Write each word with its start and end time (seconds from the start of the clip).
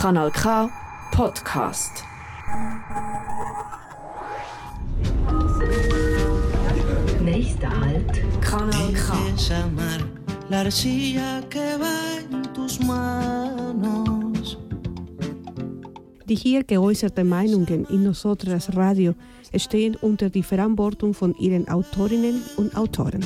Kanal 0.00 0.30
K 0.30 0.70
Podcast. 1.10 2.04
Nächster 7.20 7.68
Halt. 7.68 8.22
Kanal 8.40 8.92
K. 8.92 9.12
Amar 9.64 10.00
la 10.48 10.60
arcilla 10.60 11.42
que 11.50 11.76
va 11.80 12.20
en 12.30 12.42
tus 12.54 12.78
manos. 12.78 14.56
Die 16.28 16.36
hier 16.36 16.62
geäußerten 16.62 17.28
Meinungen 17.28 17.84
in 17.86 18.04
Nosotras 18.04 18.76
Radio 18.76 19.16
stehen 19.56 19.96
unter 19.96 20.30
die 20.30 20.44
Verantwortung 20.44 21.12
von 21.12 21.34
ihren 21.40 21.66
Autorinnen 21.68 22.40
und 22.56 22.76
Autoren. 22.76 23.24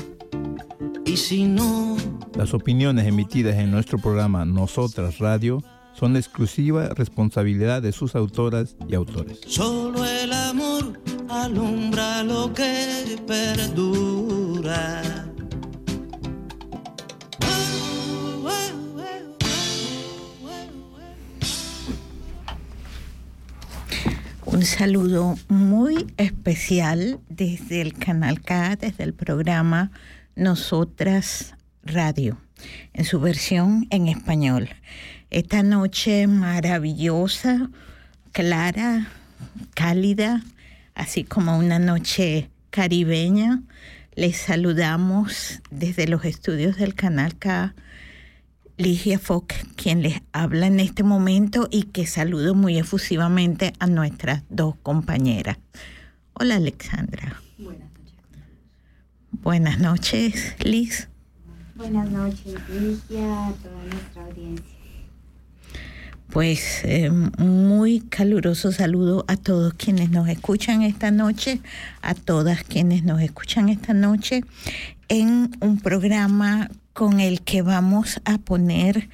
Y 1.04 1.16
si 1.18 1.45
no, 1.45 1.98
Las 2.34 2.54
opiniones 2.54 3.07
emitidas 3.07 3.57
en 3.57 3.70
nuestro 3.70 3.98
programa 3.98 4.46
Nosotras 4.46 5.20
Radio 5.20 5.62
son 5.95 6.14
de 6.14 6.21
exclusiva 6.21 6.89
responsabilidad 6.90 7.82
de 7.82 7.93
sus 7.93 8.14
autoras 8.14 8.76
y 8.89 8.94
autores. 8.94 9.40
solo 9.46 10.04
el 10.04 10.32
amor 10.32 11.00
alumbra 11.29 12.22
lo 12.22 12.53
que 12.53 13.16
perdura. 13.26 15.02
Un 24.52 24.66
saludo 24.66 25.36
muy 25.49 26.13
especial 26.18 27.21
desde 27.30 27.80
el 27.80 27.94
Canal 27.94 28.43
K, 28.43 28.77
desde 28.77 29.02
el 29.02 29.14
programa 29.14 29.90
Nosotras 30.36 31.54
Radio, 31.82 32.36
en 32.92 33.06
su 33.06 33.19
versión 33.19 33.86
en 33.88 34.08
español. 34.08 34.69
Esta 35.33 35.62
noche 35.62 36.27
maravillosa, 36.27 37.70
clara, 38.33 39.08
cálida, 39.72 40.42
así 40.94 41.24
como 41.24 41.56
una 41.56 41.78
noche 41.78 42.50
caribeña, 42.69 43.62
les 44.14 44.36
saludamos 44.36 45.62
desde 45.70 46.06
los 46.06 46.27
estudios 46.27 46.77
del 46.77 46.94
Canal 46.94 47.39
K. 47.39 47.74
Ligia 48.77 49.19
Fock, 49.19 49.55
quien 49.74 50.02
les 50.02 50.20
habla 50.33 50.66
en 50.66 50.80
este 50.80 51.02
momento 51.02 51.67
y 51.70 51.84
que 51.84 52.06
saludo 52.06 52.55
muy 52.55 52.77
efusivamente 52.77 53.72
a 53.78 53.86
nuestras 53.86 54.42
dos 54.50 54.74
compañeras. 54.83 55.56
Hola 56.34 56.56
Alexandra. 56.56 57.41
Buenas 57.56 57.91
noches. 57.91 58.19
Buenas 59.30 59.78
noches, 59.78 60.56
Liz. 60.62 61.08
Buenas 61.74 62.11
noches, 62.11 62.55
Ligia, 62.69 63.46
a 63.46 63.52
toda 63.55 63.83
nuestra 63.84 64.24
audiencia. 64.27 64.81
Pues 66.33 66.80
eh, 66.84 67.11
muy 67.11 68.00
caluroso 68.00 68.72
saludo 68.72 69.27
a 69.28 69.36
todos 69.36 69.75
quienes 69.75 70.08
nos 70.08 70.30
escuchan 70.30 70.80
esta 70.80 71.11
noche, 71.11 71.61
a 72.00 72.14
todas 72.14 72.64
quienes 72.64 73.05
nos 73.05 73.20
escuchan 73.20 73.69
esta 73.69 73.92
noche 73.92 74.42
en 75.08 75.50
un 75.61 75.78
programa 75.78 76.70
con 76.94 77.20
el 77.20 77.42
que 77.42 77.61
vamos 77.61 78.19
a 78.24 78.39
poner 78.39 79.11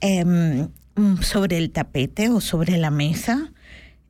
em, 0.00 0.68
sobre 1.20 1.58
el 1.58 1.70
tapete 1.70 2.30
o 2.30 2.40
sobre 2.40 2.78
la 2.78 2.90
mesa 2.90 3.52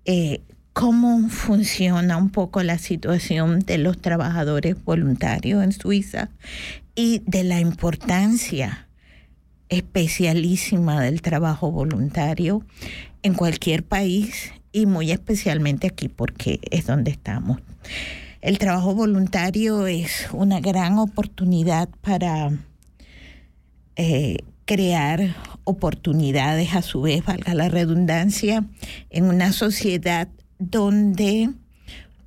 eh, 0.05 0.42
cómo 0.73 1.28
funciona 1.30 2.19
un 2.19 2.30
poco 2.30 2.62
la 2.62 2.78
situación 2.78 3.58
de 3.61 3.78
los 3.78 4.00
trabajadores 4.00 4.77
voluntarios 4.84 5.64
en 5.64 5.73
Suiza 5.73 6.30
y 6.95 7.20
de 7.27 7.42
la 7.42 7.58
importancia 7.58 8.88
especialísima 9.69 11.00
del 11.00 11.22
trabajo 11.22 11.70
voluntario 11.70 12.62
en 13.22 13.34
cualquier 13.34 13.84
país 13.84 14.52
y 14.72 14.86
muy 14.86 15.11
especialmente 15.11 15.86
aquí 15.86 16.08
porque 16.08 16.61
es 16.70 16.86
donde 16.86 17.11
estamos. 17.11 17.61
El 18.40 18.58
trabajo 18.58 18.95
voluntario 18.95 19.86
es 19.86 20.29
una 20.33 20.61
gran 20.61 20.98
oportunidad 20.98 21.89
para 22.02 22.51
eh, 23.96 24.39
crear 24.64 25.34
oportunidades, 25.64 26.74
a 26.74 26.83
su 26.83 27.02
vez, 27.02 27.24
valga 27.24 27.55
la 27.55 27.68
redundancia, 27.68 28.64
en 29.11 29.24
una 29.24 29.52
sociedad 29.52 30.29
donde 30.58 31.50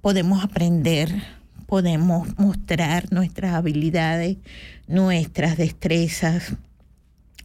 podemos 0.01 0.43
aprender, 0.43 1.23
podemos 1.65 2.27
mostrar 2.37 3.11
nuestras 3.11 3.53
habilidades, 3.53 4.37
nuestras 4.87 5.55
destrezas, 5.57 6.55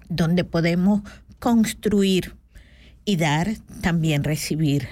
donde 0.09 0.45
podemos 0.45 1.03
construir 1.39 2.35
y 3.05 3.17
dar, 3.17 3.49
también 3.81 4.25
recibir. 4.25 4.89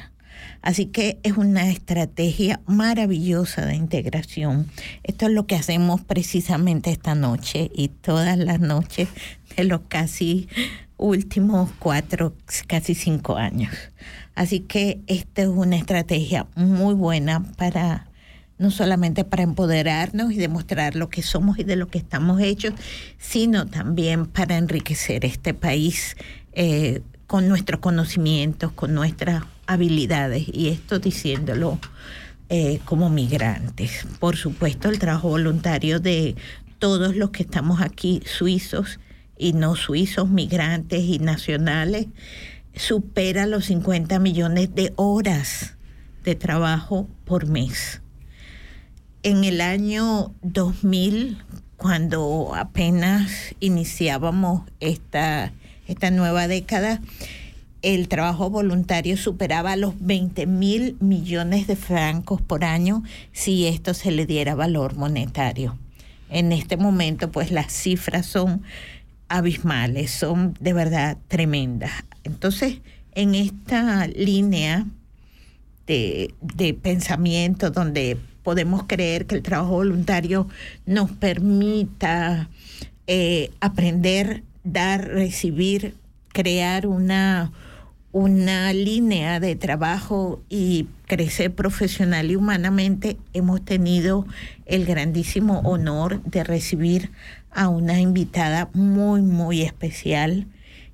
Así 0.63 0.87
que 0.87 1.19
es 1.23 1.37
una 1.37 1.71
estrategia 1.71 2.61
maravillosa 2.67 3.67
de 3.67 3.75
integración. 3.75 4.67
Esto 5.03 5.27
es 5.27 5.33
lo 5.33 5.47
que 5.47 5.57
hacemos 5.57 6.01
precisamente 6.01 6.91
esta 6.91 7.15
noche 7.15 7.71
y 7.75 7.89
todas 7.89 8.39
las 8.39 8.61
noches 8.61 9.09
de 9.57 9.65
los 9.65 9.83
casi 9.89 10.49
últimos 10.97 11.71
cuatro, 11.79 12.35
casi 12.67 12.95
cinco 12.95 13.37
años. 13.37 13.75
Así 14.35 14.61
que 14.61 15.01
esta 15.07 15.43
es 15.43 15.49
una 15.49 15.77
estrategia 15.77 16.47
muy 16.57 16.95
buena 16.95 17.43
para 17.57 18.09
no 18.59 18.71
solamente 18.71 19.25
para 19.25 19.43
empoderarnos 19.43 20.33
y 20.33 20.37
demostrar 20.37 20.95
lo 20.95 21.09
que 21.09 21.23
somos 21.23 21.59
y 21.59 21.65
de 21.65 21.77
lo 21.77 21.89
que 21.89 21.99
estamos 21.99 22.41
hechos, 22.41 22.75
sino 23.19 23.67
también 23.67 24.27
para 24.27 24.57
enriquecer 24.57 25.25
este 25.25 25.55
país 25.55 26.17
eh, 26.53 27.03
con 27.27 27.49
nuestros 27.49 27.81
conocimientos, 27.81 28.73
con 28.73 28.95
nuestras 28.95 29.45
habilidades, 29.67 30.47
y 30.53 30.69
esto 30.69 30.99
diciéndolo 30.99 31.81
eh, 32.49 32.81
como 32.85 33.11
migrantes. 33.11 34.07
Por 34.21 34.37
supuesto, 34.37 34.89
el 34.89 34.99
trabajo 34.99 35.31
voluntario 35.31 35.99
de 35.99 36.37
todos 36.79 37.17
los 37.17 37.31
que 37.31 37.43
estamos 37.43 37.81
aquí, 37.81 38.23
suizos 38.25 39.01
y 39.37 39.53
no 39.53 39.75
suizos, 39.75 40.29
migrantes 40.29 41.03
y 41.03 41.19
nacionales, 41.19 42.07
supera 42.77 43.47
los 43.47 43.65
50 43.67 44.19
millones 44.21 44.75
de 44.75 44.93
horas 44.97 45.77
de 46.23 46.35
trabajo 46.35 47.09
por 47.25 47.47
mes 47.47 48.04
en 49.25 49.43
el 49.43 49.63
año 49.63 50.33
2000, 50.43 51.39
cuando 51.79 52.53
apenas 52.55 53.55
iniciábamos 53.59 54.63
esta, 54.81 55.51
esta 55.89 56.11
nueva 56.11 56.47
década, 56.47 57.01
el 57.81 58.09
trabajo 58.09 58.51
voluntario 58.51 59.17
superaba 59.17 59.77
los 59.77 59.95
20 59.99 60.47
mil 60.47 60.97
millones 61.01 61.67
de 61.67 61.75
francos 61.75 62.43
por 62.43 62.65
año 62.65 63.03
si 63.33 63.67
esto 63.67 63.95
se 63.95 64.11
le 64.11 64.27
diera 64.27 64.55
valor 64.55 64.95
monetario. 64.95 65.79
En 66.29 66.53
este 66.53 66.77
momento, 66.77 67.33
pues 67.33 67.51
las 67.51 67.73
cifras 67.73 68.27
son 68.27 68.63
abismales, 69.29 70.11
son 70.11 70.55
de 70.61 70.75
verdad 70.75 71.17
tremendas. 71.29 71.93
Entonces, 72.25 72.83
en 73.15 73.35
esta 73.35 74.07
línea 74.07 74.85
de, 75.87 76.35
de 76.43 76.75
pensamiento 76.75 77.71
donde 77.71 78.19
podemos 78.45 78.85
creer 78.85 79.27
que 79.27 79.35
el 79.35 79.43
trabajo 79.43 79.73
voluntario 79.73 80.47
nos 80.87 81.11
permita 81.11 82.49
eh, 83.09 83.51
aprender, 83.61 84.45
dar, 84.63 85.09
recibir, 85.09 85.95
crear 86.33 86.87
una, 86.87 87.51
una 88.13 88.73
línea 88.73 89.41
de 89.41 89.57
trabajo 89.57 90.41
y 90.49 90.87
crecer 91.07 91.55
profesional 91.55 92.31
y 92.31 92.37
humanamente, 92.37 93.17
hemos 93.33 93.65
tenido 93.65 94.27
el 94.67 94.85
grandísimo 94.85 95.61
honor 95.61 96.23
de 96.23 96.45
recibir 96.45 97.11
a 97.51 97.69
una 97.69 98.01
invitada 98.01 98.69
muy, 98.73 99.23
muy 99.23 99.63
especial, 99.63 100.47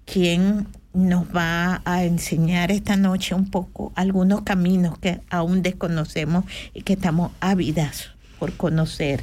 quien 0.04 0.66
nos 0.92 1.24
va 1.34 1.82
a 1.84 2.04
enseñar 2.04 2.72
esta 2.72 2.96
noche 2.96 3.34
un 3.34 3.50
poco 3.50 3.92
algunos 3.94 4.42
caminos 4.42 4.98
que 4.98 5.20
aún 5.30 5.62
desconocemos 5.62 6.44
y 6.74 6.82
que 6.82 6.94
estamos 6.94 7.32
ávidas 7.40 8.10
por 8.38 8.52
conocer. 8.56 9.22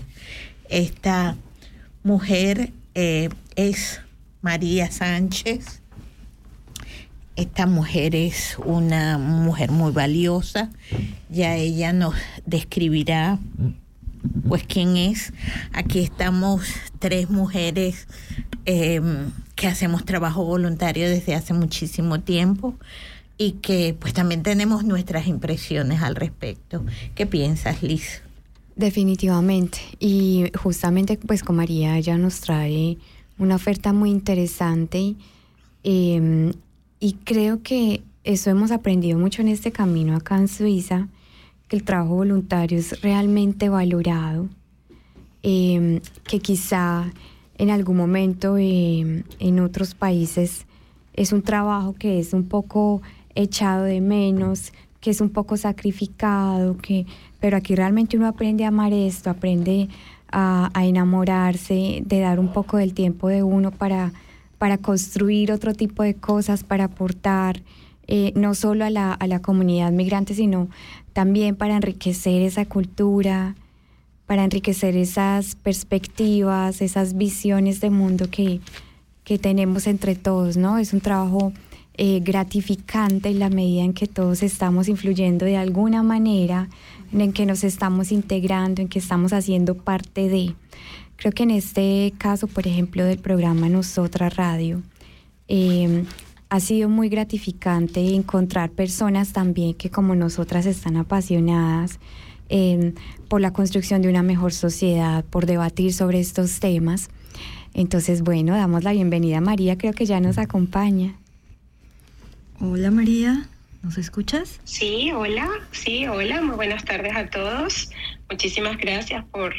Esta 0.69 1.35
mujer 2.03 2.71
eh, 2.95 3.29
es 3.55 4.01
María 4.41 4.91
Sánchez. 4.91 5.81
Esta 7.35 7.65
mujer 7.67 8.15
es 8.15 8.57
una 8.65 9.17
mujer 9.17 9.71
muy 9.71 9.91
valiosa. 9.91 10.71
Ya 11.29 11.55
ella 11.55 11.93
nos 11.93 12.15
describirá 12.45 13.39
pues 14.47 14.63
quién 14.63 14.97
es. 14.97 15.33
Aquí 15.73 15.99
estamos 15.99 16.65
tres 16.99 17.29
mujeres 17.29 18.07
eh, 18.65 19.01
que 19.55 19.67
hacemos 19.67 20.05
trabajo 20.05 20.43
voluntario 20.43 21.09
desde 21.09 21.35
hace 21.35 21.53
muchísimo 21.53 22.19
tiempo 22.19 22.75
y 23.37 23.53
que 23.53 23.95
pues 23.99 24.13
también 24.13 24.43
tenemos 24.43 24.83
nuestras 24.83 25.27
impresiones 25.27 26.01
al 26.01 26.15
respecto. 26.15 26.85
¿Qué 27.15 27.25
piensas, 27.25 27.83
Liz? 27.83 28.21
Definitivamente. 28.75 29.79
Y 29.99 30.51
justamente 30.59 31.17
pues 31.17 31.43
con 31.43 31.55
María 31.55 31.97
ella 31.97 32.17
nos 32.17 32.41
trae 32.41 32.97
una 33.37 33.55
oferta 33.55 33.93
muy 33.93 34.09
interesante. 34.09 35.15
Eh, 35.83 36.51
y 36.99 37.13
creo 37.23 37.61
que 37.61 38.03
eso 38.23 38.49
hemos 38.49 38.71
aprendido 38.71 39.17
mucho 39.17 39.41
en 39.41 39.47
este 39.47 39.71
camino 39.71 40.15
acá 40.15 40.37
en 40.37 40.47
Suiza, 40.47 41.07
que 41.67 41.75
el 41.75 41.83
trabajo 41.83 42.15
voluntario 42.15 42.77
es 42.77 43.01
realmente 43.01 43.69
valorado, 43.69 44.47
em, 45.43 45.99
que 46.23 46.39
quizá 46.39 47.11
en 47.57 47.69
algún 47.69 47.97
momento 47.97 48.57
em, 48.57 49.23
en 49.39 49.59
otros 49.59 49.95
países 49.95 50.65
es 51.13 51.33
un 51.33 51.41
trabajo 51.41 51.93
que 51.93 52.19
es 52.19 52.33
un 52.33 52.47
poco 52.47 53.01
echado 53.35 53.83
de 53.83 54.01
menos, 54.01 54.71
que 55.01 55.09
es 55.09 55.21
un 55.21 55.29
poco 55.29 55.57
sacrificado, 55.57 56.77
que, 56.77 57.05
pero 57.39 57.57
aquí 57.57 57.75
realmente 57.75 58.17
uno 58.17 58.27
aprende 58.27 58.65
a 58.65 58.69
amar 58.69 58.93
esto, 58.93 59.29
aprende 59.29 59.89
a, 60.31 60.69
enamorarse, 60.83 62.03
de 62.05 62.19
dar 62.19 62.39
un 62.39 62.51
poco 62.51 62.77
del 62.77 62.93
tiempo 62.93 63.29
de 63.29 63.43
uno 63.43 63.71
para, 63.71 64.11
para 64.57 64.77
construir 64.77 65.51
otro 65.51 65.73
tipo 65.73 66.03
de 66.03 66.15
cosas, 66.15 66.63
para 66.63 66.85
aportar 66.85 67.61
eh, 68.07 68.31
no 68.35 68.53
solo 68.53 68.85
a 68.85 68.89
la, 68.89 69.13
a 69.13 69.27
la 69.27 69.41
comunidad 69.41 69.91
migrante, 69.91 70.33
sino 70.33 70.69
también 71.17 71.55
para 71.55 71.75
enriquecer 71.75 72.43
esa 72.43 72.65
cultura, 72.65 73.55
para 74.27 74.43
enriquecer 74.43 74.95
esas 74.95 75.55
perspectivas, 75.55 76.79
esas 76.79 77.17
visiones 77.17 77.81
de 77.81 77.89
mundo 77.89 78.29
que, 78.29 78.59
que 79.23 79.39
tenemos 79.39 79.87
entre 79.87 80.13
todos, 80.13 80.57
¿no? 80.57 80.77
Es 80.77 80.93
un 80.93 81.01
trabajo 81.01 81.53
eh, 81.95 82.19
gratificante 82.23 83.29
en 83.29 83.39
la 83.39 83.49
medida 83.49 83.83
en 83.83 83.93
que 83.93 84.05
todos 84.05 84.43
estamos 84.43 84.89
influyendo 84.89 85.43
de 85.47 85.57
alguna 85.57 86.03
manera, 86.03 86.69
en 87.11 87.33
que 87.33 87.47
nos 87.47 87.63
estamos 87.63 88.11
integrando, 88.11 88.83
en 88.83 88.87
que 88.87 88.99
estamos 88.99 89.33
haciendo 89.33 89.73
parte 89.73 90.29
de. 90.29 90.53
Creo 91.15 91.31
que 91.31 91.41
en 91.41 91.49
este 91.49 92.13
caso, 92.19 92.45
por 92.45 92.67
ejemplo, 92.67 93.03
del 93.03 93.17
programa 93.17 93.69
Nosotras 93.69 94.35
Radio, 94.35 94.83
eh, 95.47 96.03
ha 96.49 96.59
sido 96.59 96.87
muy 96.89 97.09
gratificante 97.09 97.99
encontrar 98.15 98.69
personas 98.69 99.33
también 99.33 99.73
que 99.73 99.89
como 99.89 100.15
nosotras 100.15 100.65
están 100.65 100.95
apasionadas 100.95 101.99
em, 102.49 102.93
por 103.27 103.41
la 103.41 103.51
construcción 103.51 104.01
de 104.01 104.09
una 104.09 104.23
mejor 104.23 104.53
sociedad, 104.53 105.25
por 105.25 105.45
debatir 105.45 105.93
sobre 105.93 106.19
estos 106.19 106.59
temas. 106.59 107.09
Entonces, 107.73 108.21
bueno, 108.21 108.55
damos 108.55 108.83
la 108.83 108.93
bienvenida 108.93 109.39
a 109.39 109.41
María, 109.41 109.77
creo 109.77 109.93
que 109.93 110.05
ya 110.05 110.19
nos 110.19 110.37
acompaña. 110.37 111.15
Hola 112.59 112.91
María, 112.91 113.47
¿nos 113.83 113.97
escuchas? 113.97 114.61
Sí, 114.63 115.11
hola, 115.11 115.49
sí, 115.71 116.07
hola, 116.07 116.41
muy 116.41 116.55
buenas 116.55 116.85
tardes 116.85 117.15
a 117.15 117.29
todos. 117.29 117.91
Muchísimas 118.29 118.77
gracias 118.77 119.25
por 119.25 119.53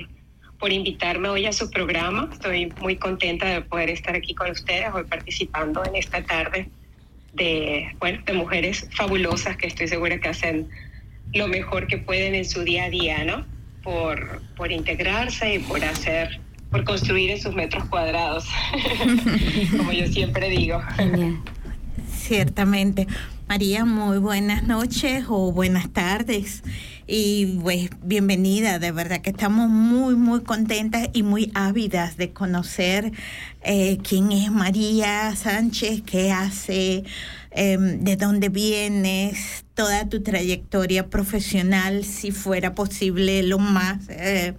por 0.58 0.72
invitarme 0.72 1.28
hoy 1.28 1.46
a 1.46 1.52
su 1.52 1.70
programa. 1.70 2.28
Estoy 2.32 2.72
muy 2.80 2.96
contenta 2.96 3.46
de 3.46 3.60
poder 3.60 3.90
estar 3.90 4.16
aquí 4.16 4.34
con 4.34 4.50
ustedes, 4.50 4.92
hoy 4.92 5.04
participando 5.04 5.84
en 5.84 5.94
esta 5.94 6.20
tarde 6.24 6.68
de, 7.38 7.94
bueno, 7.98 8.20
de 8.26 8.32
mujeres 8.34 8.88
fabulosas 8.90 9.56
que 9.56 9.66
estoy 9.66 9.88
segura 9.88 10.18
que 10.18 10.28
hacen 10.28 10.68
lo 11.32 11.48
mejor 11.48 11.86
que 11.86 11.98
pueden 11.98 12.34
en 12.34 12.44
su 12.44 12.62
día 12.62 12.84
a 12.84 12.90
día, 12.90 13.24
¿no? 13.24 13.46
Por, 13.82 14.42
por 14.56 14.72
integrarse 14.72 15.54
y 15.54 15.58
por 15.60 15.82
hacer, 15.84 16.40
por 16.70 16.84
construir 16.84 17.30
en 17.30 17.40
sus 17.40 17.54
metros 17.54 17.84
cuadrados, 17.86 18.46
como 19.76 19.92
yo 19.92 20.06
siempre 20.08 20.50
digo. 20.50 20.82
Ciertamente. 22.10 23.06
María, 23.48 23.84
muy 23.86 24.18
buenas 24.18 24.64
noches 24.64 25.24
o 25.28 25.52
buenas 25.52 25.90
tardes 25.90 26.62
y 27.10 27.46
pues 27.62 27.88
bienvenida, 28.02 28.78
de 28.78 28.92
verdad 28.92 29.22
que 29.22 29.30
estamos 29.30 29.70
muy, 29.70 30.14
muy 30.14 30.42
contentas 30.42 31.08
y 31.14 31.22
muy 31.22 31.50
ávidas 31.54 32.18
de 32.18 32.32
conocer 32.34 33.12
eh, 33.62 33.96
quién 34.06 34.30
es 34.30 34.52
María 34.52 35.34
Sánchez, 35.34 36.02
qué 36.02 36.30
hace, 36.30 37.04
em, 37.50 38.00
de 38.04 38.16
dónde 38.16 38.50
vienes, 38.50 39.64
toda 39.72 40.06
tu 40.10 40.22
trayectoria 40.22 41.08
profesional, 41.08 42.04
si 42.04 42.30
fuera 42.30 42.74
posible, 42.74 43.42
lo 43.42 43.58
más 43.58 44.06
eh, 44.10 44.54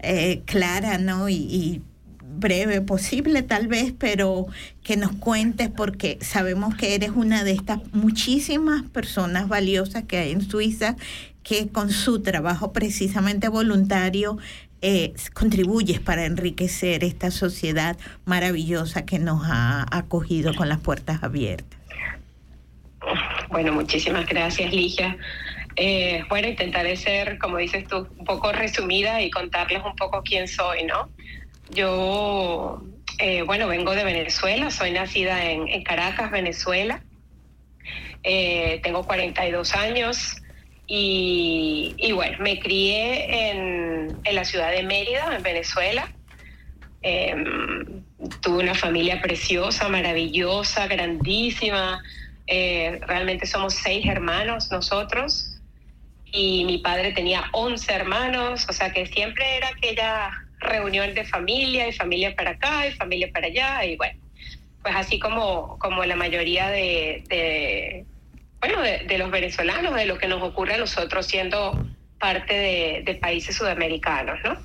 eh, 0.00 0.42
clara, 0.44 0.98
¿no? 0.98 1.30
y 1.30 1.80
breve 2.38 2.82
posible 2.82 3.42
tal 3.42 3.66
vez, 3.66 3.94
pero 3.98 4.46
que 4.82 4.96
nos 4.96 5.12
cuentes 5.12 5.70
porque 5.70 6.18
sabemos 6.20 6.74
que 6.76 6.94
eres 6.94 7.10
una 7.14 7.44
de 7.44 7.52
estas 7.52 7.80
muchísimas 7.92 8.82
personas 8.90 9.48
valiosas 9.48 10.04
que 10.04 10.18
hay 10.18 10.32
en 10.32 10.42
Suiza 10.42 10.96
que 11.46 11.68
con 11.68 11.90
su 11.90 12.22
trabajo 12.22 12.72
precisamente 12.72 13.46
voluntario 13.48 14.36
eh, 14.82 15.14
contribuyes 15.32 16.00
para 16.00 16.24
enriquecer 16.24 17.04
esta 17.04 17.30
sociedad 17.30 17.96
maravillosa 18.24 19.06
que 19.06 19.20
nos 19.20 19.42
ha 19.44 19.86
acogido 19.96 20.54
con 20.54 20.68
las 20.68 20.80
puertas 20.80 21.22
abiertas. 21.22 21.78
Bueno, 23.48 23.72
muchísimas 23.72 24.26
gracias, 24.26 24.72
Ligia. 24.72 25.16
Eh, 25.76 26.24
bueno, 26.28 26.48
intentaré 26.48 26.96
ser, 26.96 27.38
como 27.38 27.58
dices 27.58 27.86
tú, 27.86 28.08
un 28.18 28.24
poco 28.24 28.50
resumida 28.50 29.22
y 29.22 29.30
contarles 29.30 29.84
un 29.84 29.94
poco 29.94 30.22
quién 30.24 30.48
soy, 30.48 30.82
¿no? 30.82 31.10
Yo, 31.70 32.82
eh, 33.20 33.42
bueno, 33.42 33.68
vengo 33.68 33.92
de 33.94 34.02
Venezuela, 34.02 34.72
soy 34.72 34.90
nacida 34.90 35.44
en, 35.48 35.84
Caracas, 35.84 36.32
Venezuela. 36.32 37.04
Tengo 38.82 39.04
42 39.06 39.74
años 39.76 40.42
y, 40.88 42.12
bueno, 42.12 42.38
me 42.40 42.60
crié 42.60 43.50
en, 43.50 44.20
la 44.32 44.44
ciudad 44.44 44.70
de 44.70 44.82
Mérida, 44.82 45.34
en 45.34 45.42
Venezuela. 45.42 46.12
Em, 47.02 48.04
tuve 48.40 48.62
una 48.62 48.74
familia 48.74 49.20
preciosa, 49.20 49.88
maravillosa, 49.88 50.86
grandísima. 50.86 52.02
Eh, 52.46 53.00
realmente 53.06 53.46
somos 53.46 53.74
seis 53.74 54.06
hermanos 54.06 54.70
nosotros 54.70 55.56
y 56.32 56.64
mi 56.64 56.78
padre 56.78 57.12
tenía 57.12 57.44
11 57.52 57.92
hermanos, 57.92 58.66
o 58.68 58.72
sea 58.72 58.92
que 58.92 59.06
siempre 59.06 59.56
era 59.56 59.68
aquella 59.68 60.30
reunión 60.60 61.14
de 61.14 61.24
familia 61.24 61.88
y 61.88 61.92
familia 61.92 62.34
para 62.34 62.50
acá 62.50 62.86
y 62.86 62.92
familia 62.92 63.30
para 63.32 63.46
allá 63.46 63.84
y 63.84 63.96
bueno, 63.96 64.18
pues 64.82 64.94
así 64.94 65.18
como, 65.18 65.78
como 65.78 66.04
la 66.04 66.16
mayoría 66.16 66.68
de, 66.68 68.04
de, 68.80 69.18
los 69.18 69.30
venezolanos, 69.30 69.94
de 69.94 70.06
lo 70.06 70.18
que 70.18 70.28
nos 70.28 70.42
ocurre 70.42 70.74
a 70.74 70.78
nosotros 70.78 71.26
siendo 71.26 71.86
parte 72.18 72.54
de, 73.04 73.14
países 73.14 73.56
sudamericanos, 73.56 74.38
¿no? 74.44 74.56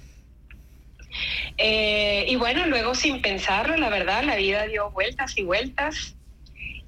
Eh, 1.58 2.26
y 2.28 2.36
bueno, 2.38 2.66
luego 2.68 2.96
sin 2.96 3.22
pensarlo, 3.22 3.76
la 3.76 3.90
verdad, 3.90 4.24
la 4.24 4.36
vida 4.36 4.66
dio 4.68 4.92
vueltas 4.92 5.38
y 5.38 5.44
vueltas 5.44 6.16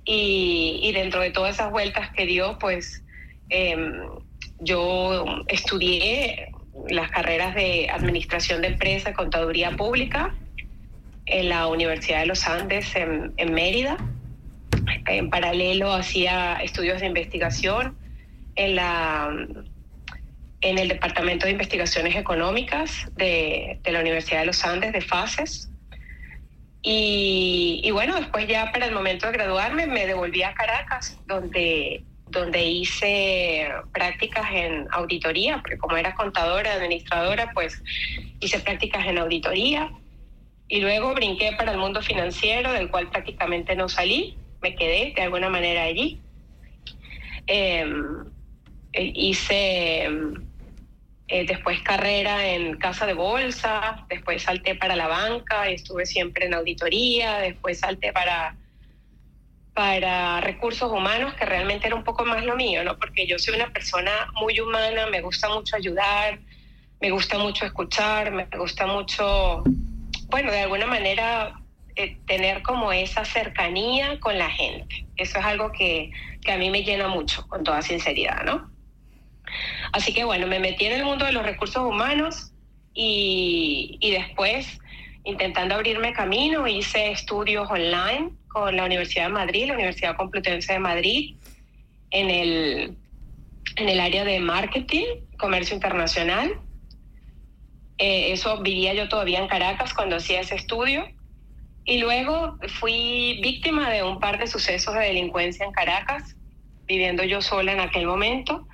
y, 0.05 0.79
y 0.81 0.91
dentro 0.93 1.21
de 1.21 1.31
todas 1.31 1.55
esas 1.55 1.71
vueltas 1.71 2.11
que 2.11 2.25
dio, 2.25 2.57
pues 2.59 3.03
em, 3.49 4.07
yo 4.59 5.25
estudié 5.47 6.49
las 6.89 7.11
carreras 7.11 7.55
de 7.55 7.89
Administración 7.89 8.61
de 8.61 8.69
Empresa, 8.69 9.13
Contaduría 9.13 9.71
Pública 9.71 10.33
en 11.25 11.49
la 11.49 11.67
Universidad 11.67 12.21
de 12.21 12.25
los 12.27 12.47
Andes 12.47 12.95
en, 12.95 13.53
Mérida. 13.53 13.97
En 15.07 15.29
paralelo 15.29 15.93
hacía 15.93 16.55
estudios 16.61 17.01
de 17.01 17.07
investigación 17.07 17.97
en, 18.55 18.75
la, 18.75 19.29
en 20.61 20.77
el 20.77 20.87
Departamento 20.87 21.45
de 21.45 21.51
Investigaciones 21.51 22.15
Económicas 22.15 23.07
de, 23.15 23.79
la 23.85 23.99
Universidad 23.99 24.41
de 24.41 24.45
los 24.47 24.63
Andes, 24.65 24.93
de 24.93 25.01
FACES. 25.01 25.69
Y, 26.81 27.81
y, 27.83 27.91
bueno, 27.91 28.15
después 28.15 28.47
ya 28.47 28.71
para 28.71 28.85
el 28.85 28.93
momento 28.93 29.27
de 29.27 29.33
graduarme 29.33 29.87
me 29.87 30.05
devolví 30.05 30.43
a 30.43 30.53
Caracas, 30.53 31.17
donde 31.27 32.03
donde 32.33 32.63
hice 32.65 33.69
prácticas 33.93 34.45
en 34.51 34.87
auditoría, 34.91 35.59
porque 35.59 35.77
como 35.77 35.95
era 35.95 36.15
contadora, 36.15 36.73
administradora, 36.73 37.51
pues 37.53 37.81
hice 38.39 38.59
prácticas 38.59 39.05
en 39.05 39.19
auditoría 39.19 39.91
y 40.67 40.81
luego 40.81 41.13
brinqué 41.13 41.51
para 41.55 41.71
el 41.71 41.77
mundo 41.77 42.01
financiero, 42.01 42.73
del 42.73 42.89
cual 42.89 43.09
prácticamente 43.09 43.75
no 43.75 43.87
salí, 43.87 44.37
me 44.63 44.75
quedé 44.75 45.13
de 45.15 45.21
alguna 45.21 45.49
manera 45.49 45.83
allí. 45.83 46.21
Em, 47.45 48.25
eh, 48.93 49.11
hice 49.13 50.05
eh, 51.27 51.45
después 51.45 51.81
carrera 51.81 52.47
en 52.47 52.77
casa 52.77 53.05
de 53.05 53.13
bolsa, 53.13 54.05
después 54.09 54.41
salté 54.41 54.75
para 54.75 54.95
la 54.95 55.07
banca, 55.07 55.67
estuve 55.69 56.05
siempre 56.05 56.45
en 56.45 56.53
auditoría, 56.53 57.39
después 57.39 57.79
salté 57.79 58.13
para 58.13 58.57
para 59.73 60.39
recursos 60.39 60.91
humanos, 60.91 61.33
que 61.33 61.45
realmente 61.45 61.87
era 61.87 61.95
un 61.95 62.03
poco 62.03 62.25
más 62.25 62.45
lo 62.45 62.55
mío, 62.55 62.83
¿no? 62.83 62.95
Porque 62.99 63.25
yo 63.25 63.39
soy 63.39 63.55
una 63.55 63.73
persona 63.73 64.11
muy 64.39 64.59
humana, 64.59 65.07
me 65.07 65.19
gusta 65.19 65.49
mucho 65.49 65.75
ayudar, 65.75 66.39
me 67.01 67.09
gusta 67.09 67.39
mucho 67.39 67.65
escuchar, 67.65 68.31
me 68.31 68.47
gusta 68.55 68.85
mucho, 68.85 69.63
bueno, 70.29 70.51
de 70.51 70.59
alguna 70.59 70.85
manera 70.85 71.62
eh, 71.95 72.17
tener 72.25 72.61
como 72.61 72.91
esa 72.91 73.25
cercanía 73.25 74.19
con 74.19 74.37
la 74.37 74.49
gente. 74.49 75.05
Eso 75.15 75.39
es 75.39 75.45
algo 75.45 75.71
que, 75.71 76.11
que 76.41 76.51
a 76.51 76.57
mí 76.57 76.69
me 76.69 76.83
llena 76.83 77.07
mucho, 77.07 77.47
con 77.47 77.63
toda 77.63 77.81
sinceridad, 77.81 78.43
¿no? 78.45 78.71
Así 79.91 80.13
que 80.13 80.23
bueno, 80.23 80.47
me 80.47 80.59
metí 80.59 80.85
en 80.85 80.93
el 80.93 81.05
mundo 81.05 81.25
de 81.25 81.31
los 81.31 81.43
recursos 81.43 81.83
humanos 81.83 82.51
y, 82.93 83.97
y 84.01 84.11
después, 84.11 84.79
intentando 85.23 85.75
abrirme 85.75 86.13
camino, 86.13 86.67
hice 86.67 87.11
estudios 87.11 87.69
online 87.69 88.31
con 88.47 88.75
la 88.75 88.85
Universidad 88.85 89.25
de 89.25 89.33
Madrid, 89.33 89.67
la 89.67 89.73
Universidad 89.73 90.15
Complutense 90.15 90.73
de 90.73 90.79
Madrid, 90.79 91.35
en 92.11 92.29
el, 92.29 92.97
en 93.75 93.89
el 93.89 93.99
área 93.99 94.23
de 94.23 94.39
marketing, 94.39 95.05
comercio 95.37 95.75
internacional. 95.75 96.59
Eh, 97.97 98.31
eso 98.31 98.61
vivía 98.61 98.93
yo 98.93 99.09
todavía 99.09 99.39
en 99.39 99.47
Caracas 99.47 99.93
cuando 99.93 100.17
hacía 100.17 100.41
ese 100.41 100.55
estudio. 100.55 101.07
Y 101.85 101.97
luego 101.97 102.57
fui 102.79 103.39
víctima 103.41 103.89
de 103.89 104.03
un 104.03 104.19
par 104.19 104.39
de 104.39 104.47
sucesos 104.47 104.93
de 104.93 105.01
delincuencia 105.01 105.65
en 105.65 105.71
Caracas, 105.71 106.35
viviendo 106.87 107.23
yo 107.23 107.41
sola 107.41 107.73
en 107.73 107.79
aquel 107.79 108.05
momento. 108.05 108.67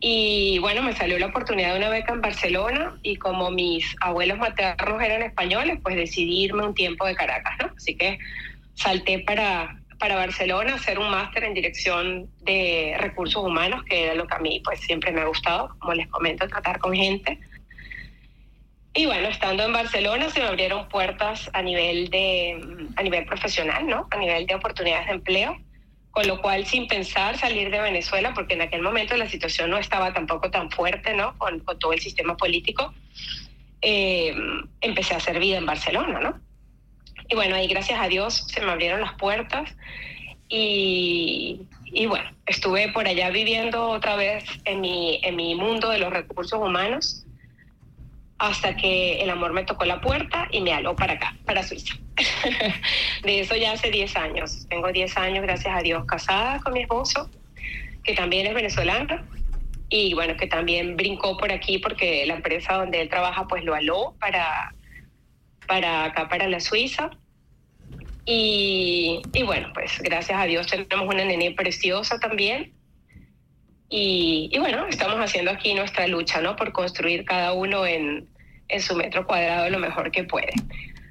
Y 0.00 0.58
bueno, 0.58 0.82
me 0.82 0.92
salió 0.92 1.18
la 1.18 1.26
oportunidad 1.26 1.72
de 1.72 1.78
una 1.78 1.88
beca 1.88 2.12
en 2.12 2.20
Barcelona 2.20 2.98
y 3.02 3.16
como 3.16 3.50
mis 3.50 3.96
abuelos 4.00 4.38
maternos 4.38 5.02
eran 5.02 5.22
españoles, 5.22 5.78
pues 5.82 5.96
decidí 5.96 6.44
irme 6.44 6.66
un 6.66 6.74
tiempo 6.74 7.06
de 7.06 7.14
Caracas, 7.14 7.54
¿no? 7.60 7.72
Así 7.74 7.96
que 7.96 8.18
salté 8.74 9.20
para, 9.20 9.80
para 9.98 10.16
Barcelona 10.16 10.72
a 10.72 10.76
hacer 10.76 10.98
un 10.98 11.10
máster 11.10 11.44
en 11.44 11.54
dirección 11.54 12.28
de 12.42 12.94
recursos 12.98 13.42
humanos, 13.42 13.84
que 13.84 14.04
era 14.04 14.14
lo 14.14 14.26
que 14.26 14.34
a 14.34 14.40
mí 14.40 14.60
pues 14.62 14.80
siempre 14.80 15.12
me 15.12 15.22
ha 15.22 15.26
gustado, 15.26 15.74
como 15.78 15.94
les 15.94 16.08
comento, 16.08 16.46
tratar 16.48 16.78
con 16.78 16.94
gente. 16.94 17.38
Y 18.96 19.06
bueno, 19.06 19.26
estando 19.26 19.64
en 19.64 19.72
Barcelona 19.72 20.30
se 20.30 20.38
me 20.38 20.46
abrieron 20.46 20.88
puertas 20.88 21.50
a 21.52 21.62
nivel 21.62 22.10
de 22.10 22.86
a 22.94 23.02
nivel 23.02 23.26
profesional, 23.26 23.86
¿no? 23.88 24.06
A 24.12 24.16
nivel 24.16 24.46
de 24.46 24.54
oportunidades 24.54 25.06
de 25.06 25.12
empleo, 25.14 25.58
con 26.12 26.28
lo 26.28 26.40
cual 26.40 26.64
sin 26.64 26.86
pensar 26.86 27.36
salir 27.36 27.70
de 27.72 27.80
Venezuela, 27.80 28.32
porque 28.34 28.54
en 28.54 28.62
aquel 28.62 28.82
momento 28.82 29.16
la 29.16 29.28
situación 29.28 29.70
no 29.70 29.78
estaba 29.78 30.12
tampoco 30.12 30.48
tan 30.48 30.70
fuerte, 30.70 31.12
¿no? 31.12 31.36
Con, 31.38 31.58
con 31.58 31.76
todo 31.80 31.92
el 31.92 32.00
sistema 32.00 32.36
político, 32.36 32.94
eh, 33.82 34.32
empecé 34.80 35.14
a 35.14 35.16
hacer 35.16 35.40
vida 35.40 35.58
en 35.58 35.66
Barcelona, 35.66 36.20
¿no? 36.20 36.40
Y 37.28 37.34
bueno, 37.34 37.56
ahí 37.56 37.66
gracias 37.66 38.00
a 38.00 38.06
Dios 38.06 38.46
se 38.46 38.60
me 38.60 38.70
abrieron 38.70 39.00
las 39.00 39.14
puertas 39.14 39.76
y, 40.48 41.62
y 41.86 42.06
bueno, 42.06 42.30
estuve 42.46 42.92
por 42.92 43.08
allá 43.08 43.30
viviendo 43.30 43.88
otra 43.88 44.14
vez 44.14 44.44
en 44.66 44.80
mi, 44.80 45.18
en 45.24 45.34
mi 45.34 45.56
mundo 45.56 45.90
de 45.90 45.98
los 45.98 46.12
recursos 46.12 46.60
humanos 46.60 47.23
hasta 48.38 48.76
que 48.76 49.22
el 49.22 49.30
amor 49.30 49.52
me 49.52 49.64
tocó 49.64 49.84
la 49.84 50.00
puerta 50.00 50.48
y 50.50 50.60
me 50.60 50.72
aló 50.72 50.96
para 50.96 51.14
acá, 51.14 51.36
para 51.44 51.62
Suiza. 51.62 51.94
de 53.22 53.40
eso 53.40 53.54
ya 53.56 53.72
hace 53.72 53.90
10 53.90 54.16
años. 54.16 54.66
Tengo 54.68 54.90
10 54.90 55.16
años, 55.16 55.42
gracias 55.42 55.76
a 55.76 55.82
Dios, 55.82 56.04
casada 56.04 56.60
con 56.60 56.72
mi 56.72 56.82
esposo, 56.82 57.30
que 58.02 58.14
también 58.14 58.46
es 58.46 58.54
venezolano. 58.54 59.22
Y 59.88 60.14
bueno, 60.14 60.36
que 60.36 60.46
también 60.46 60.96
brincó 60.96 61.36
por 61.36 61.52
aquí 61.52 61.78
porque 61.78 62.26
la 62.26 62.34
empresa 62.34 62.74
donde 62.74 63.00
él 63.00 63.08
trabaja 63.08 63.46
pues 63.46 63.64
lo 63.64 63.74
aló 63.74 64.16
para, 64.18 64.74
para 65.68 66.04
acá, 66.04 66.28
para 66.28 66.48
la 66.48 66.58
Suiza. 66.58 67.10
Y, 68.26 69.20
y 69.32 69.42
bueno, 69.42 69.70
pues 69.74 70.00
gracias 70.00 70.40
a 70.40 70.46
Dios 70.46 70.66
tenemos 70.66 71.06
una 71.06 71.24
nene 71.24 71.52
preciosa 71.52 72.18
también. 72.18 72.72
Y, 73.88 74.50
bueno, 74.58 74.86
estamos 74.88 75.16
haciendo 75.16 75.50
aquí 75.50 75.74
nuestra 75.74 76.06
lucha, 76.06 76.40
¿no? 76.40 76.56
Por 76.56 76.72
construir 76.72 77.24
cada 77.24 77.52
uno 77.52 77.86
en, 77.86 78.28
en 78.68 78.80
su 78.80 78.96
metro 78.96 79.26
cuadrado 79.26 79.70
lo 79.70 79.78
mejor 79.78 80.10
que 80.10 80.24
puede. 80.24 80.52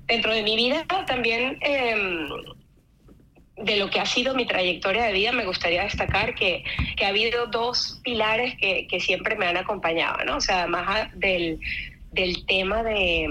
Dentro 0.06 0.34
de 0.34 0.44
mi 0.44 0.56
vida 0.56 0.86
también, 1.08 1.58
eh, 1.62 1.96
de 3.58 3.78
lo 3.78 3.90
que 3.90 4.00
ha 4.00 4.06
sido 4.06 4.34
mi 4.34 4.46
trayectoria 4.46 5.04
de 5.04 5.14
vida, 5.14 5.32
me 5.32 5.46
gustaría 5.46 5.84
destacar 5.84 6.36
que, 6.36 6.64
que 6.98 7.06
ha 7.06 7.10
habido 7.10 7.48
dos 7.48 8.02
pilares 8.04 8.56
que, 8.60 8.88
que, 8.88 9.00
siempre 9.00 9.36
me 9.36 9.46
han 9.46 9.58
acompañado, 9.58 10.26
¿no? 10.26 10.38
O 10.38 10.42
sea, 10.42 10.62
además 10.62 11.10
del, 11.14 11.60
del 12.12 12.46
tema 12.46 12.84
de, 12.84 13.30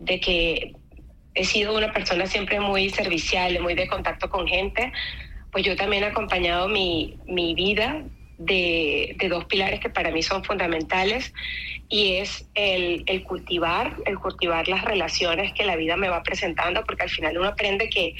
de 0.00 0.20
que 0.20 0.72
he 1.34 1.44
sido 1.44 1.76
una 1.76 1.92
persona 1.92 2.26
siempre 2.26 2.60
muy 2.60 2.90
servicial, 2.90 3.60
muy 3.60 3.74
de 3.74 3.86
contacto 3.88 4.30
con 4.30 4.46
gente, 4.46 4.92
pues 5.54 5.64
yo 5.64 5.76
también 5.76 6.02
he 6.02 6.06
acompañado 6.06 6.66
mi, 6.66 7.16
mi 7.28 7.54
vida 7.54 8.02
de, 8.38 9.14
de, 9.20 9.28
dos 9.28 9.44
pilares 9.44 9.78
que 9.78 9.88
para 9.88 10.10
mí 10.10 10.20
son 10.20 10.42
fundamentales 10.42 11.32
y 11.88 12.14
es 12.16 12.44
el, 12.54 13.04
el, 13.06 13.22
cultivar, 13.22 13.94
el 14.04 14.18
cultivar 14.18 14.66
las 14.66 14.82
relaciones 14.82 15.52
que 15.52 15.64
la 15.64 15.76
vida 15.76 15.96
me 15.96 16.08
va 16.08 16.24
presentando, 16.24 16.82
porque 16.84 17.04
al 17.04 17.08
final 17.08 17.38
uno 17.38 17.46
aprende 17.46 17.88
que, 17.88 18.16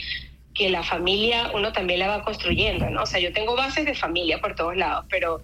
que 0.54 0.70
la 0.70 0.84
familia 0.84 1.50
uno 1.52 1.72
también 1.72 1.98
la 1.98 2.06
va 2.06 2.22
construyendo, 2.22 2.88
¿no? 2.88 3.02
O 3.02 3.06
sea, 3.06 3.18
yo 3.18 3.32
tengo 3.32 3.56
bases 3.56 3.84
de 3.84 3.96
familia 3.96 4.38
por 4.40 4.54
todos 4.54 4.76
lados, 4.76 5.04
pero, 5.10 5.42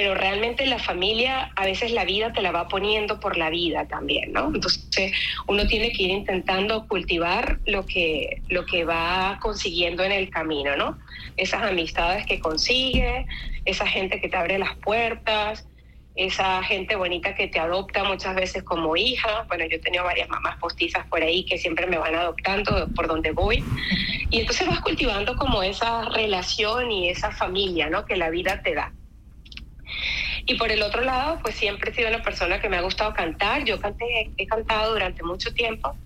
pero 0.00 0.14
realmente 0.14 0.64
la 0.64 0.78
familia 0.78 1.52
a 1.56 1.66
veces 1.66 1.92
la 1.92 2.06
vida 2.06 2.32
te 2.32 2.40
la 2.40 2.52
va 2.52 2.68
poniendo 2.68 3.20
por 3.20 3.36
la 3.36 3.50
vida 3.50 3.86
también, 3.86 4.32
¿no? 4.32 4.46
Entonces 4.46 5.12
uno 5.46 5.66
tiene 5.66 5.92
que 5.92 6.04
ir 6.04 6.10
intentando 6.10 6.88
cultivar 6.88 7.58
lo 7.66 7.84
que, 7.84 8.40
lo 8.48 8.64
que 8.64 8.86
va 8.86 9.38
consiguiendo 9.42 10.02
en 10.02 10.12
el 10.12 10.30
camino, 10.30 10.74
¿no? 10.74 10.98
Esas 11.36 11.64
amistades 11.64 12.24
que 12.24 12.40
consigue, 12.40 13.26
esa 13.66 13.86
gente 13.86 14.22
que 14.22 14.30
te 14.30 14.38
abre 14.38 14.58
las 14.58 14.74
puertas, 14.76 15.68
esa 16.14 16.62
gente 16.62 16.96
bonita 16.96 17.34
que 17.34 17.48
te 17.48 17.60
adopta 17.60 18.02
muchas 18.02 18.34
veces 18.34 18.62
como 18.62 18.96
hija. 18.96 19.44
Bueno, 19.48 19.66
yo 19.66 19.76
he 19.76 19.80
tenido 19.80 20.04
varias 20.04 20.30
mamás 20.30 20.56
postizas 20.56 21.06
por 21.08 21.22
ahí 21.22 21.44
que 21.44 21.58
siempre 21.58 21.86
me 21.86 21.98
van 21.98 22.14
adoptando 22.14 22.88
por 22.96 23.06
donde 23.06 23.32
voy. 23.32 23.62
Y 24.30 24.40
entonces 24.40 24.66
vas 24.66 24.80
cultivando 24.80 25.36
como 25.36 25.62
esa 25.62 26.06
relación 26.06 26.90
y 26.90 27.10
esa 27.10 27.32
familia, 27.32 27.90
¿no? 27.90 28.06
Que 28.06 28.16
la 28.16 28.30
vida 28.30 28.62
te 28.62 28.74
da. 28.74 28.94
Y 30.46 30.54
por 30.54 30.70
el 30.70 30.82
otro 30.82 31.02
lado, 31.02 31.38
pues 31.42 31.54
siempre 31.54 31.90
he 31.90 31.94
sido 31.94 32.08
una 32.08 32.22
persona 32.22 32.60
que 32.60 32.68
me 32.68 32.76
ha 32.76 32.82
gustado 32.82 33.12
cantar. 33.14 33.64
Yo 33.64 33.80
canté, 33.80 34.32
he 34.36 34.46
cantado 34.46 34.92
durante 34.92 35.22
mucho 35.22 35.52
tiempo. 35.52 35.96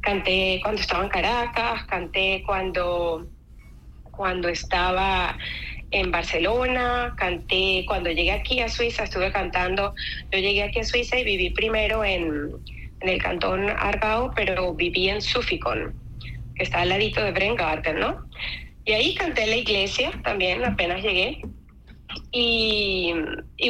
Canté 0.00 0.60
cuando 0.62 0.80
estaba 0.80 1.04
en 1.04 1.10
Caracas, 1.10 1.84
canté 1.84 2.42
cuando, 2.46 3.26
cuando 4.10 4.48
estaba 4.48 5.36
en 5.90 6.10
Barcelona, 6.10 7.14
canté 7.16 7.84
cuando 7.86 8.10
llegué 8.10 8.32
aquí 8.32 8.60
a 8.60 8.68
Suiza, 8.68 9.04
estuve 9.04 9.30
cantando, 9.30 9.94
yo 10.32 10.38
llegué 10.40 10.64
aquí 10.64 10.80
a 10.80 10.84
Suiza 10.84 11.18
y 11.18 11.24
viví 11.24 11.50
primero 11.50 12.04
en, 12.04 12.50
en 13.00 13.08
el 13.08 13.22
cantón 13.22 13.70
Argau, 13.70 14.32
pero 14.34 14.74
viví 14.74 15.08
en 15.08 15.22
Sufikon, 15.22 15.94
que 16.56 16.64
está 16.64 16.80
al 16.80 16.88
ladito 16.88 17.22
de 17.22 17.30
Brengarten, 17.30 18.00
¿no? 18.00 18.28
Y 18.84 18.92
ahí 18.92 19.14
canté 19.14 19.44
en 19.44 19.50
la 19.50 19.56
iglesia 19.56 20.10
también, 20.24 20.64
apenas 20.64 21.02
llegué. 21.02 21.40
Y, 22.30 23.12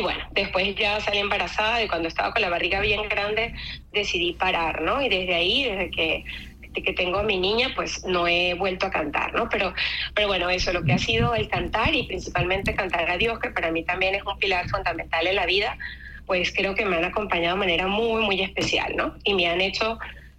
bueno, 0.03 0.21
después 0.33 0.75
ya 0.77 1.01
salí 1.01 1.19
embarazada 1.19 1.83
y 1.83 1.89
cuando 1.89 2.09
estaba 2.09 2.33
con 2.33 2.43
la 2.43 2.51
barriga 2.51 2.81
bien 2.81 3.09
grande 3.09 3.55
decidí 3.93 4.33
parar, 4.33 4.83
¿no? 4.83 5.03
Y 5.03 5.09
desde 5.09 5.35
ahí, 5.35 5.65
desde 5.65 5.91
que 5.91 6.25
que 6.83 6.93
tengo 6.93 7.19
a 7.19 7.23
mi 7.23 7.39
niña, 7.39 7.69
pues 7.75 8.05
no 8.05 8.27
he 8.27 8.55
vuelto 8.55 8.87
a 8.87 8.91
cantar, 8.91 9.33
¿no? 9.35 9.49
Pero, 9.49 9.73
pero 10.15 10.27
bueno, 10.27 10.51
eso, 10.51 10.73
lo 10.73 10.83
que 10.83 10.93
ha 10.93 10.99
sido 10.99 11.35
el 11.35 11.49
cantar 11.49 11.95
y 11.95 12.05
principalmente 12.05 12.75
cantar 12.75 13.09
a 13.11 13.17
Dios, 13.17 13.39
que 13.39 13.51
para 13.51 13.71
mí 13.71 13.85
también 13.85 14.15
es 14.15 14.25
un 14.25 14.37
pilar 14.39 14.69
fundamental 14.69 15.27
en 15.27 15.37
la 15.37 15.47
vida, 15.47 15.79
pues 16.27 16.53
creo 16.53 16.75
que 16.75 16.85
me 16.85 16.97
han 16.97 17.05
acompañado 17.05 17.55
de 17.55 17.61
manera 17.61 17.87
muy, 17.87 18.23
muy 18.23 18.41
especial, 18.41 18.97
¿no? 18.97 19.15
Y 19.25 19.35
me 19.35 19.47
han 19.47 19.61
hecho 19.61 19.99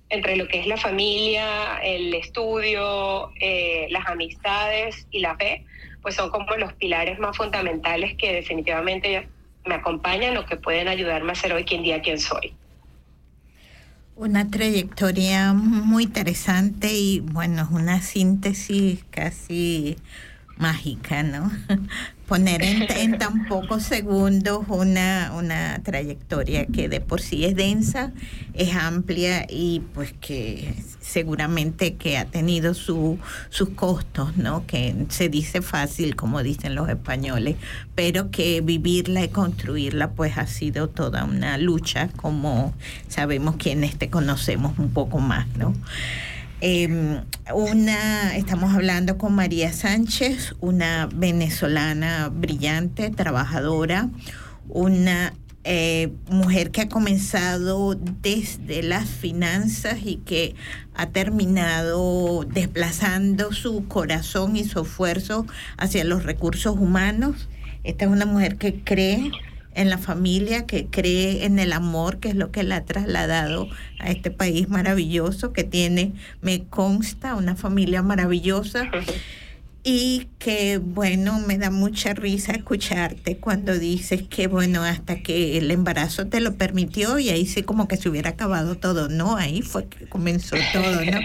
entre 0.09 0.35
lo 0.35 0.47
que 0.47 0.59
es 0.59 0.67
la 0.67 0.77
familia, 0.77 1.79
el 1.83 2.13
estudio, 2.13 3.31
eh, 3.39 3.87
las 3.89 4.05
amistades 4.07 5.07
y 5.11 5.19
la 5.19 5.35
fe, 5.35 5.65
pues 6.05 6.13
son 6.13 6.29
como 6.29 6.55
los 6.57 6.71
pilares 6.73 7.17
más 7.17 7.35
fundamentales 7.35 8.15
que 8.15 8.31
definitivamente 8.31 9.27
me 9.65 9.73
acompañan 9.73 10.37
o 10.37 10.45
que 10.45 10.55
pueden 10.55 10.87
ayudarme 10.87 11.31
a 11.31 11.35
ser 11.35 11.51
hoy 11.51 11.63
quien 11.63 11.81
día 11.81 11.99
quien 12.03 12.19
soy. 12.19 12.53
Una 14.15 14.47
trayectoria 14.47 15.53
muy 15.53 16.03
interesante 16.03 16.93
y 16.93 17.21
bueno, 17.21 17.67
una 17.71 18.03
síntesis 18.03 19.03
casi 19.09 19.95
mágica, 20.57 21.23
¿no? 21.23 21.49
Poner 22.27 22.63
en, 22.63 22.83
en, 22.97 23.17
tan 23.17 23.45
pocos 23.45 23.83
segundos 23.83 24.65
una, 24.67 25.31
una 25.35 25.81
trayectoria 25.83 26.65
que 26.65 26.89
de 26.89 27.01
por 27.01 27.21
sí 27.21 27.45
es 27.45 27.55
densa, 27.55 28.13
es 28.53 28.75
amplia 28.75 29.45
y 29.49 29.81
pues 29.93 30.13
que 30.13 30.73
seguramente 31.01 31.95
que 31.95 32.17
ha 32.17 32.25
tenido 32.25 32.73
su, 32.73 33.19
sus 33.49 33.69
costos, 33.69 34.35
¿no? 34.37 34.65
Que 34.65 35.05
se 35.09 35.29
dice 35.29 35.61
fácil, 35.61 36.15
como 36.15 36.41
dicen 36.41 36.75
los 36.75 36.89
españoles, 36.89 37.57
pero 37.93 38.31
que 38.31 38.61
vivirla 38.61 39.23
y 39.23 39.29
construirla 39.29 40.11
pues 40.11 40.37
ha 40.37 40.47
sido 40.47 40.89
toda 40.89 41.23
una 41.23 41.57
lucha, 41.57 42.09
como 42.15 42.73
sabemos 43.07 43.55
quienes 43.57 43.97
te 43.97 44.09
conocemos 44.09 44.77
un 44.79 44.89
poco 44.89 45.19
más, 45.19 45.47
¿no? 45.57 45.73
Eh, 46.67 47.21
una, 47.53 48.35
estamos 48.35 48.73
hablando 48.73 49.19
con 49.19 49.35
María 49.35 49.71
Sánchez, 49.71 50.55
una 50.61 51.07
venezolana 51.13 52.29
brillante, 52.29 53.11
trabajadora, 53.11 54.09
una 54.67 55.35
eh, 55.63 56.11
mujer 56.27 56.71
que 56.71 56.81
ha 56.81 56.89
comenzado 56.89 57.93
desde 57.93 58.81
las 58.81 59.07
finanzas 59.07 59.99
y 60.03 60.15
que 60.25 60.55
ha 60.95 61.09
terminado 61.09 62.45
desplazando 62.45 63.53
su 63.53 63.87
corazón 63.87 64.57
y 64.57 64.63
su 64.63 64.79
esfuerzo 64.79 65.45
hacia 65.77 66.03
los 66.03 66.23
recursos 66.23 66.79
humanos. 66.79 67.47
Esta 67.83 68.05
es 68.05 68.11
una 68.11 68.25
mujer 68.25 68.55
que 68.55 68.81
cree 68.81 69.29
en 69.75 69.89
la 69.89 69.97
familia, 69.97 70.65
que 70.65 70.87
cree 70.87 71.45
en 71.45 71.59
el 71.59 71.73
amor, 71.73 72.19
que 72.19 72.29
es 72.29 72.35
lo 72.35 72.51
que 72.51 72.63
la 72.63 72.77
ha 72.77 72.85
trasladado 72.85 73.69
a 73.99 74.09
este 74.09 74.31
país 74.31 74.69
maravilloso 74.69 75.53
que 75.53 75.63
tiene, 75.63 76.13
me 76.41 76.63
consta, 76.63 77.35
una 77.35 77.55
familia 77.55 78.01
maravillosa. 78.01 78.89
Y 79.87 80.29
que 80.39 80.79
bueno, 80.79 81.39
me 81.41 81.59
da 81.59 81.69
mucha 81.69 82.15
risa 82.15 82.53
escucharte 82.53 83.37
cuando 83.37 83.77
dices 83.77 84.23
que 84.23 84.47
bueno, 84.47 84.83
hasta 84.83 85.21
que 85.21 85.59
el 85.59 85.69
embarazo 85.69 86.25
te 86.25 86.41
lo 86.41 86.55
permitió 86.55 87.19
y 87.19 87.29
ahí 87.29 87.45
sí 87.45 87.61
como 87.61 87.87
que 87.87 87.95
se 87.95 88.09
hubiera 88.09 88.31
acabado 88.31 88.77
todo, 88.77 89.09
¿no? 89.09 89.37
Ahí 89.37 89.61
fue 89.61 89.87
que 89.87 90.07
comenzó 90.07 90.55
todo, 90.73 91.05
¿no? 91.05 91.19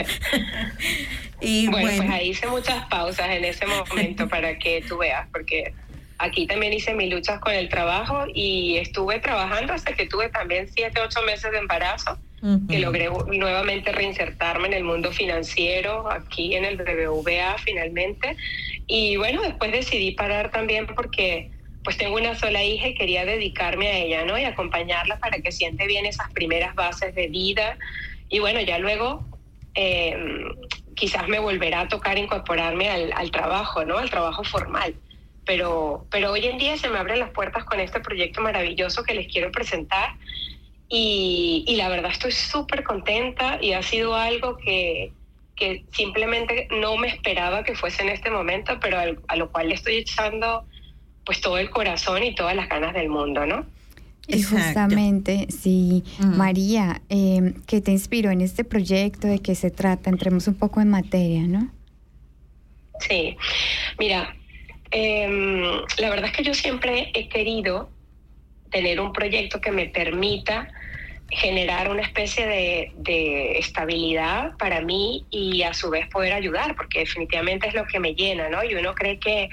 y 1.41 1.69
bueno, 1.69 1.89
pues 1.89 2.11
ahí 2.11 2.29
hice 2.33 2.49
muchas 2.49 2.87
pausas 2.89 3.31
en 3.31 3.47
ese 3.47 3.65
momento 3.67 4.29
para 4.29 4.59
que 4.59 4.85
tú 4.87 4.99
veas, 4.99 5.27
porque 5.33 5.73
aquí 6.21 6.47
también 6.47 6.73
hice 6.73 6.95
mis 6.95 7.11
luchas 7.11 7.41
con 7.41 7.53
el 7.53 7.69
trabajo 7.69 8.25
y 8.33 8.77
estuve 8.77 9.19
trabajando 9.21 9.73
hasta 9.73 9.95
que 9.95 10.07
tuve 10.07 10.29
también 10.29 10.69
siete, 10.69 11.01
ocho 11.01 11.23
meses 11.23 11.51
de 11.51 11.59
embarazo 11.59 12.19
que 12.69 12.79
logré 12.79 13.11
nuevamente 13.27 13.93
reinsertarme 13.93 14.69
en 14.69 14.73
el 14.73 14.85
mundo 14.85 15.13
financiero, 15.13 16.11
aquí 16.11 16.55
en 16.55 16.65
el 16.65 16.79
BBVA 16.79 17.57
finalmente. 17.59 18.35
Y 18.87 19.17
bueno, 19.17 19.43
después 19.43 19.73
decidí 19.73 20.13
parar 20.13 20.51
también 20.51 20.87
porque 20.87 21.51
pues 21.85 21.99
tengo 21.99 22.17
una 22.17 22.35
sola 22.35 22.63
hija 22.63 22.89
y 22.89 22.95
quería 22.95 23.27
dedicarme 23.27 23.89
a 23.89 23.99
ella, 23.99 24.25
¿no? 24.25 24.39
Y 24.39 24.45
acompañarla 24.45 25.19
para 25.19 25.41
que 25.41 25.53
siente 25.53 25.87
bien 25.87 26.07
esas 26.07 26.31
primeras 26.33 26.75
bases 26.75 27.15
de 27.15 27.29
vida. 27.29 27.77
Y 28.31 28.39
bueno, 28.39 28.61
ya 28.61 28.79
luego 28.79 29.23
eh, 29.75 30.17
quizás 30.95 31.29
me 31.29 31.39
volverá 31.39 31.83
a 31.83 31.89
tocar 31.89 32.17
incorporarme 32.17 32.89
al, 32.89 33.13
al, 33.15 33.31
trabajo, 33.31 33.85
¿no? 33.85 33.99
Al 33.99 34.09
trabajo 34.09 34.45
formal. 34.45 34.95
Pero, 35.45 36.07
pero 36.11 36.33
hoy 36.33 36.47
en 36.47 36.59
día 36.59 36.77
se 36.77 36.89
me 36.89 36.99
abren 36.99 37.19
las 37.19 37.31
puertas 37.31 37.65
con 37.65 37.81
este 37.81 38.01
proyecto 38.01 38.41
maravilloso 38.41 39.03
que 39.03 39.15
les 39.15 39.27
quiero 39.33 39.51
presentar 39.51 40.11
y, 40.89 41.65
y 41.67 41.77
la 41.77 41.89
verdad 41.89 42.11
estoy 42.11 42.33
súper 42.33 42.83
contenta 42.83 43.59
y 43.61 43.73
ha 43.73 43.83
sido 43.83 44.15
algo 44.15 44.57
que, 44.57 45.13
que 45.57 45.85
simplemente 45.93 46.69
no 46.71 46.97
me 46.97 47.09
esperaba 47.09 47.63
que 47.63 47.75
fuese 47.75 48.03
en 48.03 48.09
este 48.09 48.31
momento, 48.31 48.79
pero 48.81 48.99
al, 48.99 49.21
a 49.29 49.37
lo 49.37 49.51
cual 49.53 49.69
le 49.69 49.75
estoy 49.75 49.97
echando 49.97 50.67
pues 51.25 51.41
todo 51.41 51.59
el 51.59 51.71
corazón 51.71 52.23
y 52.25 52.35
todas 52.35 52.57
las 52.57 52.69
ganas 52.69 52.93
del 52.95 53.09
mundo, 53.09 53.47
¿no? 53.47 53.67
Y 54.27 54.43
justamente, 54.43 55.47
sí. 55.51 56.05
María, 56.19 57.03
eh, 57.09 57.55
¿qué 57.67 57.81
te 57.81 57.91
inspiró 57.91 58.31
en 58.31 58.41
este 58.41 58.65
proyecto? 58.65 59.27
¿De 59.27 59.41
qué 59.41 59.55
se 59.55 59.71
trata? 59.71 60.11
Entremos 60.11 60.47
un 60.47 60.55
poco 60.55 60.81
en 60.81 60.89
materia, 60.89 61.43
¿no? 61.43 61.71
Sí, 63.01 63.37
mira, 63.99 64.37
eh, 64.91 65.83
la 65.99 66.11
verdad 66.11 66.27
es 66.27 66.33
que 66.33 66.43
yo 66.43 66.55
siempre 66.55 67.11
he 67.15 67.29
querido 67.29 67.91
tener 68.71 69.01
un 69.01 69.13
proyecto 69.13 69.61
que 69.61 69.73
me 69.73 69.87
permita 69.87 70.69
generar 71.31 71.89
una 71.91 72.03
especie 72.03 72.47
de, 72.47 73.59
estabilidad 73.59 74.57
para 74.57 74.81
mí 74.81 75.27
y 75.31 75.63
a 75.63 75.75
su 75.75 75.91
vez 75.91 76.09
poder 76.09 76.33
ayudar, 76.33 76.75
porque 76.75 77.01
definitivamente 77.01 77.69
es 77.69 77.75
lo 77.75 77.87
que 77.87 78.01
me 78.01 78.15
llena, 78.15 78.49
¿no? 78.49 78.65
Y 78.65 78.75
uno 78.75 78.95
cree 78.95 79.19
que, 79.21 79.49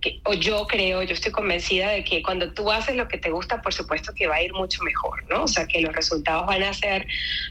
que, 0.00 0.20
o 0.24 0.32
yo 0.34 0.66
creo, 0.66 1.02
yo 1.02 1.12
estoy 1.12 1.32
convencida 1.32 1.90
de 1.90 2.04
que 2.04 2.22
cuando 2.22 2.52
tú 2.52 2.70
haces 2.70 2.96
lo 2.96 3.06
que 3.06 3.18
te 3.18 3.30
gusta, 3.30 3.60
por 3.60 3.74
supuesto 3.74 4.14
que 4.14 4.28
va 4.28 4.36
a 4.36 4.42
ir 4.42 4.54
mucho 4.54 4.82
mejor, 4.82 5.22
¿no? 5.28 5.44
O 5.44 5.48
sea, 5.48 5.66
que 5.66 5.80
los 5.82 5.94
resultados 5.94 6.46
van 6.46 6.62
a 6.62 6.72
ser 6.72 7.06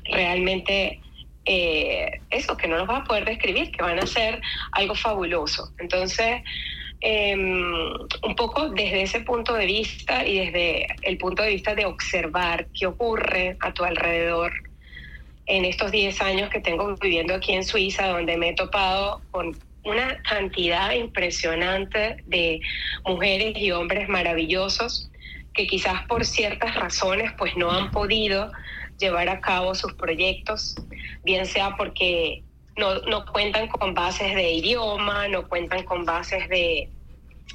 realmente 0.05 0.99
eh, 1.45 2.21
eso, 2.29 2.57
que 2.57 2.67
no 2.67 2.77
los 2.77 2.87
vas 2.87 3.01
a 3.01 3.05
poder 3.05 3.25
describir, 3.25 3.71
que 3.71 3.81
van 3.81 3.99
a 3.99 4.05
ser 4.05 4.41
algo 4.73 4.95
fabuloso. 4.95 5.71
Entonces, 5.79 6.41
eh, 7.01 7.35
un 7.35 8.35
poco 8.35 8.69
desde 8.69 9.03
ese 9.03 9.21
punto 9.21 9.53
de 9.53 9.65
vista 9.65 10.27
y 10.27 10.37
desde 10.39 10.87
el 11.03 11.17
punto 11.17 11.43
de 11.43 11.49
vista 11.49 11.73
de 11.73 11.85
observar 11.85 12.67
qué 12.77 12.87
ocurre 12.87 13.57
a 13.61 13.73
tu 13.73 13.83
alrededor 13.83 14.51
en 15.45 15.65
estos 15.65 15.91
10 15.91 16.21
años 16.21 16.49
que 16.49 16.59
tengo 16.59 16.95
viviendo 16.97 17.33
aquí 17.33 17.53
en 17.53 17.63
Suiza, 17.63 18.07
donde 18.07 18.37
me 18.37 18.49
he 18.49 18.53
topado 18.53 19.21
con 19.31 19.57
una 19.83 20.21
cantidad 20.23 20.91
impresionante 20.91 22.17
de 22.25 22.59
mujeres 23.05 23.57
y 23.57 23.71
hombres 23.71 24.09
maravillosos 24.09 25.09
que 25.53 25.65
quizás 25.67 26.03
por 26.07 26.25
ciertas 26.25 26.75
razones 26.75 27.31
pues 27.37 27.55
no 27.55 27.71
han 27.71 27.91
podido 27.91 28.51
llevar 28.99 29.29
a 29.29 29.41
cabo 29.41 29.73
sus 29.75 29.93
proyectos, 29.93 30.75
bien 31.23 31.45
sea 31.45 31.75
porque 31.77 32.43
no, 32.77 32.99
no 33.01 33.25
cuentan 33.25 33.67
con 33.67 33.93
bases 33.93 34.35
de 34.35 34.51
idioma, 34.51 35.27
no 35.27 35.47
cuentan 35.47 35.83
con 35.83 36.05
bases 36.05 36.47
de, 36.49 36.89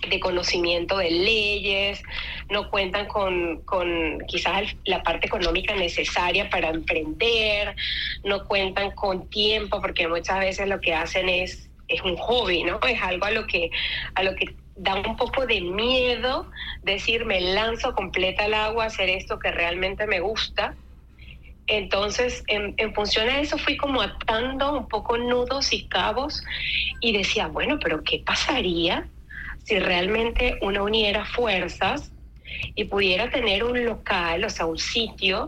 de 0.08 0.20
conocimiento 0.20 0.98
de 0.98 1.10
leyes, 1.10 2.02
no 2.50 2.68
cuentan 2.70 3.06
con, 3.06 3.62
con, 3.62 4.18
quizás 4.26 4.76
la 4.84 5.02
parte 5.02 5.26
económica 5.26 5.74
necesaria 5.74 6.50
para 6.50 6.70
emprender, 6.70 7.74
no 8.22 8.44
cuentan 8.46 8.90
con 8.92 9.28
tiempo, 9.28 9.80
porque 9.80 10.08
muchas 10.08 10.40
veces 10.40 10.68
lo 10.68 10.80
que 10.80 10.94
hacen 10.94 11.28
es, 11.28 11.70
es 11.88 12.02
un 12.02 12.16
hobby, 12.16 12.62
¿no? 12.62 12.78
Es 12.86 13.02
algo 13.02 13.26
a 13.26 13.30
lo 13.30 13.46
que, 13.46 13.70
a 14.14 14.22
lo 14.22 14.34
que 14.34 14.54
da 14.76 14.96
un 14.96 15.16
poco 15.16 15.46
de 15.46 15.60
miedo 15.60 16.50
decir 16.82 17.24
me 17.24 17.40
lanzo 17.40 17.94
completa 17.94 18.44
al 18.44 18.54
agua 18.54 18.84
a 18.84 18.86
hacer 18.88 19.08
esto 19.08 19.38
que 19.38 19.52
realmente 19.52 20.06
me 20.06 20.18
gusta 20.18 20.74
entonces, 21.66 22.44
en, 22.48 22.94
función 22.94 23.28
a 23.28 23.40
eso 23.40 23.56
fui 23.56 23.76
como 23.76 24.02
atando 24.02 24.78
un 24.78 24.88
poco 24.88 25.16
nudos 25.16 25.72
y 25.72 25.86
cabos 25.86 26.42
y 27.00 27.16
decía, 27.16 27.46
bueno, 27.46 27.78
pero 27.82 28.02
¿qué 28.02 28.22
pasaría 28.24 29.06
si 29.64 29.78
realmente 29.78 30.58
uno 30.60 30.84
uniera 30.84 31.24
fuerzas 31.24 32.12
y 32.74 32.84
pudiera 32.84 33.30
tener 33.30 33.64
un 33.64 33.82
local, 33.84 34.44
o 34.44 34.50
sea, 34.50 34.66
un 34.66 34.78
sitio 34.78 35.46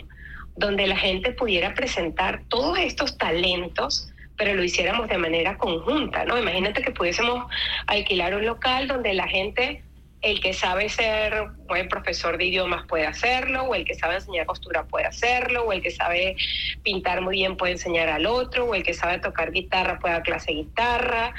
donde 0.57 0.87
la 0.87 0.96
gente 0.96 1.33
pudiera 1.33 1.74
presentar 1.74 2.42
todos 2.48 2.79
estos 2.79 3.18
talentos, 3.18 4.11
pero 4.38 4.55
lo 4.55 4.64
hiciéramos 4.64 5.09
de 5.09 5.18
manera 5.18 5.59
conjunta, 5.59 6.24
¿no? 6.24 6.38
Imagínate 6.38 6.83
que 6.83 6.92
pudiésemos 6.92 7.44
alquilar 7.87 8.35
un 8.35 8.46
local 8.46 8.88
donde 8.88 9.12
la 9.12 9.29
gente 9.29 9.83
el 10.22 10.40
que 10.40 10.55
sabe 10.55 10.88
ser 10.88 11.44
buen 11.66 11.88
profesor 11.88 12.38
de 12.38 12.46
idiomas 12.46 12.85
puede 12.87 13.07
hacerlo, 13.07 13.64
o 13.64 13.74
el 13.74 13.85
que 13.85 13.94
sabe 13.94 14.16
enseñar 14.16 14.46
costura 14.46 14.85
puede 14.85 15.07
hacerlo, 15.07 15.64
o 15.64 15.72
el 15.72 15.83
que 15.83 15.90
sabe 15.90 16.37
pintar 16.83 17.20
muy 17.20 17.37
bien 17.37 17.57
puede 17.57 17.72
enseñar 17.72 18.09
al 18.09 18.26
otro, 18.26 18.64
o 18.64 18.74
el 18.74 18.83
que 18.83 18.94
sabe 18.94 19.18
tocar 19.18 19.52
guitarra 19.52 19.98
puede 19.98 20.14
dar 20.14 20.22
clase 20.22 20.52
de 20.52 20.59
guitarra, 20.59 21.35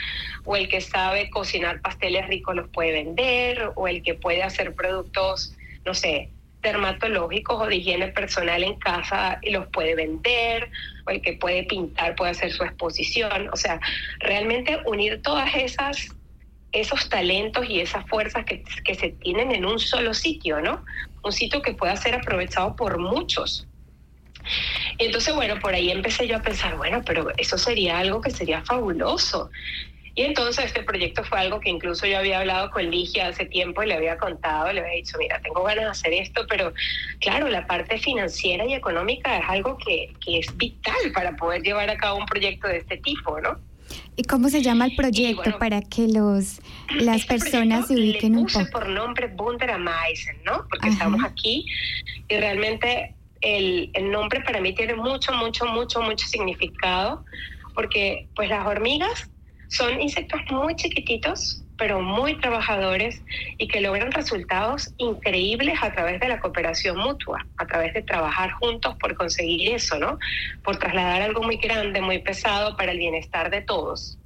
o 0.45 0.55
el 0.55 0.69
que 0.69 0.81
sabe 0.81 1.29
cocinar 1.29 1.81
pasteles 1.81 2.27
ricos 2.27 2.55
los 2.55 2.69
puede 2.69 2.91
vender, 2.91 3.71
o 3.75 3.87
el 3.87 4.03
que 4.03 4.13
puede 4.13 4.43
hacer 4.43 4.73
productos, 4.73 5.55
no 5.85 5.93
sé, 5.93 6.29
dermatológicos 6.61 7.61
o 7.61 7.65
de 7.67 7.75
higiene 7.75 8.07
personal 8.09 8.63
en 8.63 8.75
casa 8.75 9.39
y 9.41 9.51
los 9.51 9.67
puede 9.67 9.95
vender, 9.95 10.69
o 11.05 11.11
el 11.11 11.21
que 11.21 11.33
puede 11.33 11.63
pintar 11.63 12.15
puede 12.15 12.31
hacer 12.31 12.51
su 12.51 12.63
exposición. 12.63 13.49
O 13.53 13.55
sea, 13.55 13.79
realmente 14.19 14.79
unir 14.85 15.21
todas 15.21 15.53
esas 15.55 16.16
esos 16.71 17.10
talentos 17.10 17.67
y 17.69 17.80
esas 17.80 18.08
fuerzas 18.08 18.45
que, 18.45 18.63
que, 18.84 18.95
se 18.95 19.10
tienen 19.10 19.51
en 19.51 19.65
un 19.65 19.80
solo 19.80 20.13
sitio, 20.13 20.62
¿no? 20.62 20.84
Un 21.23 21.32
sitio 21.32 21.62
que 21.62 21.73
pueda 21.73 21.95
ser 21.95 22.15
aprovechado 22.15 22.75
por 22.75 22.97
muchos. 22.99 23.67
Y 24.97 25.06
entonces, 25.06 25.34
bueno, 25.36 25.60
por 25.60 25.73
ahí 25.73 25.91
empecé 25.91 26.27
yo 26.27 26.38
a 26.38 26.41
pensar, 26.41 26.77
bueno, 26.77 27.01
pero 27.06 27.32
eso 27.38 27.58
sería 27.58 27.99
algo 27.99 28.21
que 28.21 28.32
sería 28.32 28.62
fabuloso. 28.63 29.49
Y 30.17 30.23
entonces 30.23 30.65
este 30.65 30.82
proyecto 30.82 31.23
fue 31.23 31.39
algo 31.39 31.60
que 31.60 31.69
incluso 31.69 32.08
yo 32.08 32.17
había 32.17 32.39
hablado 32.39 32.71
con 32.71 32.89
Ligia 32.89 33.27
hace 33.27 33.45
tiempo 33.45 33.84
y 33.84 33.88
le 33.88 33.93
había 33.93 34.17
contado, 34.17 34.73
le 34.73 34.80
había 34.80 34.93
dicho, 34.93 35.15
mira, 35.19 35.39
tengo 35.43 35.62
ganas 35.62 35.84
de 35.84 35.91
hacer 35.91 36.13
esto, 36.13 36.47
pero 36.49 36.73
claro, 37.19 37.47
la 37.49 37.67
parte 37.67 37.99
financiera 37.99 38.65
y 38.65 38.73
económica 38.73 39.38
es 39.38 39.45
algo 39.47 39.77
que, 39.77 40.15
que 40.25 40.39
es 40.39 40.58
vital 40.58 40.95
para 41.13 41.36
poder 41.36 41.62
llevar 41.62 41.91
a 41.91 41.97
cabo 41.97 42.17
un 42.17 42.25
proyecto 42.25 42.67
de 42.67 42.77
este 42.77 42.97
tipo, 42.97 43.39
¿no? 43.39 43.60
¿Y 44.15 44.23
cómo 44.23 44.50
se 44.50 44.62
llama 44.62 44.86
el 44.86 44.95
proyecto 44.95 45.43
bueno, 45.43 45.60
para 45.60 45.82
que 45.82 46.08
los 46.08 46.60
las 47.00 47.17
este 47.17 47.28
personas 47.28 47.88
se 47.88 47.95
ubiquen 47.95 48.34
le 48.34 48.39
un 48.39 48.43
puse 48.45 48.60
poco? 48.65 48.71
por 48.71 48.89
nombre 48.89 49.28
Bunderamaisen, 49.28 50.43
¿no? 50.43 50.65
Porque 50.69 50.88
Ajá. 50.88 50.93
estamos 50.97 51.23
aquí 51.23 51.65
y 52.28 52.36
realmente 52.38 53.15
el, 53.41 53.91
el 53.93 54.12
nombre 54.12 54.41
para 54.41 54.60
mí 54.62 54.73
tiene 54.73 54.95
mucho, 54.95 55.32
mucho, 55.34 55.65
mucho, 55.65 56.02
mucho 56.02 56.26
significado 56.28 57.23
porque 57.76 58.28
pues 58.36 58.50
las 58.50 58.65
hormigas 58.65 59.30
son 59.69 60.02
insectos 60.02 60.41
muy 60.50 60.76
chiquititos, 60.76 61.63
pero 61.77 62.01
muy 62.01 62.39
trabajadores 62.39 63.21
y 63.57 63.67
que 63.67 63.81
logran 63.81 64.11
resultados 64.11 64.93
increíbles 64.97 65.77
a 65.81 65.93
través 65.93 66.19
de 66.19 66.27
la 66.27 66.39
cooperación 66.39 66.97
mutua, 66.97 67.45
a 67.57 67.65
través 67.65 67.93
de 67.93 68.01
trabajar 68.01 68.51
juntos 68.53 68.95
por 68.99 69.15
conseguir 69.15 69.73
eso, 69.73 69.99
¿no? 69.99 70.17
Por 70.63 70.77
trasladar 70.77 71.21
algo 71.21 71.43
muy 71.43 71.57
grande, 71.57 72.01
muy 72.01 72.19
pesado 72.19 72.75
para 72.75 72.91
el 72.91 72.97
bienestar 72.97 73.49
de 73.51 73.61
todos. 73.61 74.17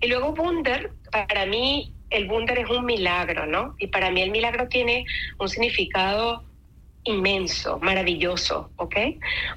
Y 0.00 0.08
luego 0.08 0.30
Wunder, 0.30 0.90
para 1.10 1.46
mí 1.46 1.92
el 2.10 2.28
Wunder 2.28 2.58
es 2.58 2.68
un 2.68 2.84
milagro, 2.84 3.46
¿no? 3.46 3.74
Y 3.78 3.86
para 3.86 4.10
mí 4.10 4.20
el 4.20 4.30
milagro 4.30 4.68
tiene 4.68 5.06
un 5.38 5.48
significado 5.48 6.44
inmenso, 7.04 7.78
maravilloso, 7.80 8.70
¿ok? 8.76 8.96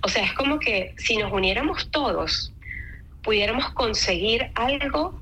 O 0.01 0.07
sea, 0.07 0.23
es 0.23 0.33
como 0.33 0.59
que 0.59 0.93
si 0.97 1.17
nos 1.17 1.31
uniéramos 1.31 1.89
todos, 1.91 2.53
pudiéramos 3.23 3.71
conseguir 3.71 4.51
algo 4.55 5.19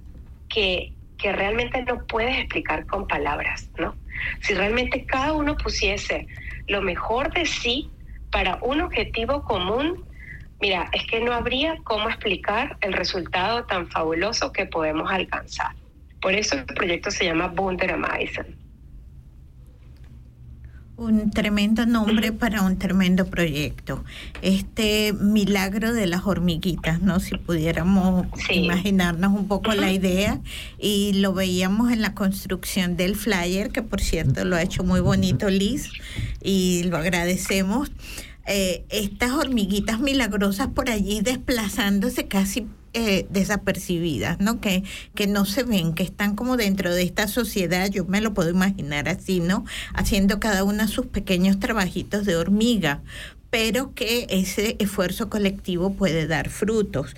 que, 0.49 0.93
que 1.23 1.31
realmente 1.31 1.81
no 1.83 2.05
puedes 2.05 2.37
explicar 2.37 2.85
con 2.85 3.07
palabras, 3.07 3.71
¿no? 3.77 3.95
Si 4.41 4.53
realmente 4.53 5.05
cada 5.05 5.31
uno 5.31 5.55
pusiese 5.55 6.27
lo 6.67 6.81
mejor 6.81 7.31
de 7.31 7.45
sí 7.45 7.89
para 8.29 8.59
un 8.61 8.81
objetivo 8.81 9.41
común, 9.43 10.03
mira, 10.59 10.89
es 10.91 11.07
que 11.07 11.21
no 11.21 11.31
habría 11.31 11.77
cómo 11.85 12.09
explicar 12.09 12.77
el 12.81 12.91
resultado 12.91 13.63
tan 13.63 13.87
fabuloso 13.87 14.51
que 14.51 14.65
podemos 14.65 15.09
alcanzar. 15.09 15.71
Por 16.21 16.33
eso 16.33 16.57
el 16.57 16.65
proyecto 16.65 17.09
se 17.09 17.23
llama 17.23 17.47
Bundermeisen. 17.47 18.57
Un 20.95 21.31
tremendo 21.31 21.87
nombre 21.87 22.31
para 22.31 22.61
un 22.61 22.77
tremendo 22.77 23.25
proyecto. 23.25 24.03
Este 24.43 25.11
milagro 25.11 25.91
de 25.91 26.05
las 26.05 26.27
hormiguitas, 26.27 27.01
¿no? 27.01 27.19
Si 27.19 27.35
pudiéramos 27.35 28.27
imaginarnos 28.51 29.33
un 29.33 29.47
poco 29.47 29.73
la 29.73 29.91
idea. 29.91 30.39
Y 30.77 31.13
lo 31.13 31.33
veíamos 31.33 31.91
en 31.91 32.01
la 32.01 32.13
construcción 32.13 32.95
del 32.95 33.15
flyer, 33.15 33.71
que 33.71 33.81
por 33.81 34.01
cierto 34.01 34.45
lo 34.45 34.55
ha 34.55 34.61
hecho 34.61 34.83
muy 34.83 34.99
bonito 34.99 35.49
Liz, 35.49 35.89
y 36.43 36.83
lo 36.83 36.97
agradecemos. 36.97 37.91
Eh, 38.45 38.85
estas 38.89 39.31
hormiguitas 39.31 39.99
milagrosas 39.99 40.67
por 40.67 40.89
allí 40.91 41.21
desplazándose 41.21 42.27
casi 42.27 42.67
eh, 42.93 43.25
desapercibidas, 43.29 44.39
¿no? 44.39 44.61
Que, 44.61 44.83
que 45.15 45.27
no 45.27 45.45
se 45.45 45.63
ven, 45.63 45.93
que 45.93 46.03
están 46.03 46.35
como 46.35 46.57
dentro 46.57 46.93
de 46.93 47.03
esta 47.03 47.27
sociedad, 47.27 47.89
yo 47.89 48.05
me 48.05 48.21
lo 48.21 48.33
puedo 48.33 48.49
imaginar 48.49 49.09
así, 49.09 49.39
¿no? 49.39 49.65
Haciendo 49.93 50.39
cada 50.39 50.63
una 50.63 50.87
sus 50.87 51.07
pequeños 51.07 51.59
trabajitos 51.59 52.25
de 52.25 52.35
hormiga, 52.35 53.01
pero 53.49 53.93
que 53.93 54.27
ese 54.29 54.75
esfuerzo 54.79 55.29
colectivo 55.29 55.93
puede 55.93 56.27
dar 56.27 56.49
frutos. 56.49 57.15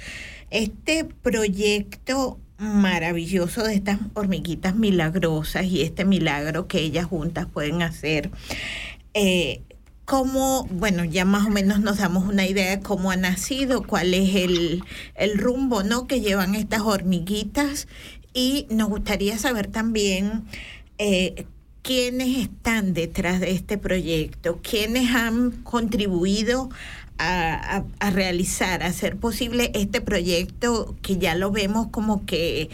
Este 0.49 1.03
proyecto 1.03 2.39
maravilloso 2.57 3.63
de 3.63 3.75
estas 3.75 3.99
hormiguitas 4.13 4.75
milagrosas 4.75 5.65
y 5.65 5.81
este 5.81 6.05
milagro 6.05 6.67
que 6.67 6.79
ellas 6.79 7.05
juntas 7.05 7.47
pueden 7.47 7.81
hacer. 7.81 8.31
Eh, 9.13 9.61
cómo, 10.05 10.67
bueno, 10.71 11.03
ya 11.03 11.25
más 11.25 11.47
o 11.47 11.49
menos 11.49 11.79
nos 11.81 11.97
damos 11.97 12.25
una 12.25 12.45
idea 12.45 12.77
de 12.77 12.81
cómo 12.81 13.11
ha 13.11 13.17
nacido, 13.17 13.83
cuál 13.83 14.13
es 14.13 14.35
el, 14.35 14.83
rumbo, 15.37 15.83
¿no? 15.83 16.07
Que 16.07 16.21
llevan 16.21 16.55
estas 16.55 16.81
hormiguitas 16.81 17.87
y 18.33 18.67
nos 18.69 18.89
gustaría 18.89 19.37
saber 19.37 19.67
también 19.67 20.45
eh, 20.99 21.45
quiénes 21.81 22.37
están 22.37 22.93
detrás 22.93 23.39
de 23.39 23.51
este 23.51 23.77
proyecto, 23.77 24.59
quiénes 24.61 25.13
han 25.15 25.51
contribuido 25.63 26.69
a, 27.17 27.83
realizar, 28.11 28.83
a 28.83 28.87
hacer 28.87 29.17
posible 29.17 29.71
este 29.73 30.01
proyecto 30.01 30.95
que 31.01 31.17
ya 31.17 31.33
lo 31.35 31.51
vemos 31.51 31.87
como 31.87 32.25
que, 32.25 32.63
eh, 32.63 32.69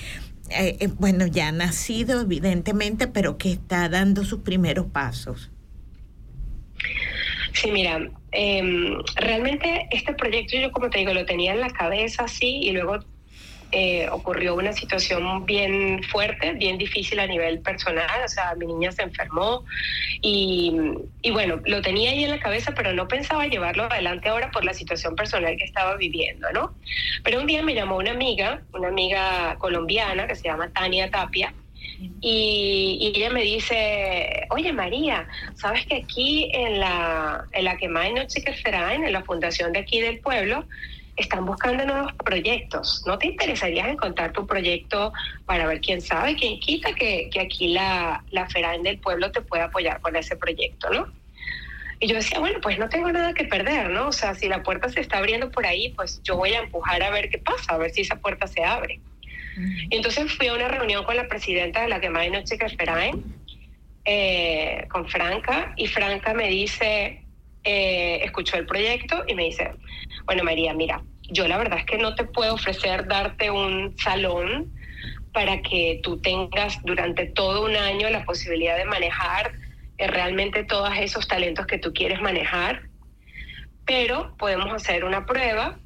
eh, 0.49 0.89
bueno, 0.99 1.27
ya 1.27 1.49
ha 1.49 1.51
nacido 1.51 2.21
evidentemente, 2.21 3.07
pero 3.07 3.37
que 3.37 3.51
está 3.51 3.87
dando 3.87 4.25
sus 4.25 4.39
primeros 4.39 4.87
pasos. 4.87 5.51
Sí, 7.53 7.71
mira, 7.71 8.09
em, 8.31 8.97
realmente 9.15 9.87
este 9.91 10.13
proyecto 10.13 10.57
yo 10.57 10.71
como 10.71 10.89
te 10.89 10.99
digo 10.99 11.13
lo 11.13 11.25
tenía 11.25 11.51
en 11.51 11.59
la 11.59 11.69
cabeza 11.69 12.23
así 12.23 12.59
y 12.63 12.71
luego 12.71 12.99
eh, 13.73 14.09
ocurrió 14.11 14.55
una 14.55 14.73
situación 14.73 15.45
bien 15.45 16.03
fuerte, 16.03 16.51
bien 16.53 16.77
difícil 16.77 17.19
a 17.21 17.25
nivel 17.25 17.61
personal, 17.61 18.09
o 18.25 18.27
sea, 18.27 18.53
mi 18.55 18.65
niña 18.65 18.91
se 18.91 19.03
enfermó 19.03 19.63
y, 20.21 20.75
y, 21.21 21.31
bueno, 21.31 21.61
lo 21.65 21.81
tenía 21.81 22.11
ahí 22.11 22.25
en 22.25 22.31
la 22.31 22.39
cabeza, 22.39 22.73
pero 22.75 22.91
no 22.91 23.07
pensaba 23.07 23.47
llevarlo 23.47 23.83
adelante 23.85 24.27
ahora 24.27 24.51
por 24.51 24.65
la 24.65 24.73
situación 24.73 25.15
personal 25.15 25.55
que 25.55 25.63
estaba 25.63 25.95
viviendo, 25.95 26.51
¿no? 26.51 26.73
Pero 27.23 27.39
un 27.39 27.47
día 27.47 27.63
me 27.63 27.73
llamó 27.73 27.95
una 27.95 28.11
amiga, 28.11 28.61
una 28.73 28.89
amiga 28.89 29.55
colombiana 29.57 30.27
que 30.27 30.35
se 30.35 30.49
llama 30.49 30.69
Tania 30.73 31.09
Tapia, 31.09 31.53
y, 32.21 33.13
ella 33.15 33.29
me 33.29 33.41
dice, 33.43 34.47
oye 34.49 34.73
María, 34.73 35.27
¿sabes 35.55 35.85
que 35.85 35.97
aquí 35.97 36.49
en 36.53 36.79
la, 36.79 37.45
en 37.51 37.65
la 37.65 37.77
en 39.03 39.13
la 39.13 39.23
fundación 39.23 39.73
de 39.73 39.79
aquí 39.79 40.01
del 40.01 40.19
pueblo, 40.19 40.65
están 41.15 41.45
buscando 41.45 41.85
nuevos 41.85 42.13
proyectos? 42.23 43.03
¿No 43.05 43.17
te 43.17 43.27
interesaría 43.27 43.89
encontrar 43.89 44.33
tu 44.33 44.47
proyecto 44.47 45.13
para 45.45 45.67
ver 45.67 45.81
quién 45.81 46.01
sabe, 46.01 46.35
quién 46.35 46.59
quita 46.59 46.93
que, 46.93 47.29
que 47.31 47.39
aquí 47.39 47.69
la, 47.69 48.23
la 48.31 48.47
del 48.83 48.99
pueblo 48.99 49.31
te 49.31 49.41
pueda 49.41 49.65
apoyar 49.65 50.01
con 50.01 50.15
ese 50.15 50.35
proyecto, 50.35 50.89
¿no? 50.89 51.07
Y 52.03 52.07
yo 52.07 52.15
decía, 52.15 52.39
bueno, 52.39 52.59
pues 52.61 52.79
no 52.79 52.89
tengo 52.89 53.11
nada 53.11 53.31
que 53.33 53.43
perder, 53.43 53.91
¿no? 53.91 54.07
O 54.07 54.11
sea, 54.11 54.33
si 54.33 54.47
la 54.47 54.63
puerta 54.63 54.89
se 54.89 55.01
está 55.01 55.19
abriendo 55.19 55.51
por 55.51 55.67
ahí, 55.67 55.93
pues 55.95 56.19
yo 56.23 56.35
voy 56.35 56.51
a 56.53 56.59
empujar 56.59 57.03
a 57.03 57.11
ver 57.11 57.29
qué 57.29 57.37
pasa, 57.37 57.75
a 57.75 57.77
ver 57.77 57.91
si 57.91 58.01
esa 58.01 58.15
puerta 58.15 58.47
se 58.47 58.63
abre. 58.63 58.99
Y 59.57 59.95
entonces 59.95 60.31
fui 60.33 60.47
a 60.47 60.53
una 60.53 60.67
reunión 60.67 61.03
con 61.03 61.15
la 61.15 61.27
presidenta 61.27 61.81
de 61.81 61.89
la 61.89 61.99
Quemada 61.99 62.25
de 62.25 62.31
Noche 62.31 62.57
que 62.57 62.65
eh, 64.05 64.87
con 64.89 65.07
Franca, 65.07 65.73
y 65.77 65.87
Franca 65.87 66.33
me 66.33 66.49
dice, 66.49 67.23
eh, 67.63 68.21
escuchó 68.23 68.57
el 68.57 68.65
proyecto 68.65 69.23
y 69.27 69.35
me 69.35 69.43
dice, 69.43 69.71
bueno 70.25 70.43
María, 70.43 70.73
mira, 70.73 71.03
yo 71.29 71.47
la 71.47 71.57
verdad 71.57 71.79
es 71.79 71.85
que 71.85 71.97
no 71.97 72.15
te 72.15 72.25
puedo 72.25 72.55
ofrecer 72.55 73.07
darte 73.07 73.51
un 73.51 73.95
salón 73.97 74.71
para 75.33 75.61
que 75.61 75.99
tú 76.03 76.19
tengas 76.19 76.81
durante 76.83 77.27
todo 77.27 77.65
un 77.65 77.75
año 77.75 78.09
la 78.09 78.25
posibilidad 78.25 78.77
de 78.77 78.85
manejar 78.85 79.53
eh, 79.97 80.07
realmente 80.07 80.63
todos 80.63 80.91
esos 80.97 81.27
talentos 81.27 81.67
que 81.67 81.77
tú 81.77 81.93
quieres 81.93 82.21
manejar, 82.21 82.89
pero 83.85 84.35
podemos 84.37 84.73
hacer 84.73 85.03
una 85.05 85.25
prueba 85.25 85.77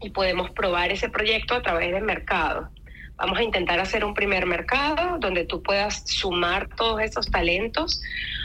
y 0.00 0.10
podemos 0.10 0.50
probar 0.50 0.92
ese 0.92 1.08
proyecto 1.08 1.54
a 1.54 1.62
través 1.62 1.92
del 1.92 2.04
mercado. 2.04 2.70
Vamos 3.18 3.38
a 3.38 3.42
intentar 3.42 3.80
hacer 3.80 4.04
un 4.04 4.14
primer 4.14 4.46
mercado 4.46 5.18
donde 5.18 5.44
tú 5.44 5.60
puedas 5.60 6.04
sumar 6.06 6.68
todos 6.76 7.00
esos 7.02 7.28
talentos, 7.28 8.00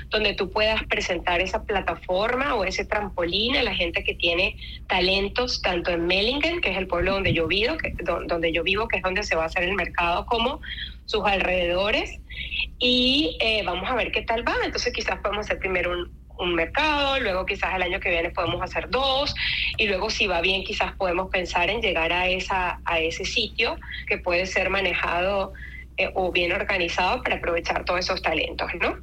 donde 0.09 0.33
tú 0.33 0.49
puedas 0.49 0.83
presentar 0.85 1.41
esa 1.41 1.63
plataforma 1.63 2.55
o 2.55 2.63
ese 2.65 2.83
trampolín 2.83 3.55
a 3.55 3.61
la 3.61 3.75
gente 3.75 4.03
que 4.03 4.15
tiene 4.15 4.57
talentos 4.87 5.61
tanto 5.61 5.91
en 5.91 6.07
Mellingen, 6.07 6.59
que 6.59 6.71
es 6.71 6.77
el 6.77 6.87
pueblo 6.87 7.13
donde 7.13 7.33
yo 7.33 7.47
vivo, 7.47 7.77
que, 7.77 7.93
donde 8.25 8.51
yo 8.51 8.63
vivo, 8.63 8.87
que 8.87 8.97
es 8.97 9.03
donde 9.03 9.21
se 9.21 9.35
va 9.35 9.43
a 9.43 9.45
hacer 9.45 9.63
el 9.63 9.75
mercado, 9.75 10.25
como 10.25 10.59
sus 11.05 11.23
alrededores. 11.23 12.19
Y 12.79 13.37
eh, 13.41 13.61
vamos 13.63 13.87
a 13.89 13.95
ver 13.95 14.11
qué 14.11 14.23
tal 14.23 14.47
va. 14.47 14.55
Entonces 14.65 14.91
quizás 14.91 15.19
podemos 15.19 15.45
hacer 15.45 15.59
primero 15.59 15.91
un, 15.91 16.22
un 16.43 16.55
mercado, 16.55 17.19
luego 17.19 17.45
quizás 17.45 17.75
el 17.75 17.81
año 17.81 17.99
que 17.99 18.09
viene 18.09 18.29
podemos 18.29 18.61
hacer 18.61 18.89
dos 18.89 19.33
y 19.77 19.87
luego 19.87 20.09
si 20.09 20.27
va 20.27 20.41
bien 20.41 20.63
quizás 20.63 20.93
podemos 20.93 21.29
pensar 21.29 21.69
en 21.69 21.81
llegar 21.81 22.11
a, 22.13 22.27
esa, 22.27 22.79
a 22.85 22.99
ese 22.99 23.25
sitio 23.25 23.77
que 24.07 24.17
puede 24.17 24.45
ser 24.45 24.69
manejado 24.69 25.53
eh, 25.97 26.11
o 26.13 26.31
bien 26.31 26.51
organizado 26.51 27.21
para 27.23 27.35
aprovechar 27.35 27.85
todos 27.85 28.01
esos 28.01 28.21
talentos, 28.21 28.69
¿no? 28.79 28.97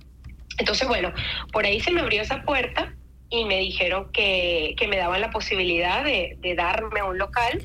Entonces, 0.58 0.86
bueno, 0.88 1.12
por 1.52 1.64
ahí 1.64 1.80
se 1.80 1.90
me 1.90 2.00
abrió 2.00 2.22
esa 2.22 2.42
puerta 2.42 2.92
y 3.30 3.44
me 3.44 3.58
dijeron 3.58 4.10
que, 4.12 4.74
que 4.76 4.88
me 4.88 4.96
daban 4.96 5.20
la 5.20 5.30
posibilidad 5.30 6.04
de, 6.04 6.36
de 6.40 6.54
darme 6.54 7.02
un 7.02 7.16
local 7.16 7.62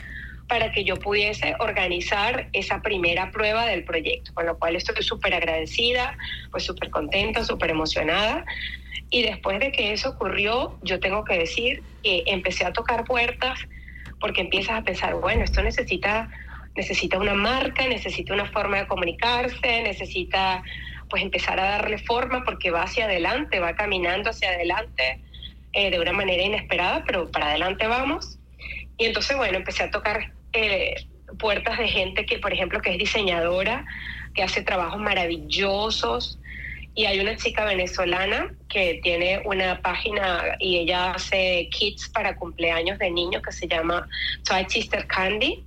para 0.47 0.71
que 0.71 0.83
yo 0.83 0.95
pudiese 0.97 1.55
organizar 1.59 2.49
esa 2.53 2.81
primera 2.81 3.31
prueba 3.31 3.65
del 3.65 3.83
proyecto, 3.83 4.33
con 4.33 4.45
lo 4.45 4.57
cual 4.57 4.75
estoy 4.75 5.01
súper 5.01 5.33
agradecida, 5.33 6.17
pues 6.51 6.63
súper 6.63 6.89
contenta, 6.91 7.43
súper 7.43 7.71
emocionada. 7.71 8.45
Y 9.09 9.23
después 9.23 9.59
de 9.59 9.71
que 9.71 9.93
eso 9.93 10.09
ocurrió, 10.09 10.77
yo 10.83 10.99
tengo 10.99 11.23
que 11.23 11.37
decir 11.39 11.83
que 12.03 12.23
empecé 12.27 12.65
a 12.65 12.73
tocar 12.73 13.05
puertas 13.05 13.59
porque 14.19 14.41
empiezas 14.41 14.79
a 14.79 14.83
pensar, 14.83 15.15
bueno, 15.15 15.43
esto 15.43 15.61
necesita, 15.63 16.29
necesita 16.75 17.17
una 17.17 17.33
marca, 17.33 17.87
necesita 17.87 18.33
una 18.33 18.45
forma 18.45 18.77
de 18.77 18.87
comunicarse, 18.87 19.81
necesita 19.83 20.63
pues 21.09 21.23
empezar 21.23 21.59
a 21.59 21.63
darle 21.63 21.97
forma 21.99 22.43
porque 22.43 22.71
va 22.71 22.83
hacia 22.83 23.05
adelante, 23.05 23.59
va 23.59 23.75
caminando 23.75 24.29
hacia 24.29 24.49
adelante 24.49 25.19
eh, 25.73 25.91
de 25.91 25.99
una 25.99 26.13
manera 26.13 26.43
inesperada, 26.43 27.03
pero 27.05 27.31
para 27.31 27.49
adelante 27.49 27.87
vamos. 27.87 28.39
Y 28.97 29.05
entonces, 29.05 29.35
bueno, 29.35 29.57
empecé 29.57 29.83
a 29.83 29.91
tocar 29.91 30.31
eh, 30.55 30.95
puertas 31.37 31.77
de 31.77 31.87
gente 31.87 32.25
que, 32.25 32.39
por 32.39 32.53
ejemplo, 32.53 32.81
que 32.81 32.91
es 32.91 32.97
diseñadora, 32.97 33.85
que 34.33 34.43
hace 34.43 34.61
trabajos 34.61 34.99
maravillosos, 34.99 36.39
y 36.95 37.05
hay 37.05 37.19
una 37.19 37.35
chica 37.35 37.65
venezolana 37.65 38.53
que 38.69 39.01
tiene 39.03 39.41
una 39.43 39.81
página 39.81 40.55
y 40.59 40.77
ella 40.77 41.11
hace 41.11 41.67
kits 41.69 42.07
para 42.07 42.37
cumpleaños 42.37 42.97
de 42.99 43.11
niños 43.11 43.43
que 43.43 43.51
se 43.51 43.67
llama 43.67 44.07
Toy 44.47 44.65
Sister 44.69 45.05
Candy. 45.05 45.61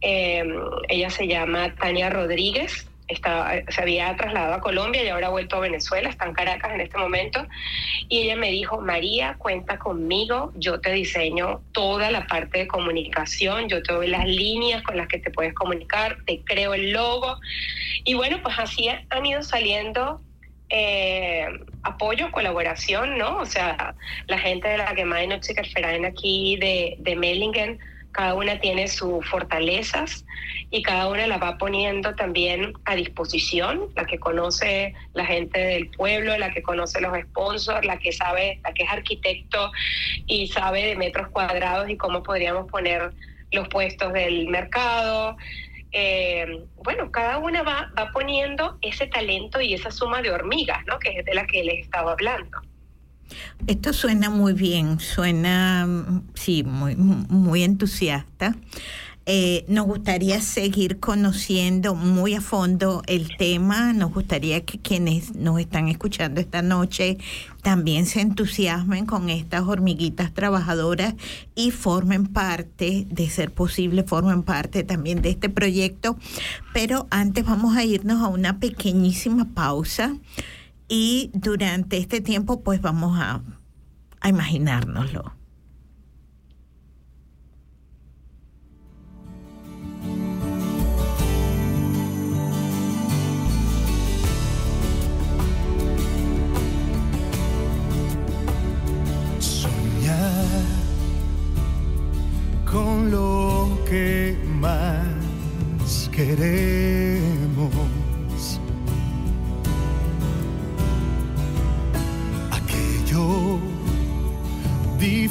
Em, 0.00 0.54
ella 0.88 1.10
se 1.10 1.26
llama 1.26 1.74
Tania 1.74 2.10
Rodríguez. 2.10 2.88
Está, 3.12 3.62
se 3.68 3.82
había 3.82 4.14
trasladado 4.16 4.54
a 4.54 4.60
Colombia 4.60 5.02
y 5.02 5.08
ahora 5.08 5.28
ha 5.28 5.30
vuelto 5.30 5.56
a 5.56 5.60
Venezuela, 5.60 6.08
está 6.08 6.26
en 6.26 6.32
Caracas 6.32 6.72
en 6.72 6.80
este 6.80 6.98
momento. 6.98 7.46
Y 8.08 8.22
ella 8.22 8.36
me 8.36 8.50
dijo, 8.50 8.80
María, 8.80 9.36
cuenta 9.38 9.78
conmigo, 9.78 10.52
yo 10.54 10.80
te 10.80 10.92
diseño 10.92 11.60
toda 11.72 12.10
la 12.10 12.26
parte 12.26 12.60
de 12.60 12.66
comunicación, 12.66 13.68
yo 13.68 13.82
te 13.82 13.92
doy 13.92 14.08
las 14.08 14.26
líneas 14.26 14.82
con 14.82 14.96
las 14.96 15.08
que 15.08 15.18
te 15.18 15.30
puedes 15.30 15.54
comunicar, 15.54 16.18
te 16.26 16.40
creo 16.44 16.74
el 16.74 16.92
logo. 16.92 17.38
Y 18.04 18.14
bueno, 18.14 18.40
pues 18.42 18.58
así 18.58 18.88
han 18.88 19.26
ido 19.26 19.42
saliendo 19.42 20.20
eh, 20.74 21.46
apoyo, 21.82 22.32
colaboración, 22.32 23.18
¿no? 23.18 23.38
O 23.38 23.44
sea, 23.46 23.94
la 24.26 24.38
gente 24.38 24.68
de 24.68 24.78
la 24.78 24.86
Gemay 24.94 25.26
Noche 25.26 25.54
Ferrain 25.74 26.06
aquí 26.06 26.56
de, 26.56 26.96
de 26.98 27.14
Mellingen 27.14 27.78
cada 28.12 28.34
una 28.34 28.60
tiene 28.60 28.88
sus 28.88 29.26
fortalezas 29.28 30.24
y 30.70 30.82
cada 30.82 31.08
una 31.08 31.26
la 31.26 31.38
va 31.38 31.58
poniendo 31.58 32.14
también 32.14 32.74
a 32.84 32.94
disposición, 32.94 33.88
la 33.96 34.04
que 34.04 34.18
conoce 34.18 34.94
la 35.14 35.24
gente 35.26 35.58
del 35.58 35.88
pueblo, 35.90 36.36
la 36.38 36.50
que 36.52 36.62
conoce 36.62 37.00
los 37.00 37.18
sponsors, 37.18 37.86
la 37.86 37.98
que 37.98 38.12
sabe, 38.12 38.60
la 38.62 38.72
que 38.72 38.84
es 38.84 38.90
arquitecto 38.90 39.72
y 40.26 40.48
sabe 40.48 40.86
de 40.86 40.96
metros 40.96 41.28
cuadrados 41.28 41.88
y 41.88 41.96
cómo 41.96 42.22
podríamos 42.22 42.70
poner 42.70 43.12
los 43.50 43.68
puestos 43.68 44.12
del 44.12 44.48
mercado. 44.48 45.36
Eh, 45.92 46.64
bueno, 46.76 47.10
cada 47.10 47.38
una 47.38 47.62
va, 47.62 47.90
va 47.98 48.10
poniendo 48.12 48.78
ese 48.82 49.06
talento 49.06 49.60
y 49.60 49.74
esa 49.74 49.90
suma 49.90 50.22
de 50.22 50.30
hormigas, 50.30 50.84
¿no? 50.86 50.98
Que 50.98 51.18
es 51.18 51.24
de 51.24 51.34
la 51.34 51.46
que 51.46 51.64
les 51.64 51.80
estaba 51.80 52.12
hablando. 52.12 52.60
Esto 53.66 53.92
suena 53.92 54.30
muy 54.30 54.52
bien, 54.52 55.00
suena, 55.00 55.88
sí, 56.34 56.62
muy, 56.64 56.96
muy 56.96 57.62
entusiasta. 57.62 58.56
Eh, 59.24 59.64
nos 59.68 59.86
gustaría 59.86 60.40
seguir 60.40 60.98
conociendo 60.98 61.94
muy 61.94 62.34
a 62.34 62.40
fondo 62.40 63.02
el 63.06 63.28
tema. 63.36 63.92
Nos 63.92 64.12
gustaría 64.12 64.64
que 64.64 64.80
quienes 64.80 65.36
nos 65.36 65.60
están 65.60 65.88
escuchando 65.88 66.40
esta 66.40 66.60
noche 66.60 67.18
también 67.62 68.06
se 68.06 68.20
entusiasmen 68.20 69.06
con 69.06 69.30
estas 69.30 69.62
hormiguitas 69.62 70.34
trabajadoras 70.34 71.14
y 71.54 71.70
formen 71.70 72.26
parte, 72.26 73.06
de 73.08 73.30
ser 73.30 73.52
posible, 73.52 74.02
formen 74.02 74.42
parte 74.42 74.82
también 74.82 75.22
de 75.22 75.30
este 75.30 75.48
proyecto. 75.48 76.16
Pero 76.74 77.06
antes 77.10 77.44
vamos 77.44 77.76
a 77.76 77.84
irnos 77.84 78.22
a 78.22 78.26
una 78.26 78.58
pequeñísima 78.58 79.54
pausa 79.54 80.16
y 80.94 81.30
durante 81.32 81.96
este 81.96 82.20
tiempo 82.20 82.62
pues 82.62 82.82
vamos 82.82 83.18
a, 83.18 83.40
a 84.20 84.28
imaginárnoslo. 84.28 85.32
Con 102.70 103.10
lo 103.10 103.78
que 103.88 104.36
más 104.60 106.10
queremos. 106.12 107.21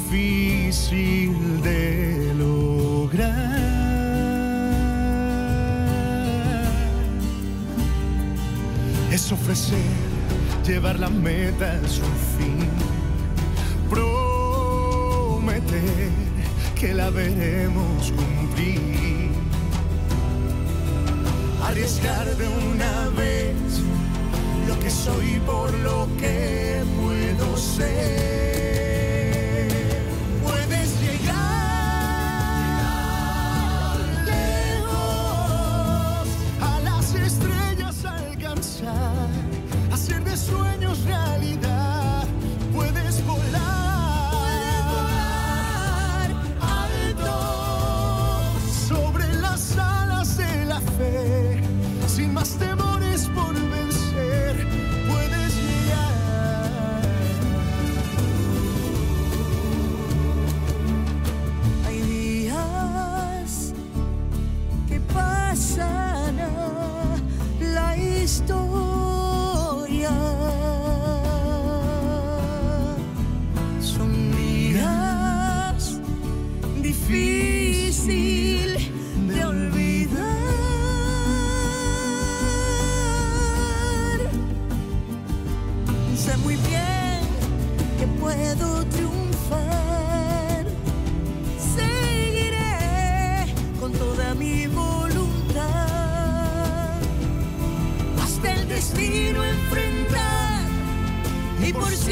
Difícil 0.10 1.62
de 1.62 2.34
lograr. 2.36 3.30
Es 9.12 9.32
ofrecer, 9.32 9.78
llevar 10.66 11.00
la 11.00 11.10
meta 11.10 11.80
a 11.84 11.88
su 11.88 12.04
fin 12.38 12.70
prometer 13.90 15.72
que 16.80 16.94
la 16.94 17.10
veremos 17.10 18.12
cumplir. 18.12 19.32
Arriesgar 21.64 22.26
de 22.38 22.48
una 22.48 23.10
vez 23.10 23.56
lo 24.68 24.80
que 24.80 24.90
soy 24.90 25.40
por 25.46 25.74
lo 25.80 26.08
que 26.18 26.84
puedo 26.98 27.58
ser. 27.58 28.41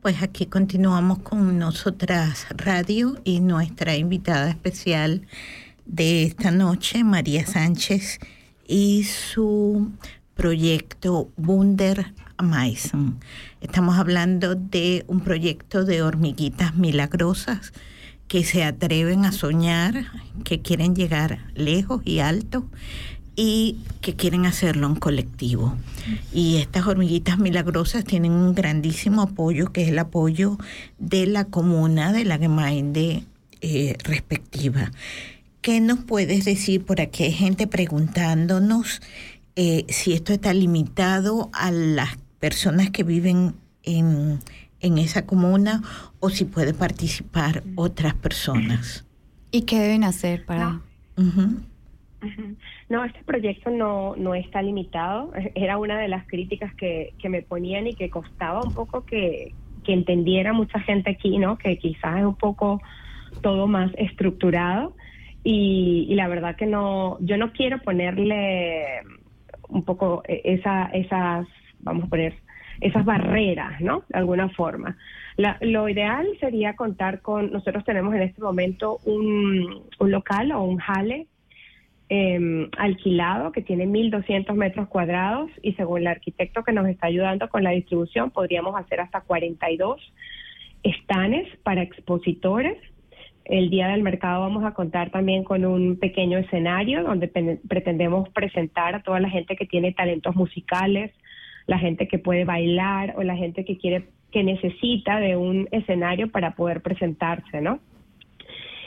Pues 0.03 0.21
aquí 0.21 0.47
continuamos 0.47 1.21
con 1.21 1.61
nosotras 1.61 2.49
radio 2.51 3.21
y 3.23 3.39
nuestra 3.39 3.95
invitada 3.95 4.51
especial 4.51 5.23
de 5.87 6.25
esta 6.25 6.51
noche, 6.51 7.05
María 7.05 7.47
Sánchez, 7.47 8.19
y 8.67 9.05
su 9.05 9.93
proyecto 10.35 11.31
Wunder 11.37 12.15
Maison. 12.43 13.21
Estamos 13.61 13.97
hablando 13.97 14.57
de 14.57 15.05
un 15.07 15.21
proyecto 15.21 15.85
de 15.85 16.03
hormiguitas 16.03 16.75
milagrosas 16.75 17.73
que 18.27 18.43
se 18.43 18.65
atreven 18.65 19.25
a 19.25 19.31
soñar, 19.31 20.07
que 20.43 20.63
quieren 20.63 20.97
llegar 20.97 21.47
lejos 21.55 22.03
y 22.05 22.19
alto 22.19 22.67
y 23.35 23.79
que 24.01 24.15
quieren 24.15 24.47
hacerlo 24.47 24.87
en 24.87 24.97
colectivo. 24.97 25.77
Y 26.33 26.57
estas 26.57 26.87
hormiguitas 26.87 27.39
milagrosas 27.39 28.05
tienen 28.05 28.33
un 28.33 28.55
grandísimo 28.55 29.23
apoyo, 29.23 29.73
que 29.73 29.83
es 29.83 29.89
el 29.89 29.99
apoyo 29.99 30.59
de 30.99 31.27
la 31.27 31.45
comuna, 31.45 32.13
de 32.13 32.25
la 32.25 32.39
gemeinde 32.39 33.25
eh, 33.61 33.97
respectiva. 34.05 34.91
¿Qué 35.61 35.81
nos 35.81 36.01
puedes 36.01 36.45
decir? 36.45 36.85
Por 36.85 37.01
aquí 37.01 37.25
hay 37.25 37.33
gente 37.33 37.67
preguntándonos 37.67 39.01
eh, 39.55 39.87
si 39.89 40.13
esto 40.13 40.33
está 40.33 40.53
limitado 40.53 41.51
a 41.53 41.71
las 41.71 42.17
personas 42.41 42.91
que 42.91 43.05
viven 43.05 43.55
en, 43.85 44.41
en 44.81 44.99
esa 44.99 45.25
comuna 45.25 45.83
o 46.21 46.31
si 46.31 46.45
puede 46.45 46.75
participar 46.75 47.63
otras 47.77 48.15
personas. 48.15 49.05
¿Y 49.51 49.63
qué 49.63 49.79
deben 49.79 50.05
hacer 50.05 50.45
para...? 50.45 50.81
No, 51.17 51.61
este 53.05 53.23
proyecto 53.25 53.71
no, 53.71 54.15
no 54.17 54.35
está 54.35 54.63
limitado. 54.63 55.33
Era 55.55 55.79
una 55.79 55.99
de 55.99 56.09
las 56.09 56.27
críticas 56.27 56.75
que, 56.75 57.15
que 57.19 57.29
me 57.29 57.43
ponían 57.43 57.87
y 57.87 57.95
que 57.95 58.11
costaba 58.11 58.61
un 58.63 58.75
poco 58.75 59.05
que, 59.05 59.53
que 59.85 59.93
entendiera 59.93 60.53
mucha 60.53 60.81
gente 60.81 61.11
aquí, 61.11 61.39
¿no? 61.39 61.59
Que 61.59 61.79
quizás 61.79 62.19
es 62.19 62.25
un 62.25 62.37
poco 62.37 62.81
todo 63.41 63.67
más 63.67 63.91
estructurado. 63.97 64.95
Y, 65.45 66.07
y, 66.09 66.15
la 66.15 66.29
verdad 66.29 66.55
que 66.55 66.67
no, 66.67 67.19
yo 67.21 67.37
no 67.37 67.53
quiero 67.53 67.79
ponerle 67.79 68.85
un 69.69 69.85
poco 69.85 70.23
esa, 70.29 70.85
esas, 70.93 71.49
vamos 71.81 72.05
a 72.05 72.09
poner, 72.09 72.35
esas 72.81 73.05
barreras, 73.05 73.81
¿no? 73.81 74.05
De 74.09 74.19
alguna 74.19 74.49
forma. 74.51 74.97
Lo 75.61 75.89
ideal 75.89 76.27
sería 76.41 76.77
contar 76.77 77.23
con, 77.23 77.51
nosotros 77.51 77.85
tenemos 77.85 78.15
en 78.15 78.23
este 78.23 78.43
momento 78.43 78.99
un, 79.05 79.83
un 79.99 80.11
local 80.11 80.53
o 80.53 80.63
un 80.63 80.79
jale 80.79 81.27
eh, 82.15 82.69
alquilado 82.77 83.53
que 83.53 83.63
tiene 83.63 83.87
1.200 83.87 84.53
metros 84.53 84.87
cuadrados 84.89 85.51
y 85.63 85.73
según 85.73 86.03
el 86.03 86.09
arquitecto 86.09 86.63
que 86.63 86.71
nos 86.71 86.87
está 86.87 87.07
ayudando 87.07 87.49
con 87.49 87.65
la 87.65 87.71
distribución 87.71 88.31
podríamos 88.31 88.77
hacer 88.77 89.01
hasta 89.01 89.23
42 89.23 89.99
estanes 90.83 91.49
para 91.63 91.81
expositores. 91.81 92.77
El 93.47 93.71
día 93.71 93.89
del 93.89 94.03
mercado 94.03 94.43
vamos 94.43 94.63
a 94.65 94.75
contar 94.75 95.09
también 95.09 95.43
con 95.43 95.65
un 95.65 95.97
pequeño 95.99 96.37
escenario 96.37 97.03
donde 97.03 97.29
pretendemos 97.67 98.29
presentar 98.29 98.95
a 98.95 99.03
toda 99.03 99.19
la 99.19 99.31
gente 99.31 99.57
que 99.57 99.65
tiene 99.65 99.93
talentos 99.93 100.37
musicales, 100.37 101.13
la 101.67 101.79
gente 101.79 102.09
que 102.09 102.19
puede 102.19 102.45
bailar 102.45 103.15
o 103.17 103.23
la 103.23 103.37
gente 103.37 103.65
que 103.65 103.79
quiere 103.79 104.11
que 104.31 104.45
necesita 104.45 105.19
de 105.19 105.37
un 105.37 105.67
escenario 105.73 106.31
para 106.31 106.57
poder 106.57 106.83
presentarse, 106.83 107.63
¿no? 107.63 107.81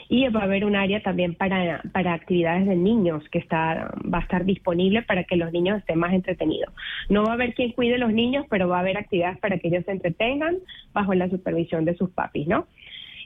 Y 0.08 0.28
va 0.28 0.40
a 0.40 0.44
haber 0.44 0.64
un 0.64 0.76
área 0.76 1.02
también 1.02 1.34
para, 1.34 1.82
para 1.92 2.14
actividades 2.14 2.66
de 2.66 2.76
niños 2.76 3.24
que 3.30 3.38
está, 3.38 3.94
va 4.02 4.18
a 4.18 4.22
estar 4.22 4.44
disponible 4.44 5.02
para 5.02 5.24
que 5.24 5.36
los 5.36 5.52
niños 5.52 5.78
estén 5.78 5.98
más 5.98 6.12
entretenidos. 6.12 6.72
No 7.08 7.24
va 7.24 7.32
a 7.32 7.34
haber 7.34 7.54
quien 7.54 7.72
cuide 7.72 7.96
a 7.96 7.98
los 7.98 8.12
niños, 8.12 8.46
pero 8.48 8.68
va 8.68 8.78
a 8.78 8.80
haber 8.80 8.96
actividades 8.96 9.38
para 9.38 9.58
que 9.58 9.68
ellos 9.68 9.84
se 9.84 9.92
entretengan 9.92 10.56
bajo 10.92 11.14
la 11.14 11.28
supervisión 11.28 11.84
de 11.84 11.96
sus 11.96 12.10
papis, 12.10 12.46
¿no? 12.46 12.66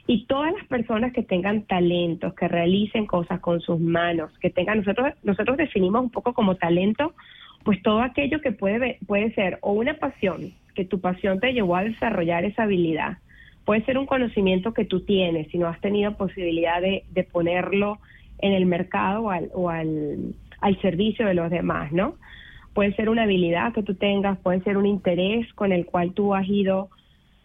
Y 0.07 0.25
todas 0.25 0.51
las 0.53 0.65
personas 0.65 1.13
que 1.13 1.21
tengan 1.21 1.63
talentos, 1.63 2.33
que 2.33 2.47
realicen 2.47 3.05
cosas 3.05 3.39
con 3.39 3.61
sus 3.61 3.79
manos, 3.79 4.31
que 4.39 4.49
tengan, 4.49 4.79
nosotros, 4.79 5.13
nosotros 5.23 5.57
definimos 5.57 6.01
un 6.01 6.09
poco 6.09 6.33
como 6.33 6.55
talento, 6.55 7.13
pues 7.63 7.81
todo 7.83 8.01
aquello 8.01 8.41
que 8.41 8.51
puede, 8.51 8.97
puede 9.05 9.31
ser 9.35 9.59
o 9.61 9.73
una 9.73 9.93
pasión, 9.93 10.53
que 10.73 10.85
tu 10.85 10.99
pasión 10.99 11.39
te 11.39 11.53
llevó 11.53 11.75
a 11.75 11.83
desarrollar 11.83 12.43
esa 12.45 12.63
habilidad, 12.63 13.19
puede 13.65 13.83
ser 13.85 13.97
un 13.97 14.05
conocimiento 14.05 14.73
que 14.73 14.85
tú 14.85 15.01
tienes, 15.01 15.47
si 15.49 15.57
no 15.57 15.67
has 15.67 15.79
tenido 15.81 16.15
posibilidad 16.17 16.81
de, 16.81 17.03
de 17.11 17.23
ponerlo 17.23 17.99
en 18.41 18.53
el 18.53 18.65
mercado 18.65 19.23
o, 19.23 19.29
al, 19.29 19.49
o 19.53 19.69
al, 19.69 20.35
servicio 20.81 21.25
de 21.25 21.33
los 21.33 21.49
demás, 21.49 21.91
¿no? 21.91 22.15
Puede 22.73 22.93
ser 22.95 23.09
una 23.09 23.23
habilidad 23.23 23.73
que 23.73 23.83
tú 23.83 23.95
tengas, 23.95 24.37
puede 24.39 24.61
ser 24.61 24.77
un 24.77 24.85
interés 24.85 25.51
con 25.53 25.71
el 25.71 25.85
cual 25.85 26.13
tú 26.13 26.33
has 26.33 26.47
ido 26.47 26.89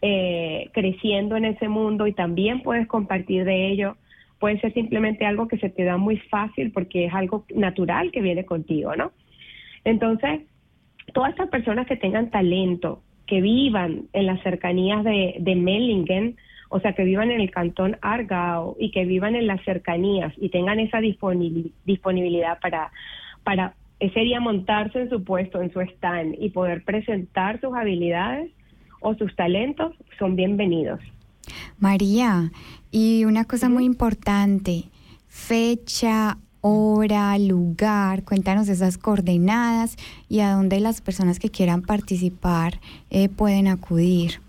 eh, 0.03 0.71
creciendo 0.73 1.37
en 1.37 1.45
ese 1.45 1.69
mundo 1.69 2.07
y 2.07 2.13
también 2.13 2.63
puedes 2.63 2.87
compartir 2.87 3.45
de 3.45 3.69
ello. 3.69 3.97
Puede 4.39 4.61
ser 4.61 4.73
simplemente 4.75 5.27
algo 5.27 5.49
que 5.49 5.59
se 5.59 5.71
te 5.71 5.85
da 5.85 5.97
muy 5.97 6.19
fácil 6.19 6.71
porque 6.71 7.07
es 7.07 7.15
algo 7.15 7.45
natural 7.55 8.13
que 8.13 8.21
viene 8.21 8.45
contigo, 8.45 8.95
¿no? 8.95 9.13
Entonces, 9.85 10.43
todas 11.13 11.31
estas 11.31 11.49
personas 11.49 11.87
que 11.87 11.97
tengan 11.97 12.31
talento, 12.31 13.03
que 13.27 13.41
vivan 13.41 14.05
en 14.13 14.27
las 14.27 14.43
cercanías 14.43 15.05
de, 15.05 15.37
de 15.39 15.55
Mellingen, 15.57 16.37
o 16.69 16.81
sea, 16.81 16.95
que 16.95 17.05
vivan 17.05 17.31
en 17.31 17.41
el 17.41 17.51
cantón 17.51 17.97
Argao 18.03 18.77
y 18.79 18.91
que 18.91 19.05
vivan 19.05 19.35
en 19.35 19.47
las 19.47 19.63
cercanías 19.65 20.33
y 20.37 20.49
tengan 20.49 20.81
esa 20.81 21.01
disponibilidad 21.01 22.59
para, 22.61 22.91
para 23.45 23.75
ese 24.01 24.21
día 24.21 24.41
montarse 24.41 25.01
en 25.01 25.11
su 25.11 25.23
puesto, 25.25 25.63
en 25.63 25.73
su 25.73 25.81
stand 25.81 26.37
y 26.39 26.51
poder 26.51 26.85
presentar 26.85 27.61
sus 27.61 27.75
habilidades 27.75 28.51
o 29.01 29.15
sus 29.15 29.35
talentos, 29.37 29.95
son 30.19 30.37
bienvenidos. 30.37 31.01
María, 31.79 32.51
y 32.91 33.25
una 33.25 33.45
cosa 33.45 33.69
muy 33.69 33.85
importante, 33.85 34.85
fecha, 35.29 36.39
hora, 36.67 37.39
lugar, 37.39 38.25
cuéntanos 38.25 38.69
esas 38.69 38.99
coordenadas 38.99 39.97
y 40.29 40.41
a 40.41 40.51
dónde 40.51 40.81
las 40.81 41.01
personas 41.01 41.39
que 41.39 41.51
quieran 41.51 41.83
participar 41.83 42.75
eh, 43.11 43.29
pueden 43.29 43.69
acudir. 43.69 44.41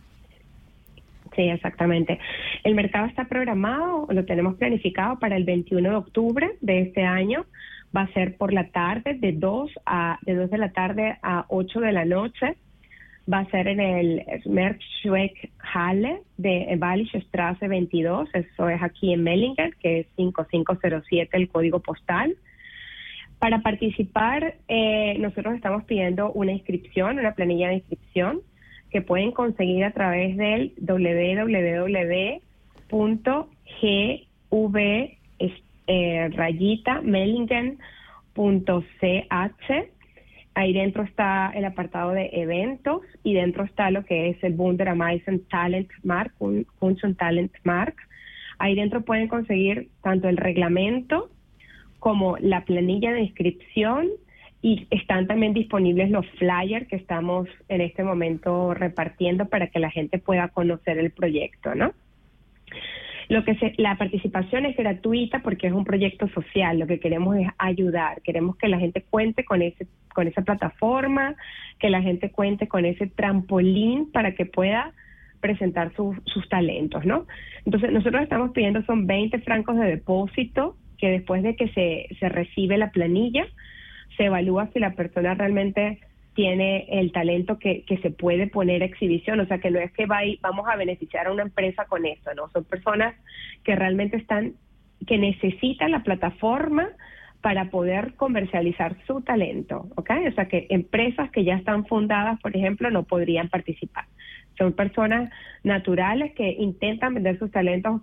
Sí, 1.36 1.44
exactamente. 1.44 2.20
El 2.64 2.74
mercado 2.74 3.06
está 3.06 3.26
programado, 3.26 4.08
lo 4.10 4.26
tenemos 4.26 4.56
planificado 4.56 5.20
para 5.20 5.38
el 5.38 5.44
21 5.44 5.90
de 5.90 5.96
octubre 5.96 6.50
de 6.62 6.82
este 6.82 7.04
año. 7.04 7.46
Va 7.96 8.02
a 8.02 8.14
ser 8.14 8.36
por 8.36 8.52
la 8.52 8.70
tarde, 8.70 9.14
de 9.14 9.34
2, 9.34 9.72
a, 9.86 10.18
de 10.24 10.34
2 10.34 10.50
de 10.50 10.58
la 10.58 10.72
tarde 10.72 11.18
a 11.22 11.46
8 11.50 11.80
de 11.80 11.92
la 11.92 12.06
noche 12.06 12.58
va 13.32 13.40
a 13.40 13.50
ser 13.50 13.68
en 13.68 13.80
el 13.80 14.24
Smerkschweck 14.44 15.52
Halle 15.60 16.22
de 16.38 16.78
Wallische 16.80 17.22
Straße 17.22 17.68
22, 17.68 18.30
eso 18.34 18.70
es 18.70 18.82
aquí 18.82 19.14
en 19.14 19.24
Mellingen, 19.24 19.74
que 19.82 20.00
es 20.00 20.08
5507 20.16 21.36
el 21.36 21.50
código 21.50 21.80
postal. 21.80 22.38
Para 23.40 23.62
participar, 23.62 24.56
eh, 24.68 25.18
nosotros 25.20 25.56
estamos 25.56 25.84
pidiendo 25.84 26.32
una 26.32 26.54
inscripción, 26.54 27.20
una 27.20 27.36
planilla 27.36 27.68
de 27.70 27.76
inscripción, 27.76 28.42
que 28.90 29.02
pueden 29.02 29.32
conseguir 29.32 29.84
a 29.84 29.92
través 29.92 30.38
del 30.38 30.74
www.gv 30.80 32.48
eh, 35.90 36.30
rayita 36.34 37.02
Ahí 40.58 40.74
dentro 40.74 41.04
está 41.04 41.52
el 41.54 41.66
apartado 41.66 42.14
de 42.14 42.32
eventos 42.34 43.04
y 43.22 43.36
dentro 43.36 43.64
está 43.64 43.92
lo 43.92 44.04
que 44.04 44.30
es 44.30 44.44
el 44.44 44.54
Bunderamisen 44.54 45.46
Talent 45.46 45.88
Mark, 46.02 46.34
un 46.40 46.66
Talent 47.16 47.52
Mark. 47.64 47.94
Ahí 48.58 48.74
dentro 48.74 49.02
pueden 49.02 49.28
conseguir 49.28 49.90
tanto 50.02 50.28
el 50.28 50.36
reglamento 50.36 51.30
como 52.00 52.38
la 52.40 52.66
planilla 52.66 53.14
de 53.14 53.22
inscripción 53.22 54.08
y 54.64 54.88
están 54.90 55.28
también 55.28 55.54
disponibles 55.54 56.10
los 56.10 56.26
flyers 56.40 56.88
que 56.88 56.96
estamos 56.96 57.48
en 57.70 57.82
este 57.82 58.04
momento 58.04 58.74
repartiendo 58.74 59.46
para 59.50 59.68
que 59.68 59.78
la 59.78 59.92
gente 59.92 60.18
pueda 60.18 60.48
conocer 60.48 60.98
el 60.98 61.12
proyecto, 61.12 61.76
¿no? 61.76 61.94
Lo 63.30 63.44
que 63.44 63.56
se, 63.56 63.74
la 63.78 63.98
participación 63.98 64.66
es 64.66 64.76
gratuita 64.78 65.40
porque 65.40 65.68
es 65.68 65.74
un 65.74 65.84
proyecto 65.84 66.28
social. 66.30 66.80
Lo 66.80 66.88
que 66.88 67.00
queremos 67.00 67.36
es 67.38 67.48
ayudar. 67.58 68.22
Queremos 68.22 68.56
que 68.56 68.68
la 68.68 68.80
gente 68.80 69.04
cuente 69.04 69.44
con 69.44 69.62
ese 69.62 69.88
con 70.14 70.28
esa 70.28 70.42
plataforma, 70.42 71.36
que 71.78 71.92
la 71.92 72.02
gente 72.02 72.32
cuente 72.32 72.68
con 72.68 72.86
ese 72.86 73.06
trampolín 73.06 74.12
para 74.12 74.34
que 74.34 74.48
pueda 74.48 74.92
presentar 75.40 75.92
sus 75.96 76.50
talentos, 76.50 77.06
¿no? 77.06 77.28
Entonces 77.66 77.92
nosotros 77.92 78.24
estamos 78.24 78.50
pidiendo 78.52 78.82
son 78.84 79.06
20 79.06 79.38
francos 79.42 79.78
de 79.78 79.86
depósito 79.86 80.76
que 80.98 81.10
después 81.12 81.44
de 81.44 81.56
que 81.56 81.70
se, 81.70 82.08
se 82.20 82.30
recibe 82.30 82.80
la 82.80 82.90
planilla 82.90 83.46
se 84.18 84.26
evalúa 84.26 84.70
si 84.74 84.80
la 84.80 84.94
persona 84.94 85.36
realmente 85.36 86.00
tiene 86.38 86.86
el 86.92 87.12
talento 87.12 87.58
que, 87.58 87.84
que 87.86 87.98
se 87.98 88.12
puede 88.12 88.46
poner 88.46 88.84
a 88.84 88.86
exhibición, 88.86 89.40
o 89.40 89.48
sea 89.48 89.58
que 89.58 89.72
no 89.72 89.80
es 89.80 89.92
que 89.92 90.06
va 90.06 90.20
vamos 90.40 90.68
a 90.70 90.76
beneficiar 90.76 91.26
a 91.26 91.32
una 91.32 91.42
empresa 91.42 91.86
con 91.86 92.06
eso, 92.06 92.32
no, 92.36 92.48
son 92.52 92.64
personas 92.64 93.16
que 93.64 93.76
realmente 93.76 94.18
están, 94.18 94.54
que 95.08 95.18
necesitan 95.18 95.90
la 95.90 96.04
plataforma 96.04 96.90
para 97.42 97.72
poder 97.72 98.14
comercializar 98.14 98.96
su 99.08 99.22
talento, 99.22 99.88
¿ok? 99.96 100.12
O 100.30 100.32
sea 100.34 100.48
que 100.48 100.68
empresas 100.70 101.32
que 101.32 101.44
ya 101.44 101.56
están 101.56 101.88
fundadas, 101.88 102.40
por 102.40 102.56
ejemplo, 102.56 102.92
no 102.92 103.02
podrían 103.02 103.50
participar. 103.50 104.06
Son 104.60 104.74
personas 104.74 105.32
naturales 105.64 106.34
que 106.36 106.52
intentan 106.52 107.16
vender 107.16 107.40
sus 107.40 107.50
talentos 107.50 108.02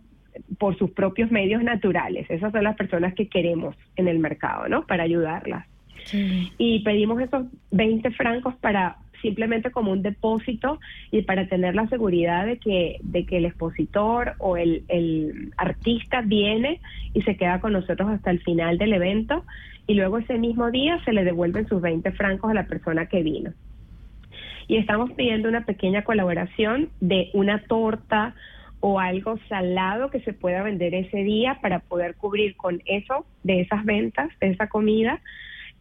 por 0.59 0.77
sus 0.77 0.91
propios 0.91 1.31
medios 1.31 1.63
naturales. 1.63 2.29
Esas 2.29 2.51
son 2.51 2.65
las 2.65 2.75
personas 2.75 3.15
que 3.15 3.29
queremos 3.29 3.77
en 3.95 4.09
el 4.09 4.19
mercado, 4.19 4.69
¿no? 4.69 4.89
Para 4.89 5.05
ayudarlas. 5.05 5.69
Y 6.13 6.81
pedimos 6.81 7.21
esos 7.21 7.47
20 7.71 8.11
francos 8.13 8.55
para 8.57 8.99
simplemente 9.23 9.71
como 9.71 9.91
un 9.91 10.03
depósito 10.03 10.79
y 11.11 11.23
para 11.23 11.49
tener 11.49 11.75
la 11.75 11.89
seguridad 11.89 12.45
de 12.45 12.59
que, 12.59 12.99
de 13.03 13.25
que 13.25 13.39
el 13.39 13.47
expositor 13.47 14.35
o 14.39 14.59
el, 14.59 14.85
el 14.89 15.53
artista 15.57 16.21
viene 16.21 16.81
y 17.15 17.23
se 17.23 17.37
queda 17.37 17.59
con 17.59 17.73
nosotros 17.73 18.11
hasta 18.11 18.31
el 18.31 18.41
final 18.41 18.77
del 18.77 18.93
evento 18.93 19.43
y 19.87 19.95
luego 19.95 20.19
ese 20.19 20.39
mismo 20.39 20.71
día 20.71 21.03
se 21.05 21.13
le 21.13 21.25
devuelven 21.25 21.69
sus 21.69 21.81
20 21.81 22.13
francos 22.13 22.51
a 22.51 22.55
la 22.55 22.67
persona 22.67 23.07
que 23.07 23.23
vino. 23.23 23.53
Y 24.67 24.77
estamos 24.77 25.13
pidiendo 25.13 25.49
una 25.49 25.65
pequeña 25.65 26.05
colaboración 26.05 26.91
de 27.01 27.31
una 27.35 27.63
torta 27.65 28.35
o 28.81 29.01
algo 29.01 29.39
salado 29.49 30.11
que 30.11 30.21
se 30.21 30.33
pueda 30.33 30.63
vender 30.63 30.95
ese 30.95 31.19
día 31.19 31.59
para 31.63 31.81
poder 31.81 32.15
cubrir 32.17 32.57
con 32.57 32.83
eso, 32.87 33.27
de 33.43 33.61
esas 33.61 33.85
ventas, 33.85 34.29
de 34.41 34.51
esa 34.51 34.69
comida, 34.69 35.21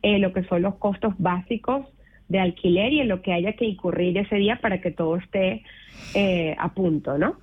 eh, 0.04 0.20
lo 0.20 0.34
que 0.34 0.44
son 0.44 0.62
los 0.62 0.76
costos 0.76 1.16
básicos 1.18 1.88
de 2.28 2.40
alquiler 2.40 2.94
y 2.94 3.00
en 3.00 3.08
lo 3.08 3.22
que 3.22 3.34
haya 3.34 3.54
que 3.54 3.66
incurrir 3.66 4.18
ese 4.18 4.36
día 4.36 4.60
para 4.62 4.82
que 4.82 4.92
todo 4.92 5.18
esté 5.18 5.64
eh, 6.14 6.56
a 6.60 6.74
punto, 6.74 7.18
¿no? 7.18 7.38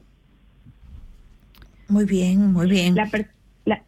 Muy 1.89 2.05
bien, 2.05 2.53
muy 2.53 2.69
bien. 2.69 2.95
La, 2.95 3.11
la, 3.65 3.83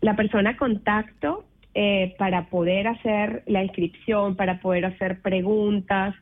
la 0.00 0.16
persona 0.16 0.56
contacto 0.56 1.46
eh, 1.74 2.14
para 2.18 2.46
poder 2.50 2.86
hacer 2.86 3.42
la 3.46 3.64
inscripción, 3.64 4.36
para 4.36 4.60
poder 4.60 4.84
hacer 4.86 5.20
preguntas, 5.20 6.14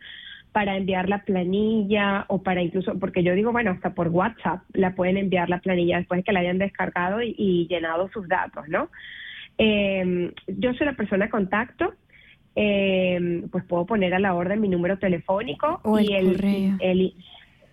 para 0.52 0.76
enviar 0.76 1.08
la 1.08 1.24
planilla 1.24 2.26
o 2.28 2.42
para 2.42 2.62
incluso, 2.62 2.98
porque 2.98 3.22
yo 3.22 3.34
digo, 3.34 3.52
bueno, 3.52 3.70
hasta 3.70 3.94
por 3.94 4.08
WhatsApp 4.08 4.60
la 4.74 4.94
pueden 4.94 5.16
enviar 5.16 5.48
la 5.48 5.60
planilla 5.60 5.96
después 5.98 6.18
de 6.18 6.24
que 6.24 6.32
la 6.32 6.40
hayan 6.40 6.58
descargado 6.58 7.22
y, 7.22 7.34
y 7.38 7.66
llenado 7.68 8.10
sus 8.12 8.28
datos, 8.28 8.68
¿no? 8.68 8.90
Eh, 9.64 10.34
yo 10.48 10.74
soy 10.74 10.86
la 10.86 10.96
persona 10.96 11.26
de 11.26 11.30
contacto, 11.30 11.94
eh, 12.56 13.46
pues 13.52 13.64
puedo 13.64 13.86
poner 13.86 14.12
a 14.12 14.18
la 14.18 14.34
orden 14.34 14.60
mi 14.60 14.68
número 14.68 14.98
telefónico 14.98 15.80
y, 16.00 16.12
el, 16.14 16.76
el, 16.80 17.14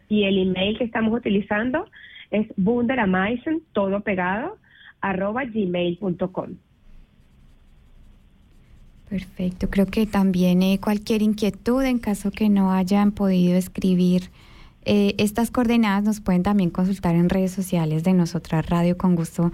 y 0.08 0.24
el 0.24 0.38
email 0.38 0.78
que 0.78 0.84
estamos 0.84 1.18
utilizando 1.18 1.88
es 2.30 2.48
bunderamaisen, 2.58 3.64
todo 3.74 4.02
pegado, 4.02 4.58
arroba 5.02 5.46
gmail.com. 5.46 6.50
Perfecto. 9.10 9.72
Creo 9.72 9.88
que 9.88 10.06
también 10.06 10.62
eh, 10.62 10.80
cualquier 10.80 11.24
inquietud 11.24 11.84
en 11.84 11.98
caso 11.98 12.30
que 12.30 12.50
no 12.50 12.72
hayan 12.72 13.12
podido 13.12 13.58
escribir 13.58 14.30
eh, 14.86 15.16
estas 15.18 15.52
coordenadas 15.52 16.04
nos 16.04 16.22
pueden 16.22 16.44
también 16.44 16.70
consultar 16.70 17.16
en 17.16 17.30
redes 17.30 17.52
sociales 17.52 18.04
de 18.04 18.14
Nosotras 18.14 18.70
Radio. 18.70 18.98
Con 18.98 19.16
gusto 19.16 19.52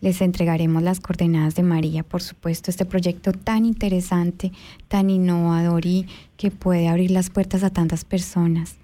les 0.00 0.20
entregaremos 0.20 0.82
las 0.82 1.00
coordenadas 1.00 1.54
de 1.54 1.62
María, 1.62 2.02
por 2.02 2.22
supuesto, 2.22 2.70
este 2.70 2.84
proyecto 2.84 3.32
tan 3.32 3.64
interesante, 3.64 4.52
tan 4.88 5.10
innovador 5.10 5.86
y 5.86 6.06
que 6.36 6.50
puede 6.50 6.88
abrir 6.88 7.10
las 7.10 7.30
puertas 7.30 7.62
a 7.62 7.70
tantas 7.70 8.04
personas. 8.04 8.76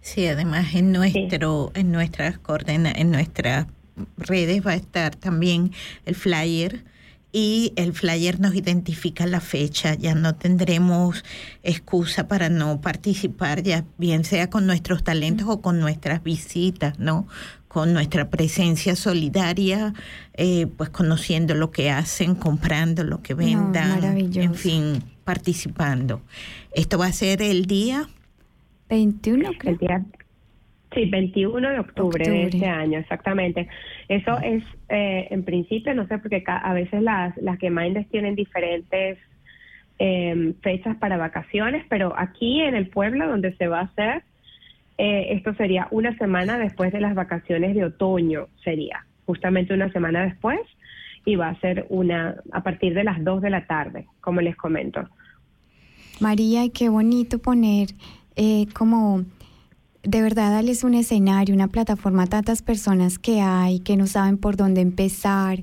Sí, 0.00 0.26
además 0.26 0.74
en 0.74 0.92
nuestro, 0.92 1.70
en 1.74 1.92
nuestras 1.92 2.38
coordenadas, 2.38 2.98
en 2.98 3.10
nuestras 3.10 3.66
redes 4.16 4.66
va 4.66 4.72
a 4.72 4.76
estar 4.76 5.14
también 5.14 5.72
el 6.06 6.14
flyer 6.14 6.84
y 7.32 7.72
el 7.76 7.94
flyer 7.94 8.40
nos 8.40 8.54
identifica 8.54 9.26
la 9.26 9.40
fecha, 9.40 9.94
ya 9.94 10.14
no 10.14 10.34
tendremos 10.34 11.24
excusa 11.62 12.28
para 12.28 12.50
no 12.50 12.80
participar, 12.82 13.62
ya 13.62 13.84
bien 13.96 14.24
sea 14.24 14.50
con 14.50 14.66
nuestros 14.66 15.02
talentos 15.02 15.48
o 15.48 15.62
con 15.62 15.80
nuestras 15.80 16.22
visitas, 16.22 16.98
¿no? 16.98 17.26
Con 17.72 17.94
nuestra 17.94 18.28
presencia 18.28 18.94
solidaria, 18.96 19.94
eh, 20.34 20.66
pues 20.76 20.90
conociendo 20.90 21.54
lo 21.54 21.70
que 21.70 21.90
hacen, 21.90 22.34
comprando 22.34 23.02
lo 23.02 23.22
que 23.22 23.32
vendan, 23.32 24.04
en 24.04 24.54
fin, 24.54 25.02
participando. 25.24 26.20
Esto 26.74 26.98
va 26.98 27.06
a 27.06 27.12
ser 27.12 27.40
el 27.40 27.64
día 27.64 28.08
21, 28.90 29.52
creo. 29.58 29.72
El 29.72 29.78
día 29.78 30.04
Sí, 30.94 31.06
21 31.06 31.70
de 31.70 31.78
octubre, 31.78 32.28
de 32.28 32.42
este 32.44 32.66
año, 32.66 32.98
exactamente. 32.98 33.66
Eso 34.08 34.38
es, 34.40 34.62
eh, 34.90 35.28
en 35.30 35.42
principio, 35.42 35.94
no 35.94 36.06
sé, 36.06 36.18
porque 36.18 36.44
a 36.46 36.72
veces 36.74 37.02
las, 37.02 37.34
las 37.38 37.58
que 37.58 37.70
Mindes 37.70 38.06
tienen 38.10 38.34
diferentes 38.34 39.18
eh, 39.98 40.54
fechas 40.62 40.96
para 40.96 41.16
vacaciones, 41.16 41.84
pero 41.88 42.12
aquí 42.18 42.60
en 42.60 42.74
el 42.74 42.88
pueblo 42.88 43.26
donde 43.26 43.56
se 43.56 43.68
va 43.68 43.80
a 43.80 43.84
hacer, 43.84 44.22
eh, 45.04 45.32
esto 45.34 45.52
sería 45.54 45.88
una 45.90 46.16
semana 46.16 46.58
después 46.58 46.92
de 46.92 47.00
las 47.00 47.16
vacaciones 47.16 47.74
de 47.74 47.84
otoño, 47.84 48.46
sería 48.62 49.04
justamente 49.26 49.74
una 49.74 49.90
semana 49.90 50.22
después, 50.22 50.60
y 51.24 51.34
va 51.34 51.48
a 51.48 51.58
ser 51.58 51.86
una 51.88 52.36
a 52.52 52.62
partir 52.62 52.94
de 52.94 53.02
las 53.02 53.24
2 53.24 53.42
de 53.42 53.50
la 53.50 53.66
tarde, 53.66 54.06
como 54.20 54.40
les 54.40 54.54
comento. 54.54 55.08
María, 56.20 56.64
y 56.64 56.70
qué 56.70 56.88
bonito 56.88 57.40
poner 57.40 57.88
eh, 58.36 58.66
como 58.74 59.24
de 60.04 60.22
verdad 60.22 60.52
darles 60.52 60.84
un 60.84 60.94
escenario, 60.94 61.52
una 61.52 61.66
plataforma 61.66 62.22
a 62.22 62.26
tantas 62.28 62.62
personas 62.62 63.18
que 63.18 63.40
hay, 63.40 63.80
que 63.80 63.96
no 63.96 64.06
saben 64.06 64.38
por 64.38 64.54
dónde 64.54 64.82
empezar, 64.82 65.62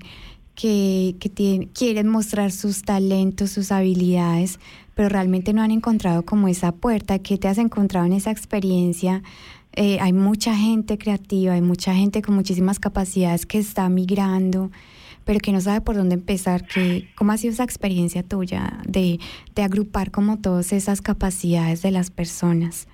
que, 0.54 1.16
que 1.22 1.70
quieren 1.74 2.10
mostrar 2.10 2.52
sus 2.52 2.82
talentos, 2.82 3.52
sus 3.52 3.72
habilidades, 3.72 4.60
pero 5.00 5.08
realmente 5.08 5.54
no 5.54 5.62
han 5.62 5.72
encontrado 5.72 6.24
como 6.26 6.50
esa 6.50 6.74
puerta. 6.74 7.20
¿Qué 7.20 7.38
te 7.38 7.48
has 7.48 7.58
encontrado 7.58 8.06
en 8.06 8.12
esa 8.12 8.32
experiencia? 8.32 9.24
Eh, 9.72 9.98
hay 10.02 10.12
mucha 10.12 10.54
gente 10.54 10.98
creativa, 10.98 11.54
hay 11.54 11.62
mucha 11.62 11.96
gente 11.96 12.22
con 12.22 12.36
muchísimas 12.36 12.82
capacidades 12.82 13.46
que 13.46 13.60
está 13.60 13.88
migrando, 13.88 14.72
pero 15.24 15.40
que 15.40 15.54
no 15.54 15.62
sabe 15.62 15.80
por 15.80 15.96
dónde 15.96 16.16
empezar. 16.16 16.66
¿Cómo 17.16 17.32
ha 17.32 17.38
sido 17.38 17.54
esa 17.54 17.64
experiencia 17.64 18.24
tuya 18.24 18.82
de, 18.86 19.22
de 19.56 19.64
agrupar 19.64 20.12
como 20.12 20.40
todas 20.40 20.74
esas 20.74 21.02
capacidades 21.02 21.82
de 21.82 21.92
las 21.92 22.12
personas? 22.12 22.90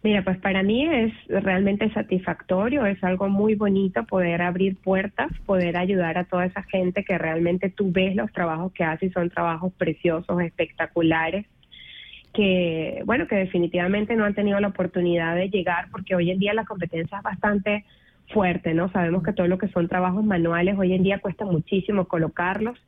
Mira, 0.00 0.22
pues 0.22 0.38
para 0.38 0.62
mí 0.62 0.86
es 0.86 1.12
realmente 1.26 1.90
satisfactorio, 1.92 2.86
es 2.86 3.02
algo 3.02 3.28
muy 3.28 3.56
bonito 3.56 4.04
poder 4.04 4.42
abrir 4.42 4.76
puertas, 4.76 5.28
poder 5.44 5.76
ayudar 5.76 6.18
a 6.18 6.24
toda 6.24 6.46
esa 6.46 6.62
gente 6.62 7.02
que 7.02 7.18
realmente 7.18 7.68
tú 7.68 7.90
ves 7.90 8.14
los 8.14 8.32
trabajos 8.32 8.72
que 8.72 8.84
hace 8.84 9.06
y 9.06 9.10
son 9.10 9.28
trabajos 9.28 9.72
preciosos, 9.76 10.40
espectaculares, 10.40 11.46
que 12.32 13.02
bueno, 13.06 13.26
que 13.26 13.34
definitivamente 13.34 14.14
no 14.14 14.24
han 14.24 14.34
tenido 14.34 14.60
la 14.60 14.68
oportunidad 14.68 15.34
de 15.34 15.50
llegar 15.50 15.88
porque 15.90 16.14
hoy 16.14 16.30
en 16.30 16.38
día 16.38 16.54
la 16.54 16.64
competencia 16.64 17.18
es 17.18 17.24
bastante 17.24 17.84
fuerte, 18.28 18.74
¿no? 18.74 18.92
Sabemos 18.92 19.24
que 19.24 19.32
todo 19.32 19.48
lo 19.48 19.58
que 19.58 19.68
son 19.68 19.88
trabajos 19.88 20.24
manuales 20.24 20.78
hoy 20.78 20.92
en 20.92 21.02
día 21.02 21.18
cuesta 21.18 21.44
muchísimo 21.44 22.06
colocarlos 22.06 22.78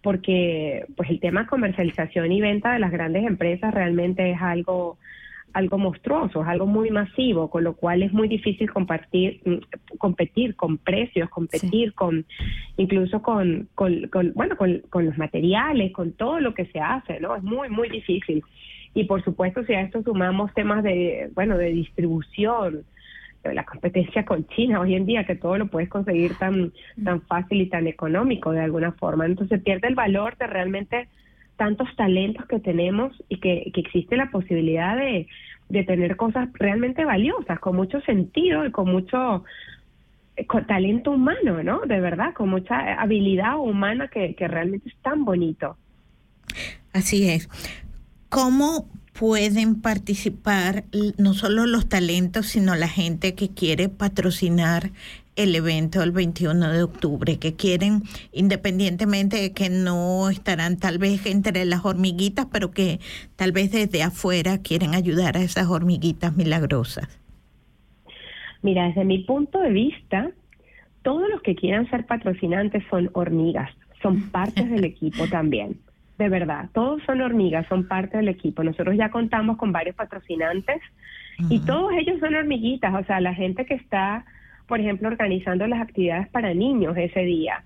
porque 0.00 0.86
pues 0.96 1.10
el 1.10 1.18
tema 1.18 1.48
comercialización 1.48 2.30
y 2.30 2.40
venta 2.40 2.72
de 2.72 2.78
las 2.78 2.92
grandes 2.92 3.24
empresas 3.24 3.74
realmente 3.74 4.30
es 4.30 4.40
algo 4.40 4.98
algo 5.52 5.78
monstruoso, 5.78 6.42
es 6.42 6.48
algo 6.48 6.66
muy 6.66 6.90
masivo, 6.90 7.50
con 7.50 7.64
lo 7.64 7.74
cual 7.74 8.02
es 8.02 8.12
muy 8.12 8.28
difícil 8.28 8.70
compartir, 8.72 9.40
mm, 9.44 9.96
competir 9.98 10.56
con 10.56 10.78
precios, 10.78 11.28
competir 11.30 11.94
con 11.94 12.24
incluso 12.76 13.22
con, 13.22 13.68
con, 13.74 14.10
bueno, 14.34 14.56
con, 14.56 14.80
con, 14.90 15.06
los 15.06 15.18
materiales, 15.18 15.92
con 15.92 16.12
todo 16.12 16.40
lo 16.40 16.54
que 16.54 16.66
se 16.66 16.80
hace, 16.80 17.20
¿no? 17.20 17.36
Es 17.36 17.42
muy, 17.42 17.68
muy 17.68 17.88
difícil. 17.88 18.42
Y 18.94 19.04
por 19.04 19.22
supuesto, 19.24 19.64
si 19.64 19.74
a 19.74 19.82
esto 19.82 20.02
sumamos 20.02 20.52
temas 20.54 20.82
de, 20.82 21.30
bueno, 21.34 21.56
de 21.56 21.70
distribución, 21.70 22.84
la 23.44 23.64
competencia 23.64 24.24
con 24.24 24.46
China 24.48 24.80
hoy 24.80 24.94
en 24.94 25.06
día, 25.06 25.24
que 25.24 25.34
todo 25.34 25.58
lo 25.58 25.66
puedes 25.66 25.88
conseguir 25.88 26.34
tan, 26.36 26.72
tan 27.02 27.22
fácil 27.22 27.60
y 27.60 27.66
tan 27.66 27.86
económico 27.86 28.52
de 28.52 28.60
alguna 28.60 28.92
forma. 28.92 29.26
Entonces 29.26 29.60
pierde 29.62 29.88
el 29.88 29.94
valor 29.94 30.36
de 30.36 30.46
realmente 30.46 31.08
tantos 31.56 31.88
talentos 31.96 32.46
que 32.46 32.58
tenemos 32.58 33.12
y 33.28 33.38
que, 33.38 33.70
existe 33.74 34.16
la 34.16 34.30
posibilidad 34.30 34.96
de, 34.96 35.26
tener 35.84 36.16
cosas 36.16 36.50
realmente 36.52 37.04
valiosas, 37.04 37.58
con 37.58 37.76
mucho 37.76 38.00
sentido 38.02 38.66
y 38.66 38.70
con 38.70 38.90
mucho 38.90 39.42
eh, 40.36 40.46
talento 40.66 41.12
humano, 41.12 41.62
¿no? 41.62 41.80
De 41.80 41.98
verdad, 41.98 42.34
con 42.34 42.50
mucha 42.50 43.00
habilidad 43.00 43.58
humana 43.58 44.08
que, 44.08 44.34
que 44.34 44.48
realmente 44.48 44.90
es 44.90 44.96
tan 44.96 45.24
bonito. 45.24 45.78
Así 46.92 47.28
es. 47.30 47.48
¿Cómo 48.28 48.86
pueden 49.12 49.80
participar 49.80 50.84
no 51.18 51.34
solo 51.34 51.66
los 51.66 51.88
talentos, 51.88 52.46
sino 52.46 52.74
la 52.74 52.88
gente 52.88 53.34
que 53.34 53.50
quiere 53.50 53.88
patrocinar 53.88 54.90
el 55.36 55.54
evento 55.54 56.00
del 56.00 56.12
21 56.12 56.72
de 56.72 56.82
octubre, 56.82 57.38
que 57.38 57.54
quieren, 57.54 58.02
independientemente 58.32 59.36
de 59.40 59.52
que 59.52 59.70
no 59.70 60.28
estarán 60.28 60.78
tal 60.78 60.98
vez 60.98 61.24
entre 61.26 61.64
las 61.64 61.84
hormiguitas, 61.84 62.46
pero 62.52 62.70
que 62.70 63.00
tal 63.36 63.52
vez 63.52 63.72
desde 63.72 64.02
afuera 64.02 64.58
quieren 64.58 64.94
ayudar 64.94 65.36
a 65.36 65.42
esas 65.42 65.68
hormiguitas 65.68 66.36
milagrosas? 66.36 67.08
Mira, 68.62 68.86
desde 68.88 69.04
mi 69.04 69.24
punto 69.24 69.58
de 69.58 69.70
vista, 69.70 70.30
todos 71.02 71.28
los 71.28 71.42
que 71.42 71.54
quieran 71.54 71.88
ser 71.90 72.06
patrocinantes 72.06 72.84
son 72.90 73.10
hormigas, 73.12 73.70
son 74.02 74.30
partes 74.30 74.70
del 74.70 74.84
equipo 74.84 75.26
también. 75.26 75.78
De 76.18 76.28
verdad, 76.28 76.68
todos 76.72 77.02
son 77.04 77.20
hormigas, 77.20 77.66
son 77.68 77.88
parte 77.88 78.18
del 78.18 78.28
equipo. 78.28 78.62
Nosotros 78.62 78.96
ya 78.96 79.10
contamos 79.10 79.56
con 79.56 79.72
varios 79.72 79.96
patrocinantes 79.96 80.80
Y 81.48 81.58
todos 81.60 81.92
ellos 81.94 82.20
son 82.20 82.34
hormiguitas, 82.34 82.94
o 82.94 83.04
sea, 83.04 83.20
la 83.20 83.34
gente 83.34 83.64
que 83.64 83.74
está, 83.74 84.24
por 84.72 84.80
ejemplo, 84.80 85.08
organizando 85.08 85.66
las 85.66 85.82
actividades 85.82 86.30
para 86.30 86.54
niños 86.54 86.96
ese 86.96 87.20
día. 87.24 87.62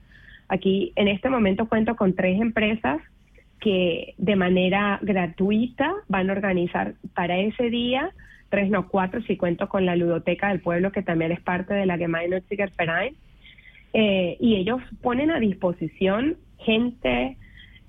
Aquí 0.48 0.92
en 0.96 1.07
este 1.07 1.30
momento 1.30 1.68
cuento 1.68 1.94
con 1.94 2.16
tres 2.16 2.40
empresas 2.40 3.00
que 3.61 4.14
de 4.18 4.34
manera 4.34 4.98
gratuita 5.02 5.94
van 6.09 6.28
a 6.28 6.32
organizar 6.32 6.94
para 7.14 7.38
ese 7.38 7.70
día, 7.70 8.11
tres 8.48 8.70
no 8.70 8.88
cuatro, 8.88 9.22
si 9.22 9.36
cuento 9.36 9.68
con 9.68 9.86
la 9.86 9.94
ludoteca 9.94 10.48
del 10.48 10.59
pueblo 10.59 10.90
que 10.90 11.02
también 11.04 11.30
es 11.30 11.40
parte 11.40 11.74
de 11.74 11.86
la 11.86 11.96
Gemeinnütziger 11.96 12.72
Verein, 12.76 13.14
eh, 13.92 14.36
y 14.40 14.57
ellos 14.57 14.82
ponen 15.00 15.30
a 15.30 15.38
disposición 15.38 16.36
gente, 16.59 17.36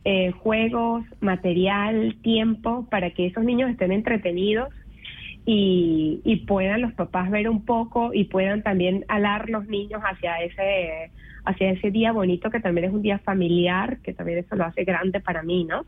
eh, 0.06 0.30
juegos, 0.30 1.06
material, 1.22 2.18
tiempo 2.22 2.86
para 2.92 3.10
que 3.10 3.26
esos 3.26 3.44
niños 3.44 3.72
estén 3.72 3.92
entretenidos 3.92 4.70
y, 5.50 6.20
y 6.26 6.36
puedan 6.46 6.82
los 6.82 6.92
papás 6.92 7.32
ver 7.32 7.48
un 7.48 7.64
poco 7.64 8.14
y 8.14 8.26
puedan 8.26 8.64
también 8.64 9.06
alar 9.08 9.50
los 9.50 9.66
niños 9.68 10.02
hacia 10.04 10.42
ese 10.42 11.10
hacia 11.46 11.72
ese 11.72 11.90
día 11.90 12.12
bonito 12.12 12.52
que 12.52 12.60
también 12.60 12.88
es 12.88 12.94
un 12.94 13.02
día 13.02 13.20
familiar, 13.20 14.00
que 14.00 14.14
también 14.14 14.40
eso 14.40 14.58
lo 14.58 14.66
hace 14.66 14.84
grande 14.84 15.22
para 15.22 15.44
mí, 15.44 15.64
¿no? 15.64 15.86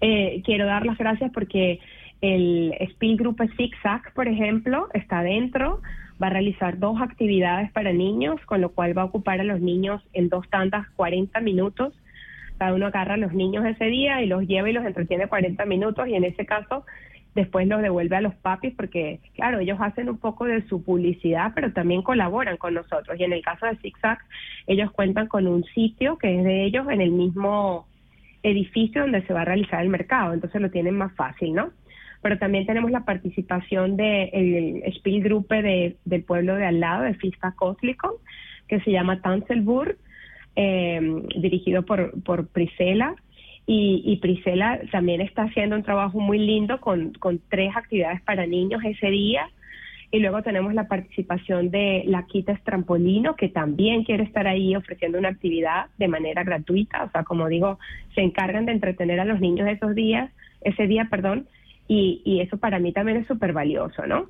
Eh, 0.00 0.42
quiero 0.44 0.66
dar 0.66 0.84
las 0.84 0.98
gracias 0.98 1.30
porque 1.32 1.78
el 2.20 2.74
Spielgruppe 2.90 3.46
Zigzag, 3.56 4.12
por 4.14 4.26
ejemplo, 4.26 4.88
está 4.94 5.22
dentro, 5.22 5.80
va 6.20 6.26
a 6.26 6.30
realizar 6.30 6.80
dos 6.80 7.00
actividades 7.00 7.70
para 7.70 7.92
niños, 7.92 8.40
con 8.46 8.60
lo 8.60 8.70
cual 8.70 8.98
va 8.98 9.02
a 9.02 9.04
ocupar 9.04 9.40
a 9.40 9.44
los 9.44 9.60
niños 9.60 10.02
en 10.12 10.28
dos 10.28 10.50
tandas 10.50 10.88
40 10.96 11.38
minutos. 11.40 11.94
Cada 12.58 12.74
uno 12.74 12.86
agarra 12.86 13.14
a 13.14 13.18
los 13.18 13.32
niños 13.32 13.64
ese 13.64 13.84
día 13.84 14.20
y 14.22 14.26
los 14.26 14.42
lleva 14.48 14.68
y 14.68 14.72
los 14.72 14.84
entretiene 14.84 15.28
40 15.28 15.64
minutos 15.66 16.08
y 16.08 16.14
en 16.14 16.24
ese 16.24 16.44
caso 16.44 16.84
después 17.34 17.66
los 17.66 17.82
devuelve 17.82 18.16
a 18.16 18.20
los 18.20 18.34
papis 18.34 18.74
porque, 18.76 19.20
claro, 19.34 19.58
ellos 19.58 19.78
hacen 19.80 20.08
un 20.08 20.18
poco 20.18 20.44
de 20.44 20.66
su 20.68 20.82
publicidad, 20.82 21.52
pero 21.54 21.72
también 21.72 22.02
colaboran 22.02 22.56
con 22.56 22.74
nosotros. 22.74 23.18
Y 23.18 23.24
en 23.24 23.32
el 23.32 23.42
caso 23.42 23.66
de 23.66 23.76
Zigzag, 23.76 24.18
ellos 24.66 24.90
cuentan 24.92 25.26
con 25.26 25.46
un 25.46 25.64
sitio 25.64 26.16
que 26.18 26.38
es 26.38 26.44
de 26.44 26.64
ellos 26.64 26.86
en 26.90 27.00
el 27.00 27.10
mismo 27.10 27.86
edificio 28.42 29.02
donde 29.02 29.26
se 29.26 29.32
va 29.32 29.42
a 29.42 29.46
realizar 29.46 29.82
el 29.82 29.88
mercado, 29.88 30.34
entonces 30.34 30.60
lo 30.60 30.70
tienen 30.70 30.96
más 30.96 31.12
fácil, 31.14 31.54
¿no? 31.54 31.70
Pero 32.22 32.38
también 32.38 32.66
tenemos 32.66 32.90
la 32.90 33.04
participación 33.04 33.96
del 33.96 34.30
de 34.30 34.92
Spielgruppe 34.96 35.62
de, 35.62 35.96
del 36.04 36.24
pueblo 36.24 36.54
de 36.54 36.66
al 36.66 36.80
lado, 36.80 37.04
de 37.04 37.14
Fiska 37.14 37.52
Koslikon, 37.52 38.12
que 38.68 38.80
se 38.80 38.92
llama 38.92 39.20
Tanzelburg, 39.20 39.96
eh, 40.56 41.22
dirigido 41.36 41.84
por, 41.84 42.22
por 42.22 42.46
Priscila, 42.48 43.14
y, 43.66 44.02
y, 44.04 44.16
Priscila 44.16 44.80
también 44.92 45.20
está 45.20 45.44
haciendo 45.44 45.76
un 45.76 45.82
trabajo 45.82 46.20
muy 46.20 46.38
lindo 46.38 46.80
con, 46.80 47.12
con, 47.14 47.40
tres 47.48 47.74
actividades 47.74 48.20
para 48.22 48.46
niños 48.46 48.82
ese 48.84 49.08
día. 49.10 49.48
Y 50.10 50.20
luego 50.20 50.42
tenemos 50.42 50.74
la 50.74 50.86
participación 50.86 51.70
de 51.70 52.04
la 52.06 52.24
Quita 52.26 52.54
Trampolino, 52.62 53.36
que 53.36 53.48
también 53.48 54.04
quiere 54.04 54.22
estar 54.22 54.46
ahí 54.46 54.76
ofreciendo 54.76 55.18
una 55.18 55.30
actividad 55.30 55.86
de 55.98 56.08
manera 56.08 56.44
gratuita. 56.44 57.04
O 57.04 57.10
sea, 57.10 57.24
como 57.24 57.48
digo, 57.48 57.78
se 58.14 58.20
encargan 58.20 58.66
de 58.66 58.72
entretener 58.72 59.18
a 59.18 59.24
los 59.24 59.40
niños 59.40 59.66
esos 59.66 59.94
días, 59.94 60.30
ese 60.60 60.86
día, 60.86 61.08
perdón, 61.10 61.46
y, 61.88 62.22
y 62.24 62.40
eso 62.40 62.58
para 62.58 62.78
mí 62.78 62.92
también 62.92 63.18
es 63.18 63.26
súper 63.26 63.52
valioso, 63.52 64.06
¿no? 64.06 64.26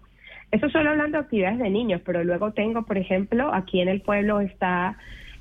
Eso 0.52 0.70
solo 0.70 0.90
hablando 0.90 1.18
de 1.18 1.24
actividades 1.24 1.58
de 1.58 1.68
niños, 1.68 2.00
pero 2.06 2.22
luego 2.22 2.52
tengo, 2.52 2.84
por 2.84 2.96
ejemplo, 2.96 3.52
aquí 3.52 3.80
en 3.80 3.88
el 3.88 4.00
pueblo 4.00 4.40
está 4.40 4.96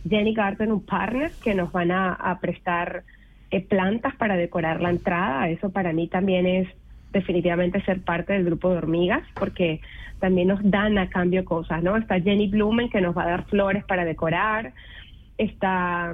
Jenny 0.09 0.33
Garden, 0.33 0.71
un 0.71 0.85
partner, 0.85 1.31
que 1.43 1.53
nos 1.53 1.71
van 1.71 1.91
a, 1.91 2.39
prestar 2.41 3.03
plantas 3.61 4.15
para 4.15 4.35
decorar 4.35 4.81
la 4.81 4.89
entrada. 4.89 5.49
Eso 5.49 5.71
para 5.71 5.93
mí 5.93 6.07
también 6.07 6.45
es 6.45 6.67
definitivamente 7.11 7.81
ser 7.83 8.01
parte 8.01 8.33
del 8.33 8.45
grupo 8.45 8.71
de 8.71 8.77
hormigas, 8.77 9.23
porque 9.35 9.81
también 10.19 10.47
nos 10.47 10.59
dan 10.63 10.97
a 10.97 11.09
cambio 11.09 11.45
cosas, 11.45 11.83
¿no? 11.83 11.95
Está 11.95 12.19
Jenny 12.19 12.47
Blumen 12.47 12.89
que 12.89 13.01
nos 13.01 13.15
va 13.15 13.23
a 13.23 13.29
dar 13.29 13.45
flores 13.45 13.83
para 13.85 14.05
decorar. 14.05 14.73
Está 15.37 16.13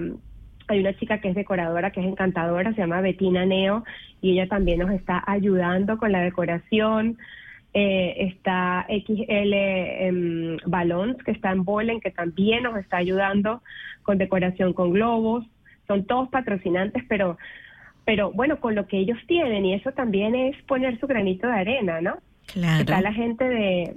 hay 0.70 0.80
una 0.82 0.96
chica 0.98 1.20
que 1.20 1.30
es 1.30 1.36
decoradora, 1.36 1.92
que 1.92 2.00
es 2.00 2.06
encantadora, 2.06 2.74
se 2.74 2.82
llama 2.82 3.02
Bettina 3.02 3.44
Neo, 3.46 3.84
y 4.22 4.34
ella 4.34 4.48
también 4.48 4.80
nos 4.80 4.92
está 4.92 5.24
ayudando 5.26 5.98
con 5.98 6.12
la 6.12 6.22
decoración. 6.22 7.18
Eh, 7.74 8.16
está 8.32 8.86
XL 8.88 9.54
eh, 9.54 10.58
Balons, 10.66 11.18
que 11.24 11.32
está 11.32 11.52
en 11.52 11.64
Bolen, 11.64 12.00
que 12.00 12.12
también 12.12 12.64
nos 12.64 12.78
está 12.78 12.98
ayudando 12.98 13.62
con 14.04 14.18
decoración 14.18 14.74
con 14.74 14.92
globos 14.92 15.46
son 15.90 16.06
todos 16.06 16.30
patrocinantes, 16.30 17.04
pero, 17.10 17.38
pero 18.06 18.32
bueno, 18.32 18.60
con 18.60 18.76
lo 18.76 18.86
que 18.86 19.00
ellos 19.00 19.18
tienen, 19.28 19.66
y 19.66 19.74
eso 19.74 19.92
también 19.92 20.36
es 20.36 20.56
poner 20.64 21.00
su 21.00 21.08
granito 21.08 21.48
de 21.48 21.54
arena, 21.54 22.00
¿no? 22.00 22.20
Claro. 22.46 22.82
Está 22.82 23.02
la 23.02 23.12
gente 23.12 23.44
de, 23.44 23.96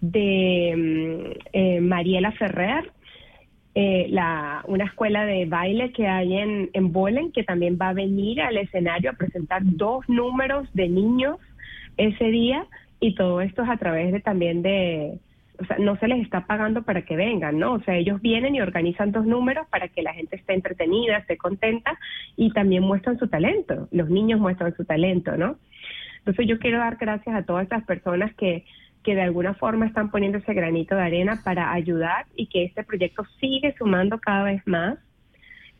de 0.00 1.38
eh, 1.52 1.80
Mariela 1.82 2.32
Ferrer, 2.32 2.90
eh, 3.74 4.06
la, 4.08 4.64
una 4.66 4.86
escuela 4.86 5.26
de 5.26 5.44
baile 5.44 5.92
que 5.92 6.06
hay 6.08 6.38
en, 6.38 6.70
en 6.72 6.90
Bolen, 6.90 7.32
que 7.32 7.44
también 7.44 7.76
va 7.78 7.90
a 7.90 7.92
venir 7.92 8.40
al 8.40 8.56
escenario 8.56 9.10
a 9.10 9.12
presentar 9.12 9.60
dos 9.62 10.08
números 10.08 10.66
de 10.72 10.88
niños 10.88 11.36
ese 11.98 12.24
día, 12.28 12.64
y 12.98 13.14
todo 13.14 13.42
esto 13.42 13.62
es 13.62 13.68
a 13.68 13.76
través 13.76 14.10
de 14.10 14.20
también 14.20 14.62
de, 14.62 15.18
o 15.58 15.64
sea, 15.64 15.78
no 15.78 15.96
se 15.96 16.08
les 16.08 16.22
está 16.22 16.46
pagando 16.46 16.82
para 16.82 17.02
que 17.02 17.16
vengan, 17.16 17.58
¿no? 17.58 17.74
O 17.74 17.80
sea, 17.80 17.96
ellos 17.96 18.20
vienen 18.20 18.54
y 18.54 18.60
organizan 18.60 19.12
dos 19.12 19.26
números 19.26 19.66
para 19.70 19.88
que 19.88 20.02
la 20.02 20.12
gente 20.12 20.36
esté 20.36 20.54
entretenida, 20.54 21.18
esté 21.18 21.36
contenta 21.36 21.98
y 22.36 22.52
también 22.52 22.82
muestran 22.82 23.18
su 23.18 23.28
talento. 23.28 23.88
Los 23.90 24.10
niños 24.10 24.40
muestran 24.40 24.74
su 24.76 24.84
talento, 24.84 25.36
¿no? 25.36 25.56
Entonces 26.18 26.46
yo 26.46 26.58
quiero 26.58 26.78
dar 26.78 26.96
gracias 26.96 27.34
a 27.34 27.44
todas 27.44 27.64
estas 27.64 27.84
personas 27.84 28.34
que, 28.34 28.64
que 29.02 29.14
de 29.14 29.22
alguna 29.22 29.54
forma 29.54 29.86
están 29.86 30.10
poniendo 30.10 30.38
ese 30.38 30.54
granito 30.54 30.96
de 30.96 31.02
arena 31.02 31.40
para 31.44 31.72
ayudar 31.72 32.26
y 32.34 32.46
que 32.46 32.64
este 32.64 32.82
proyecto 32.82 33.24
sigue 33.40 33.74
sumando 33.78 34.18
cada 34.18 34.44
vez 34.44 34.62
más 34.66 34.98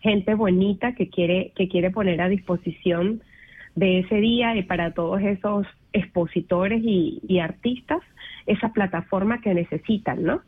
gente 0.00 0.34
bonita 0.34 0.94
que 0.94 1.08
quiere, 1.08 1.52
que 1.56 1.68
quiere 1.68 1.90
poner 1.90 2.20
a 2.20 2.28
disposición 2.28 3.22
de 3.74 4.00
ese 4.00 4.16
día 4.16 4.56
y 4.56 4.62
para 4.62 4.92
todos 4.92 5.20
esos 5.20 5.66
expositores 5.92 6.80
y, 6.84 7.20
y 7.26 7.40
artistas 7.40 8.00
esa 8.46 8.68
plataforma 8.72 9.40
que 9.40 9.54
necesitan, 9.54 10.22
¿no? 10.22 10.42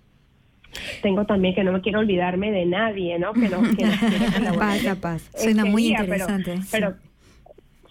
Tengo 1.03 1.25
también 1.25 1.55
que 1.55 1.65
no 1.65 1.73
me 1.73 1.81
quiero 1.81 2.01
olvidarme 2.01 2.51
de 2.53 2.67
nadie, 2.67 3.19
¿no? 3.19 3.33
Que 3.33 3.49
no, 3.49 3.63
que 3.63 4.95
paz. 5.01 5.31
Suena 5.35 5.63
Este 5.63 5.71
muy 5.71 5.83
día, 5.85 6.01
interesante. 6.01 6.59
Pero, 6.71 6.91
pero 6.91 6.97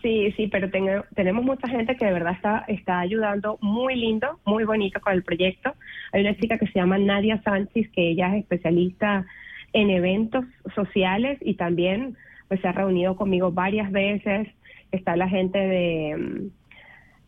sí, 0.02 0.32
sí, 0.38 0.48
pero 0.48 0.70
tengo- 0.70 1.04
tenemos 1.16 1.44
mucha 1.44 1.68
gente 1.68 1.96
que 1.96 2.06
de 2.06 2.14
verdad 2.14 2.34
está, 2.34 2.66
está 2.68 3.00
ayudando 3.00 3.58
muy 3.62 3.96
lindo, 3.96 4.40
muy 4.46 4.64
bonito 4.64 5.02
con 5.02 5.14
el 5.14 5.24
proyecto. 5.24 5.74
Hay 6.14 6.22
una 6.22 6.36
chica 6.38 6.58
que 6.60 6.68
se 6.68 6.74
llama 6.80 6.98
Nadia 7.00 7.42
Sánchez, 7.42 7.90
que 7.92 8.10
ella 8.12 8.36
es 8.36 8.44
especialista 8.44 9.26
en 9.74 9.90
eventos 9.90 10.46
sociales 10.76 11.40
y 11.42 11.56
también 11.56 12.16
pues 12.48 12.62
se 12.62 12.68
ha 12.68 12.72
reunido 12.74 13.16
conmigo 13.16 13.52
varias 13.52 13.92
veces. 13.92 14.48
Está 14.92 15.16
la 15.18 15.28
gente 15.28 15.58
de 15.58 16.50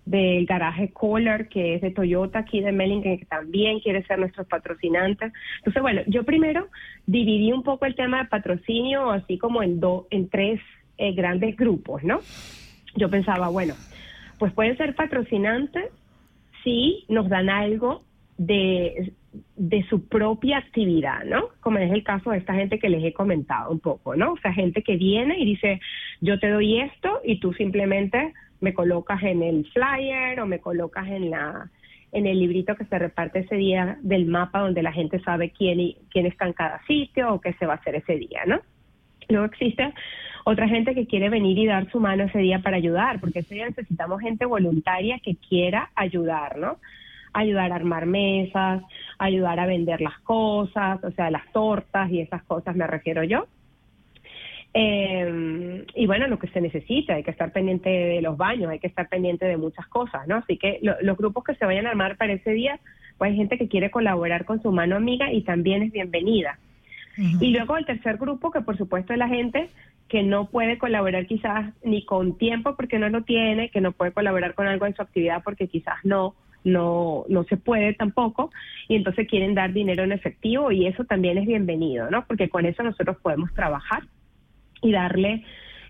del 0.10 0.47
garaje 0.47 0.89
Kohler, 0.91 1.47
que 1.49 1.76
es 1.76 1.82
de 1.82 1.91
Toyota 1.91 2.39
aquí 2.39 2.62
de 2.62 2.72
Mellingen, 2.72 3.20
que 3.20 3.26
también 3.26 3.80
quiere 3.80 4.03
ser 4.05 4.18
nuestros 4.18 4.47
patrocinantes. 4.47 5.32
Entonces, 5.57 5.82
bueno, 5.84 6.01
yo 6.07 6.24
primero 6.24 6.68
dividí 7.05 7.53
un 7.53 7.62
poco 7.62 7.86
el 7.86 7.93
tema 7.93 8.24
de 8.24 8.30
patrocinio 8.30 9.12
así 9.12 9.38
como 9.38 9.62
en, 9.62 9.80
do, 9.80 10.07
en 10.10 10.28
tres 10.28 10.60
eh, 10.97 11.14
grandes 11.14 11.55
grupos, 11.55 12.03
¿no? 12.03 12.22
Yo 12.95 13.07
pensaba, 13.12 13.49
bueno, 13.49 13.76
pues 14.39 14.51
pueden 14.53 14.76
ser 14.78 14.95
patrocinantes 14.95 15.91
si 16.64 17.05
nos 17.07 17.30
dan 17.30 17.51
algo 17.51 18.01
de, 18.39 19.14
de 19.57 19.84
su 19.89 20.07
propia 20.07 20.57
actividad, 20.57 21.24
¿no? 21.24 21.49
Como 21.60 21.78
es 21.78 21.91
el 21.91 22.03
caso 22.03 22.32
de 22.32 22.39
esta 22.39 22.55
gente 22.55 22.80
que 22.80 22.89
les 22.89 23.03
he 23.03 23.14
comentado 23.14 23.70
un 23.70 23.80
poco, 23.80 24.16
¿no? 24.16 24.34
O 24.34 24.38
sea, 24.38 24.53
gente 24.53 24.82
que 24.82 24.97
viene 24.97 25.38
y 25.38 25.45
dice, 25.45 25.80
yo 26.20 26.39
te 26.39 26.49
doy 26.49 26.80
esto 26.80 27.22
y 27.24 27.39
tú 27.39 27.53
simplemente 27.53 28.34
me 28.62 28.74
colocas 28.74 29.22
en 29.24 29.43
el 29.43 29.66
flyer 29.72 30.39
o 30.39 30.45
me 30.45 30.60
colocas 30.60 31.07
en 31.07 31.30
la 31.30 31.70
en 32.12 32.26
el 32.26 32.39
librito 32.39 32.76
que 32.76 32.86
se 32.86 32.97
reparte 32.97 33.39
ese 33.39 33.55
día 33.55 33.97
del 34.01 34.26
mapa 34.26 34.62
donde 34.62 34.82
la 34.82 34.91
gente 34.91 35.20
sabe 35.20 35.51
quién 35.51 35.80
y, 35.80 35.97
quién 36.10 36.26
está 36.26 36.47
en 36.47 36.53
cada 36.53 36.82
sitio 36.86 37.34
o 37.34 37.41
qué 37.41 37.53
se 37.53 37.66
va 37.66 37.74
a 37.74 37.78
hacer 37.78 37.95
ese 37.95 38.16
día, 38.18 38.41
¿no? 38.47 38.60
Luego 39.28 39.45
existe 39.45 39.93
otra 40.43 40.68
gente 40.68 40.95
que 40.95 41.05
quiere 41.05 41.30
venir 41.30 41.57
y 41.60 41.68
dar 41.68 41.89
su 41.91 41.99
mano 41.99 42.24
ese 42.24 42.39
día 42.39 42.60
para 42.60 42.78
ayudar, 42.78 43.20
porque 43.20 43.39
ese 43.39 43.53
día 43.53 43.68
necesitamos 43.68 44.22
gente 44.22 44.45
voluntaria 44.45 45.20
que 45.20 45.36
quiera 45.36 45.91
ayudar, 45.93 46.57
¿no? 46.57 46.78
Ayudar 47.34 47.72
a 47.72 47.76
armar 47.76 48.07
mesas, 48.07 48.82
ayudar 49.20 49.60
a 49.60 49.68
vender 49.68 50.01
las 50.01 50.18
cosas, 50.22 51.03
o 51.03 51.12
sea, 51.12 51.30
las 51.30 51.45
tortas 51.51 52.10
y 52.10 52.22
esas 52.22 52.41
cosas 52.43 52.76
me 52.76 52.88
refiero 52.88 53.24
yo. 53.24 53.45
Eh, 54.74 55.86
y 55.95 56.05
bueno, 56.05 56.28
lo 56.28 56.38
que 56.38 56.47
se 56.49 56.61
necesita, 56.61 57.15
hay 57.15 57.24
que 57.24 57.32
estar 57.32 57.51
pendiente 57.51 57.89
de 57.89 58.22
los 58.22 58.38
baños, 58.38 58.70
hay 58.70 58.80
que 58.80 58.88
estar 58.88 59.09
pendiente 59.09 59.45
de 59.45 59.57
muchas 59.57 59.88
cosas, 59.88 60.28
¿no? 60.28 60.36
Así 60.38 60.57
que 60.57 60.80
lo- 60.82 60.95
los 61.01 61.17
grupos 61.17 61.43
que 61.43 61.55
se 61.55 61.65
vayan 61.65 61.88
a 61.88 61.89
armar 61.89 62.17
para 62.17 62.34
ese 62.34 62.51
día, 62.51 62.80
pues 63.17 63.32
hay 63.32 63.38
gente 63.38 63.57
que 63.57 63.67
quiere 63.67 63.89
colaborar 63.89 64.45
con 64.45 64.61
su 64.61 64.72
mano 64.72 64.95
amiga 64.95 65.32
y 65.32 65.41
también 65.41 65.84
es 65.84 65.91
bienvenida. 65.91 66.59
Y 67.41 67.51
luego 67.51 67.76
el 67.76 67.86
tercer 67.86 68.15
grupo, 68.15 68.49
que 68.49 68.61
por 68.61 68.78
supuesto 68.78 69.11
es 69.11 69.20
la 69.20 69.28
gente 69.28 69.70
que 70.07 70.24
no 70.24 70.45
puede 70.49 70.78
colaborar 70.78 71.26
quizás 71.26 71.74
ni 71.84 72.05
con 72.05 72.38
tiempo 72.38 72.78
porque 72.78 72.97
no 72.97 73.09
lo 73.09 73.24
tiene, 73.24 73.70
que 73.72 73.82
no 73.82 73.91
puede 73.91 74.13
colaborar 74.13 74.53
con 74.53 74.67
algo 74.67 74.86
en 74.86 74.95
su 74.95 75.01
actividad 75.01 75.41
porque 75.43 75.67
quizás 75.67 75.97
no 76.03 76.36
no, 76.63 77.26
no 77.30 77.43
se 77.45 77.55
puede 77.57 77.93
tampoco, 77.93 78.51
y 78.89 78.95
entonces 78.95 79.28
quieren 79.30 79.55
dar 79.55 79.72
dinero 79.72 80.03
en 80.03 80.11
efectivo 80.11 80.72
y 80.72 80.88
eso 80.88 81.05
también 81.05 81.38
es 81.38 81.47
bienvenido, 81.47 82.09
¿no? 82.11 82.26
Porque 82.26 82.49
con 82.49 82.65
eso 82.65 82.84
nosotros 82.84 83.15
podemos 83.22 83.53
trabajar 83.53 84.03
y 84.82 84.91
darle 84.91 85.43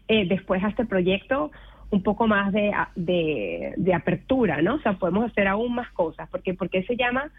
eh, 0.07 0.27
después 0.27 0.63
a 0.63 0.69
este 0.69 0.85
proyecto 0.85 1.51
un 1.91 2.03
poco 2.03 2.27
más 2.27 2.51
de, 2.53 2.71
de, 2.95 3.73
de, 3.77 3.93
apertura, 3.93 4.61
¿no? 4.61 4.75
O 4.75 4.79
sea, 4.79 4.93
podemos 4.93 5.29
hacer 5.29 5.47
aún 5.47 5.73
más 5.73 5.89
cosas, 5.91 6.29
porque 6.29 6.53
porque 6.53 6.83
se 6.83 6.95
llama 6.95 7.31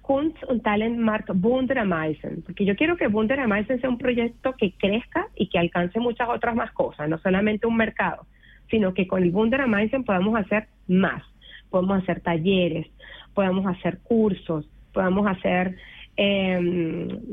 Kunst 0.00 0.42
und 0.48 0.62
Talentmarkt 0.62 1.30
Wundermeisen, 1.34 2.42
porque 2.42 2.64
yo 2.64 2.74
quiero 2.76 2.96
que 2.96 3.08
Wundermeisen 3.08 3.80
sea 3.80 3.90
un 3.90 3.98
proyecto 3.98 4.54
que 4.56 4.72
crezca 4.72 5.28
y 5.36 5.48
que 5.48 5.58
alcance 5.58 6.00
muchas 6.00 6.28
otras 6.28 6.54
más 6.54 6.72
cosas, 6.72 7.08
no 7.08 7.18
solamente 7.18 7.66
un 7.66 7.76
mercado, 7.76 8.26
sino 8.70 8.94
que 8.94 9.06
con 9.06 9.22
el 9.22 9.30
Wundermeisen 9.30 10.04
podamos 10.04 10.38
hacer 10.38 10.68
más, 10.88 11.22
podemos 11.68 12.02
hacer 12.02 12.20
talleres, 12.20 12.86
podemos 13.34 13.66
hacer 13.66 13.98
cursos, 13.98 14.68
podemos 14.92 15.26
hacer 15.26 15.76
eh, 16.16 16.58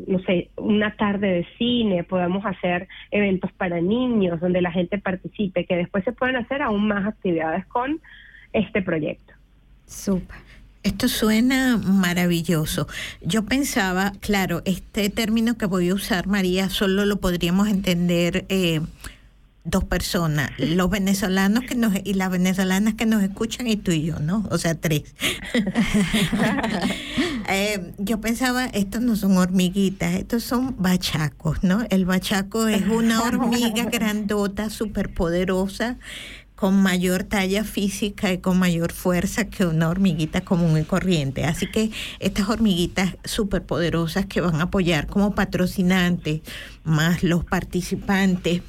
no 0.07 0.19
sé, 0.19 0.49
una 0.55 0.95
tarde 0.95 1.27
de 1.27 1.47
cine, 1.57 2.03
podemos 2.03 2.45
hacer 2.45 2.87
eventos 3.11 3.51
para 3.53 3.81
niños 3.81 4.39
donde 4.39 4.61
la 4.61 4.71
gente 4.71 4.97
participe, 4.97 5.65
que 5.65 5.75
después 5.75 6.03
se 6.03 6.11
pueden 6.11 6.37
hacer 6.37 6.61
aún 6.61 6.87
más 6.87 7.05
actividades 7.05 7.65
con 7.67 7.99
este 8.53 8.81
proyecto. 8.81 9.33
Súper. 9.85 10.37
Esto 10.83 11.09
suena 11.09 11.77
maravilloso. 11.77 12.87
Yo 13.21 13.43
pensaba, 13.43 14.13
claro, 14.21 14.61
este 14.63 15.09
término 15.09 15.57
que 15.57 15.65
voy 15.65 15.89
a 15.89 15.93
usar, 15.93 16.27
María, 16.27 16.69
solo 16.69 17.03
lo 17.05 17.17
podríamos 17.17 17.67
entender 17.67 18.45
eh, 18.47 18.79
dos 19.67 19.83
personas, 19.83 20.51
los 20.57 20.89
venezolanos 20.89 21.65
que 21.65 21.75
nos 21.75 21.93
y 22.03 22.13
las 22.13 22.31
venezolanas 22.31 22.93
que 22.93 23.05
nos 23.05 23.21
escuchan 23.21 23.67
y 23.67 23.75
tú 23.75 23.91
y 23.91 24.03
yo, 24.03 24.19
¿no? 24.19 24.47
O 24.49 24.57
sea, 24.57 24.75
tres. 24.75 25.03
eh, 27.49 27.93
yo 27.97 28.21
pensaba, 28.21 28.65
estos 28.65 29.01
no 29.01 29.15
son 29.17 29.37
hormiguitas, 29.37 30.15
estos 30.15 30.43
son 30.43 30.75
bachacos, 30.79 31.63
¿no? 31.63 31.85
El 31.89 32.05
bachaco 32.05 32.67
es 32.67 32.87
una 32.87 33.21
hormiga 33.23 33.85
grandota, 33.85 34.69
súper 34.69 35.13
poderosa, 35.13 35.97
con 36.55 36.81
mayor 36.81 37.23
talla 37.23 37.63
física 37.63 38.31
y 38.31 38.39
con 38.39 38.57
mayor 38.57 38.91
fuerza 38.91 39.45
que 39.45 39.65
una 39.65 39.89
hormiguita 39.89 40.41
común 40.41 40.79
y 40.79 40.83
corriente. 40.83 41.43
Así 41.43 41.67
que 41.67 41.91
estas 42.19 42.49
hormiguitas 42.49 43.15
súper 43.25 43.63
poderosas 43.63 44.25
que 44.25 44.41
van 44.41 44.55
a 44.55 44.63
apoyar 44.63 45.05
como 45.05 45.35
patrocinantes, 45.35 46.41
más 46.83 47.21
los 47.21 47.45
participantes, 47.45 48.63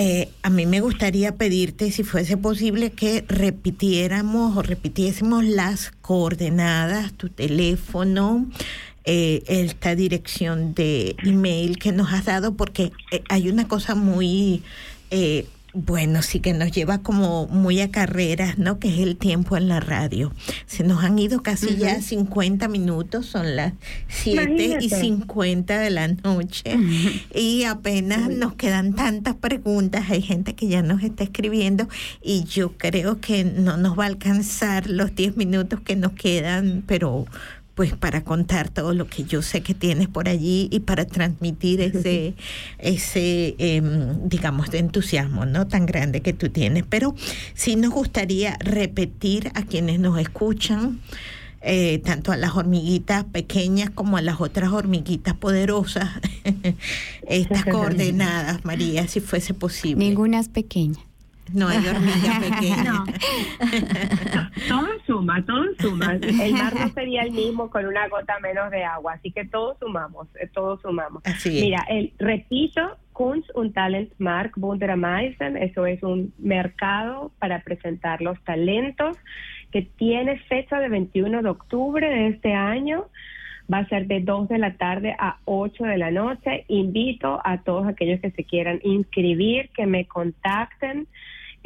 eh, 0.00 0.28
a 0.44 0.50
mí 0.50 0.64
me 0.64 0.80
gustaría 0.80 1.34
pedirte, 1.34 1.90
si 1.90 2.04
fuese 2.04 2.36
posible, 2.36 2.92
que 2.92 3.24
repitiéramos 3.26 4.56
o 4.56 4.62
repitiésemos 4.62 5.44
las 5.44 5.90
coordenadas, 6.02 7.14
tu 7.14 7.30
teléfono, 7.30 8.46
eh, 9.04 9.42
esta 9.48 9.96
dirección 9.96 10.72
de 10.72 11.16
email 11.24 11.80
que 11.80 11.90
nos 11.90 12.12
has 12.12 12.26
dado, 12.26 12.54
porque 12.54 12.92
eh, 13.10 13.24
hay 13.28 13.48
una 13.48 13.66
cosa 13.66 13.96
muy 13.96 14.62
bueno, 15.86 16.22
sí 16.22 16.40
que 16.40 16.52
nos 16.52 16.72
lleva 16.72 16.98
como 16.98 17.46
muy 17.46 17.80
a 17.80 17.90
carreras, 17.90 18.58
¿no? 18.58 18.78
Que 18.78 18.88
es 18.88 18.98
el 18.98 19.16
tiempo 19.16 19.56
en 19.56 19.68
la 19.68 19.80
radio. 19.80 20.32
Se 20.66 20.82
nos 20.82 21.04
han 21.04 21.18
ido 21.18 21.42
casi 21.42 21.76
ya 21.76 22.02
50 22.02 22.66
minutos, 22.68 23.26
son 23.26 23.54
las 23.56 23.74
7 24.08 24.78
y 24.80 24.90
50 24.90 25.78
de 25.78 25.90
la 25.90 26.08
noche 26.08 26.76
y 27.34 27.64
apenas 27.64 28.28
nos 28.28 28.54
quedan 28.54 28.94
tantas 28.94 29.36
preguntas. 29.36 30.10
Hay 30.10 30.22
gente 30.22 30.54
que 30.54 30.66
ya 30.66 30.82
nos 30.82 31.02
está 31.02 31.24
escribiendo 31.24 31.88
y 32.22 32.44
yo 32.44 32.72
creo 32.76 33.20
que 33.20 33.44
no 33.44 33.76
nos 33.76 33.98
va 33.98 34.04
a 34.04 34.08
alcanzar 34.08 34.88
los 34.88 35.14
10 35.14 35.36
minutos 35.36 35.80
que 35.80 35.94
nos 35.94 36.12
quedan, 36.12 36.82
pero 36.86 37.26
pues 37.78 37.94
para 37.94 38.24
contar 38.24 38.70
todo 38.70 38.92
lo 38.92 39.06
que 39.06 39.22
yo 39.22 39.40
sé 39.40 39.60
que 39.60 39.72
tienes 39.72 40.08
por 40.08 40.28
allí 40.28 40.66
y 40.72 40.80
para 40.80 41.04
transmitir 41.04 41.80
ese, 41.80 42.34
ese 42.80 43.54
eh, 43.56 43.80
digamos, 44.24 44.72
de 44.72 44.78
entusiasmo, 44.78 45.46
¿no? 45.46 45.68
Tan 45.68 45.86
grande 45.86 46.20
que 46.20 46.32
tú 46.32 46.48
tienes. 46.48 46.82
Pero 46.88 47.14
sí 47.54 47.76
nos 47.76 47.92
gustaría 47.92 48.56
repetir 48.58 49.52
a 49.54 49.62
quienes 49.62 50.00
nos 50.00 50.18
escuchan, 50.18 50.98
eh, 51.60 52.00
tanto 52.04 52.32
a 52.32 52.36
las 52.36 52.56
hormiguitas 52.56 53.22
pequeñas 53.22 53.90
como 53.90 54.16
a 54.16 54.22
las 54.22 54.40
otras 54.40 54.72
hormiguitas 54.72 55.34
poderosas, 55.34 56.08
estas 57.28 57.64
coordenadas, 57.64 58.64
María, 58.64 59.06
si 59.06 59.20
fuese 59.20 59.54
posible. 59.54 60.04
Ninguna 60.04 60.40
es 60.40 60.48
pequeña. 60.48 60.98
No 61.54 61.68
hay 61.68 61.86
hormigas 61.86 62.40
pequeñas. 62.40 62.84
No. 62.84 63.04
todo 64.68 64.88
suma, 65.06 65.44
todo 65.44 65.64
suma. 65.80 66.14
El 66.14 66.52
mar 66.52 66.74
no 66.74 66.88
sería 66.90 67.22
el 67.22 67.32
mismo 67.32 67.70
con 67.70 67.86
una 67.86 68.08
gota 68.08 68.38
menos 68.40 68.70
de 68.70 68.84
agua, 68.84 69.14
así 69.14 69.30
que 69.30 69.44
todos 69.44 69.78
sumamos, 69.78 70.28
eh, 70.40 70.48
todos 70.52 70.80
sumamos. 70.82 71.22
Así 71.24 71.58
es. 71.58 71.64
Mira, 71.64 71.84
el 71.88 72.12
repito, 72.18 72.96
Kunst 73.12 73.50
und 73.54 73.74
Talentmark 73.74 74.56
Wundermeisen, 74.56 75.56
eso 75.56 75.86
es 75.86 76.02
un 76.02 76.32
mercado 76.38 77.32
para 77.38 77.62
presentar 77.62 78.20
los 78.22 78.40
talentos 78.44 79.16
que 79.72 79.82
tiene 79.82 80.38
fecha 80.48 80.78
de 80.78 80.88
21 80.88 81.42
de 81.42 81.48
octubre 81.48 82.08
de 82.08 82.28
este 82.28 82.54
año. 82.54 83.06
Va 83.72 83.78
a 83.78 83.88
ser 83.88 84.06
de 84.06 84.20
2 84.20 84.48
de 84.48 84.58
la 84.58 84.74
tarde 84.76 85.14
a 85.18 85.38
8 85.44 85.84
de 85.84 85.98
la 85.98 86.10
noche. 86.10 86.64
Invito 86.68 87.40
a 87.44 87.58
todos 87.58 87.86
aquellos 87.86 88.20
que 88.20 88.30
se 88.30 88.44
quieran 88.44 88.80
inscribir, 88.82 89.68
que 89.70 89.84
me 89.84 90.06
contacten. 90.06 91.06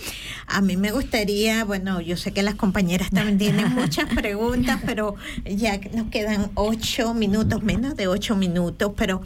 A 0.46 0.60
mí 0.60 0.76
me 0.76 0.92
gustaría, 0.92 1.64
bueno, 1.64 2.00
yo 2.00 2.16
sé 2.16 2.32
que 2.32 2.42
las 2.42 2.54
compañeras 2.54 3.10
también 3.10 3.36
tienen 3.36 3.68
muchas 3.74 4.08
preguntas, 4.14 4.80
pero 4.86 5.16
ya 5.44 5.80
nos 5.92 6.06
quedan 6.06 6.52
ocho 6.54 7.14
minutos, 7.14 7.64
menos 7.64 7.96
de 7.96 8.06
ocho 8.06 8.36
minutos, 8.36 8.92
pero 8.96 9.22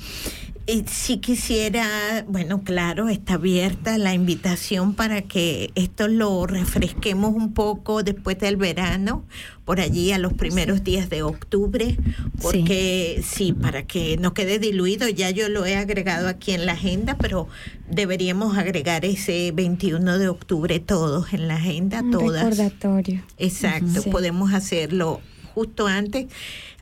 eh, 0.67 0.85
si 0.89 1.19
quisiera, 1.19 2.25
bueno, 2.29 2.62
claro, 2.62 3.09
está 3.09 3.35
abierta 3.35 3.99
la 3.99 4.14
invitación 4.14 4.95
para 4.95 5.23
que 5.23 5.71
esto 5.75 6.09
lo 6.09 6.47
refresquemos 6.47 7.35
un 7.35 7.53
poco 7.55 8.03
después 8.03 8.39
del 8.39 8.57
verano, 8.57 9.25
por 9.64 9.81
allí 9.81 10.12
a 10.12 10.19
los 10.19 10.33
primeros 10.33 10.83
días 10.85 11.09
de 11.09 11.23
octubre, 11.23 11.97
porque 12.43 13.23
sí. 13.27 13.53
para 13.53 13.85
que 13.87 14.17
no 14.17 14.35
quede 14.35 14.59
diluido, 14.59 15.09
ya 15.09 15.31
yo 15.31 15.49
lo 15.49 15.67
he 15.67 15.77
agregado 15.77 16.29
aquí 16.29 16.53
en 16.53 16.67
la 16.67 16.73
agenda, 16.73 17.17
pero 17.19 17.49
deberíamos 17.91 18.57
agregar 18.59 19.05
ese 19.05 19.53
21 19.53 20.19
de 20.19 20.29
octubre 20.29 20.79
todos 20.81 21.33
en 21.33 21.49
la 21.49 21.57
agenda, 21.57 22.01
Un 22.03 22.11
todas. 22.11 22.43
recordatorio. 22.45 23.23
Exacto, 23.39 24.03
Sí. 24.03 24.11
podemos 24.11 24.53
hacerlo 24.53 25.21
justo 25.55 25.87
antes. 25.87 26.27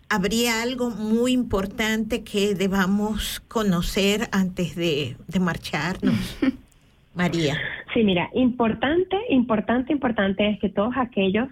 ¿Habría 0.09 0.63
algo 0.63 0.91
muy 0.91 1.33
importante 1.33 2.23
que 2.25 2.55
debamos 2.55 3.41
conocer 3.41 4.29
antes 4.33 4.77
de, 4.77 5.17
de 5.27 5.41
marcharnos? 5.41 6.39
María. 7.15 7.57
Sí, 7.93 8.03
mira, 8.03 8.29
importante, 8.35 9.17
importante, 9.29 9.93
importante 9.93 10.51
es 10.51 10.59
que 10.59 10.69
todos 10.69 10.95
aquellos 10.97 11.49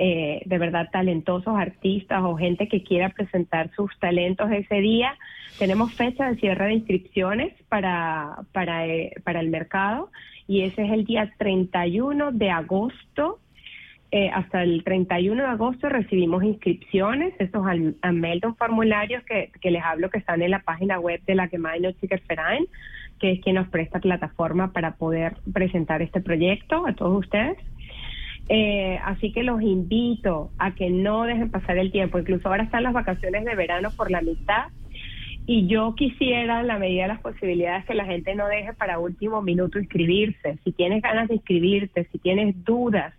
eh, 0.00 0.42
de 0.44 0.58
verdad 0.58 0.88
talentosos 0.92 1.56
artistas 1.56 2.22
o 2.22 2.36
gente 2.36 2.68
que 2.68 2.84
quiera 2.84 3.08
presentar 3.08 3.70
sus 3.74 3.90
talentos 3.98 4.48
ese 4.52 4.76
día, 4.76 5.16
tenemos 5.58 5.92
fecha 5.92 6.30
de 6.30 6.36
cierre 6.36 6.66
de 6.66 6.74
inscripciones 6.74 7.52
para, 7.68 8.38
para, 8.52 8.86
eh, 8.86 9.12
para 9.24 9.40
el 9.40 9.48
mercado 9.48 10.12
y 10.46 10.62
ese 10.62 10.84
es 10.84 10.92
el 10.92 11.04
día 11.04 11.32
31 11.36 12.30
de 12.30 12.50
agosto. 12.50 13.40
Eh, 14.10 14.30
hasta 14.32 14.62
el 14.62 14.84
31 14.84 15.42
de 15.42 15.48
agosto 15.48 15.88
recibimos 15.90 16.42
inscripciones, 16.42 17.34
estos 17.38 17.62
Meldon 18.10 18.56
formularios 18.56 19.22
que, 19.24 19.50
que 19.60 19.70
les 19.70 19.84
hablo 19.84 20.08
que 20.08 20.18
están 20.18 20.40
en 20.40 20.52
la 20.52 20.60
página 20.60 20.98
web 20.98 21.20
de 21.26 21.34
la 21.34 21.48
Gemeinde 21.48 21.94
Verein, 22.26 22.66
que 23.20 23.32
es 23.32 23.40
quien 23.40 23.56
nos 23.56 23.68
presta 23.68 24.00
plataforma 24.00 24.72
para 24.72 24.96
poder 24.96 25.36
presentar 25.52 26.00
este 26.00 26.22
proyecto 26.22 26.86
a 26.86 26.94
todos 26.94 27.18
ustedes. 27.18 27.58
Eh, 28.48 28.98
así 29.04 29.30
que 29.32 29.42
los 29.42 29.60
invito 29.60 30.50
a 30.58 30.74
que 30.74 30.88
no 30.88 31.24
dejen 31.24 31.50
pasar 31.50 31.76
el 31.76 31.92
tiempo. 31.92 32.18
Incluso 32.18 32.48
ahora 32.48 32.62
están 32.62 32.84
las 32.84 32.94
vacaciones 32.94 33.44
de 33.44 33.54
verano 33.54 33.90
por 33.94 34.10
la 34.10 34.22
mitad 34.22 34.68
y 35.46 35.66
yo 35.66 35.94
quisiera, 35.94 36.60
en 36.60 36.66
la 36.66 36.78
medida 36.78 37.02
de 37.02 37.08
las 37.08 37.20
posibilidades, 37.20 37.86
que 37.86 37.94
la 37.94 38.04
gente 38.04 38.34
no 38.34 38.46
deje 38.48 38.74
para 38.74 38.98
último 38.98 39.40
minuto 39.40 39.78
inscribirse. 39.78 40.58
Si 40.62 40.72
tienes 40.72 41.02
ganas 41.02 41.28
de 41.28 41.36
inscribirte, 41.36 42.06
si 42.12 42.18
tienes 42.18 42.54
dudas, 42.64 43.14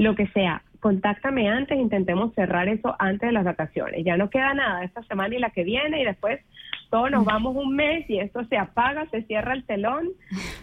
lo 0.00 0.14
que 0.14 0.26
sea, 0.28 0.62
contáctame 0.80 1.50
antes, 1.50 1.78
intentemos 1.78 2.34
cerrar 2.34 2.68
eso 2.68 2.96
antes 2.98 3.28
de 3.28 3.32
las 3.32 3.44
vacaciones. 3.44 4.02
Ya 4.02 4.16
no 4.16 4.30
queda 4.30 4.54
nada 4.54 4.82
esta 4.82 5.02
semana 5.02 5.34
y 5.34 5.38
la 5.38 5.50
que 5.50 5.62
viene 5.62 6.00
y 6.00 6.06
después 6.06 6.40
todos 6.88 7.10
nos 7.10 7.26
vamos 7.26 7.54
un 7.54 7.76
mes 7.76 8.08
y 8.08 8.18
esto 8.18 8.42
se 8.46 8.56
apaga, 8.56 9.04
se 9.10 9.22
cierra 9.24 9.52
el 9.52 9.64
telón 9.64 10.08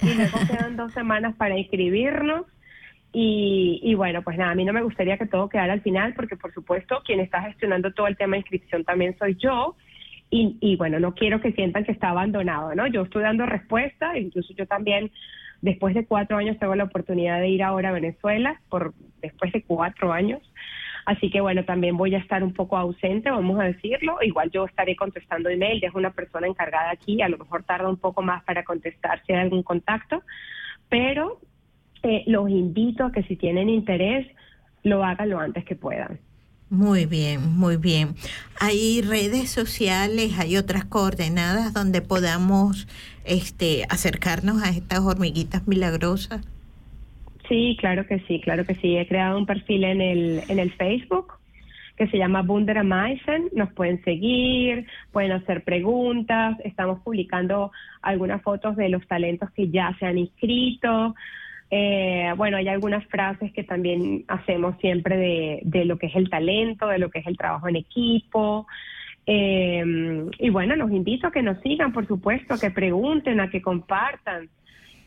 y 0.02 0.16
luego 0.16 0.40
quedan 0.50 0.76
dos 0.76 0.92
semanas 0.94 1.36
para 1.36 1.56
inscribirnos. 1.56 2.48
Y, 3.14 3.80
y, 3.84 3.94
bueno, 3.94 4.24
pues 4.24 4.40
nada, 4.40 4.52
a 4.52 4.56
mí 4.56 4.66
no 4.66 4.74
me 4.74 4.82
gustaría 4.82 5.20
que 5.20 5.28
todo 5.28 5.50
quedara 5.50 5.74
al 5.74 5.82
final 5.82 6.16
porque 6.16 6.36
por 6.36 6.52
supuesto 6.52 7.04
quien 7.06 7.20
está 7.20 7.44
gestionando 7.44 7.94
todo 7.94 8.08
el 8.08 8.18
tema 8.18 8.34
de 8.34 8.40
inscripción 8.40 8.84
también 8.86 9.16
soy 9.20 9.36
yo. 9.36 9.76
Y, 10.32 10.58
y 10.62 10.78
bueno, 10.78 11.00
no 11.00 11.14
quiero 11.14 11.42
que 11.42 11.52
sientan 11.52 11.86
que 11.86 11.92
está 11.92 12.10
abandonado, 12.10 12.74
¿no? 12.74 12.88
Yo 12.88 13.04
estoy 13.04 13.22
dando 13.22 13.46
respuesta, 13.46 14.18
incluso 14.18 14.52
yo 14.56 14.66
también 14.66 15.12
después 15.62 15.94
de 15.96 16.06
cuatro 16.06 16.38
años 16.38 16.58
tengo 16.60 16.76
la 16.76 16.86
oportunidad 16.86 17.40
de 17.40 17.50
ir 17.50 17.64
ahora 17.64 17.90
a 17.90 17.94
Venezuela, 17.94 18.60
por 18.70 18.94
después 19.22 19.52
de 19.52 19.64
cuatro 19.64 20.14
años. 20.14 20.42
Así 21.06 21.30
que 21.30 21.40
bueno, 21.40 21.64
también 21.64 21.96
voy 21.96 22.14
a 22.16 22.18
estar 22.18 22.44
un 22.44 22.54
poco 22.54 22.76
ausente, 22.76 23.32
vamos 23.32 23.58
a 23.60 23.64
decirlo. 23.64 24.18
Igual 24.22 24.52
yo 24.52 24.66
estaré 24.66 24.96
contestando 24.98 25.50
email, 25.50 25.82
es 25.82 25.96
una 25.96 26.12
persona 26.12 26.48
encargada 26.48 26.92
aquí, 26.92 27.22
a 27.22 27.30
lo 27.30 27.38
mejor 27.38 27.64
tarda 27.64 27.88
un 27.88 27.98
poco 27.98 28.22
más 28.22 28.44
para 28.44 28.64
contestar 28.64 29.22
si 29.26 29.32
hay 29.32 29.40
algún 29.40 29.64
contacto, 29.64 30.22
pero 30.90 31.40
eh, 32.04 32.24
los 32.28 32.50
invito 32.50 33.06
a 33.06 33.12
que 33.14 33.24
si 33.24 33.38
tienen 33.38 33.70
interés, 33.70 34.28
lo 34.84 35.04
hagan 35.04 35.30
lo 35.30 35.40
antes 35.40 35.64
que 35.64 35.76
puedan. 35.76 36.20
Muy 36.70 37.06
bien, 37.06 37.58
muy 37.58 37.78
bien. 37.78 38.16
Hay 38.60 39.02
redes 39.02 39.50
sociales, 39.50 40.38
hay 40.38 40.58
otras 40.58 40.84
coordenadas 40.84 41.74
donde 41.74 42.02
podamos 42.02 42.88
este, 43.24 43.86
acercarnos 43.90 44.62
a 44.62 44.70
estas 44.70 45.00
hormiguitas 45.00 45.66
milagrosas. 45.68 46.46
Sí, 47.48 47.78
claro 47.80 48.06
que 48.06 48.20
sí, 48.28 48.42
claro 48.42 48.66
que 48.66 48.76
sí. 48.76 48.98
He 48.98 49.08
creado 49.08 49.38
un 49.38 49.46
perfil 49.46 49.86
en 49.86 50.02
el, 50.02 50.42
en 50.50 50.60
el 50.60 50.72
Facebook 50.74 51.34
que 51.98 52.08
se 52.08 52.18
llama 52.18 52.42
Wundermeisen. 52.42 53.50
Nos 53.54 53.72
pueden 53.74 54.04
seguir, 54.04 54.86
pueden 55.12 55.32
hacer 55.32 55.64
preguntas. 55.64 56.58
Estamos 56.66 57.00
publicando 57.00 57.72
algunas 58.02 58.42
fotos 58.42 58.76
de 58.76 58.90
los 58.90 59.06
talentos 59.08 59.50
que 59.52 59.70
ya 59.70 59.96
se 60.00 60.06
han 60.06 60.18
inscrito. 60.18 61.16
Eh, 61.70 62.32
bueno, 62.38 62.58
hay 62.58 62.68
algunas 62.68 63.06
frases 63.08 63.52
que 63.52 63.64
también 63.64 64.24
hacemos 64.28 64.78
siempre 64.80 65.62
de, 65.64 65.86
lo 65.86 65.98
que 65.98 66.08
es 66.08 66.16
el 66.16 66.30
talento, 66.30 66.88
de 66.88 67.00
lo 67.00 67.10
que 67.10 67.20
es 67.20 67.28
el 67.28 67.38
trabajo 67.38 67.68
en 67.68 67.76
equipo. 67.76 68.68
Eh, 69.26 69.84
y 70.40 70.50
bueno, 70.50 70.76
los 70.76 70.92
invito 70.92 71.28
a 71.28 71.32
que 71.32 71.44
nos 71.44 71.62
sigan, 71.62 71.92
por 71.92 72.08
supuesto, 72.08 72.54
a 72.54 72.60
que 72.60 72.72
pregunten, 72.72 73.40
a 73.40 73.50
que 73.50 73.62
compartan. 73.62 74.50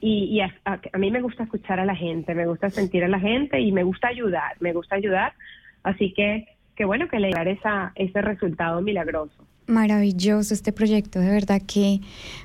Y, 0.03 0.25
y 0.25 0.41
a, 0.41 0.55
a, 0.65 0.81
a, 0.93 0.99
mí 0.99 1.11
me 1.11 1.21
gusta 1.21 1.45
escuchar 1.45 1.79
a 1.79 1.85
la 1.85 1.95
gente, 1.95 2.35
me 2.35 2.47
gusta 2.47 2.71
sentir 2.71 3.05
a 3.05 3.09
la 3.09 3.21
gente 3.21 3.61
y 3.61 3.71
me 3.71 3.83
gusta 3.83 4.09
ayudar, 4.09 4.57
me 4.61 4.73
gusta 4.73 4.97
ayudar. 4.97 5.35
Así 5.83 6.13
que, 6.13 6.47
qué 6.75 6.85
bueno 6.85 7.09
que 7.09 7.21
le 7.21 7.31
dar 7.31 7.49
esa, 7.49 7.93
ese 7.95 8.21
resultado 8.23 8.81
milagroso. 8.81 9.45
Maravilloso 9.67 10.53
este 10.53 10.73
proyecto, 10.73 11.21
de 11.21 11.31
verdad 11.31 11.63
que 11.67 12.01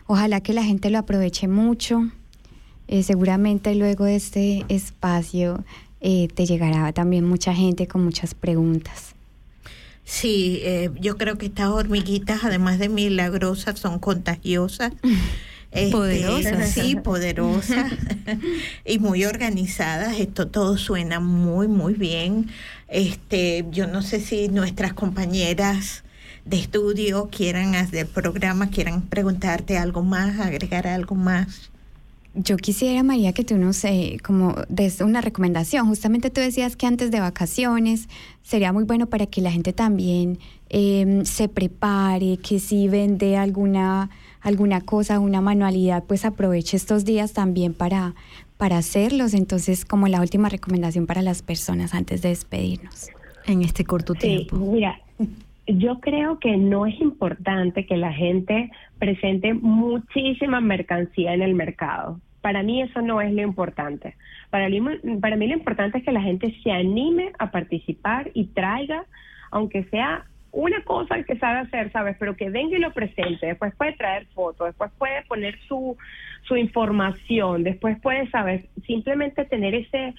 ojalá 0.06 0.42
que 0.42 0.54
la 0.54 0.64
gente 0.64 0.90
lo 0.90 1.00
aproveche 1.00 1.48
mucho. 1.48 2.04
Eh, 2.88 3.04
seguramente 3.04 3.74
luego 3.76 4.06
de 4.06 4.16
este 4.16 4.66
espacio 4.70 5.64
eh, 6.02 6.28
te 6.34 6.46
llegará 6.46 6.92
también 6.94 7.26
mucha 7.26 7.54
gente 7.54 7.88
con 7.88 8.04
muchas 8.04 8.34
preguntas. 8.34 9.16
Sí, 10.04 10.60
eh, 10.64 10.92
yo 11.00 11.18
creo 11.18 11.38
que 11.38 11.48
estas 11.48 11.70
hormiguitas, 11.70 12.44
además 12.44 12.78
de 12.78 12.90
milagrosas, 12.90 13.80
son 13.80 14.00
contagiosas. 14.00 14.94
Este, 15.72 15.92
poderosas. 15.92 16.70
Sí, 16.70 16.96
poderosas 16.96 17.92
y 18.86 18.98
muy 18.98 19.26
organizadas. 19.26 20.18
Esto 20.22 20.48
todo 20.48 20.78
suena 20.78 21.20
muy, 21.20 21.68
muy 21.68 21.94
bien. 21.96 22.48
Este, 22.88 23.66
yo 23.72 23.86
no 23.86 24.02
sé 24.02 24.22
si 24.22 24.48
nuestras 24.48 24.94
compañeras 24.94 26.06
de 26.46 26.60
estudio 26.60 27.28
quieran 27.30 27.76
hacer 27.76 28.08
programa, 28.08 28.70
quieran 28.70 29.02
preguntarte 29.02 29.78
algo 29.78 30.02
más, 30.02 30.40
agregar 30.40 30.88
algo 30.88 31.16
más. 31.16 31.72
Yo 32.36 32.58
quisiera, 32.58 33.02
María, 33.02 33.32
que 33.32 33.46
tú 33.46 33.58
nos, 33.58 33.84
eh, 33.86 34.18
como 34.24 34.56
des 34.68 35.00
una 35.00 35.22
recomendación. 35.22 35.88
Justamente 35.88 36.30
tú 36.30 36.42
decías 36.42 36.76
que 36.76 36.86
antes 36.86 37.10
de 37.10 37.22
vacaciones 37.22 38.10
sería 38.44 38.74
muy 38.74 38.84
bueno 38.84 39.08
para 39.08 39.26
que 39.26 39.40
la 39.40 39.52
gente 39.52 39.72
también 39.72 40.40
eh, 40.70 41.22
se 41.24 41.48
prepare, 41.48 42.38
que 42.38 42.60
si 42.60 42.90
vende 42.90 43.38
alguna, 43.38 44.10
alguna 44.42 44.82
cosa, 44.82 45.20
una 45.20 45.40
manualidad, 45.40 46.04
pues 46.04 46.26
aproveche 46.26 46.76
estos 46.76 47.06
días 47.06 47.32
también 47.32 47.74
para, 47.74 48.16
para 48.58 48.78
hacerlos. 48.80 49.34
Entonces, 49.34 49.86
como 49.86 50.10
la 50.10 50.20
última 50.20 50.50
recomendación 50.50 51.06
para 51.06 51.22
las 51.22 51.42
personas 51.42 51.94
antes 51.94 52.22
de 52.22 52.30
despedirnos. 52.30 53.08
En 53.46 53.62
este 53.62 53.86
corto 53.86 54.14
tiempo. 54.14 54.58
Mira, 54.58 55.00
yo 55.68 56.00
creo 56.00 56.40
que 56.40 56.58
no 56.58 56.86
es 56.86 57.00
importante 57.02 57.86
que 57.86 57.98
la 57.98 58.14
gente 58.14 58.72
presente 59.00 59.54
muchísima 59.54 60.62
mercancía 60.62 61.34
en 61.34 61.42
el 61.42 61.56
mercado. 61.56 62.20
Para 62.42 62.62
mí 62.62 62.82
eso 62.82 63.02
no 63.02 63.22
es 63.22 63.34
lo 63.34 63.42
importante. 63.42 64.16
Para 64.52 64.70
mí, 64.70 64.80
para 65.20 65.36
mí 65.36 65.48
lo 65.48 65.54
importante 65.56 65.98
es 65.98 66.04
que 66.04 66.12
la 66.12 66.22
gente 66.22 66.56
se 66.64 66.72
anime 66.72 67.32
a 67.40 67.50
participar 67.50 68.30
y 68.34 68.46
traiga, 68.46 69.06
aunque 69.50 69.84
sea 69.86 70.26
una 70.52 70.82
cosa 70.84 71.22
que 71.24 71.38
sabe 71.38 71.60
hacer, 71.60 71.92
¿sabes? 71.92 72.16
Pero 72.18 72.38
que 72.38 72.50
venga 72.50 72.78
y 72.78 72.80
lo 72.80 72.94
presente. 72.94 73.48
Después 73.48 73.76
puede 73.76 73.94
traer 73.94 74.26
fotos, 74.28 74.68
después 74.68 74.92
puede 74.98 75.24
poner 75.24 75.60
su, 75.68 75.98
su 76.44 76.56
información, 76.56 77.64
después 77.64 78.00
puede, 78.00 78.30
¿sabes? 78.30 78.64
Simplemente 78.86 79.44
tener 79.46 79.76
ese 79.76 80.14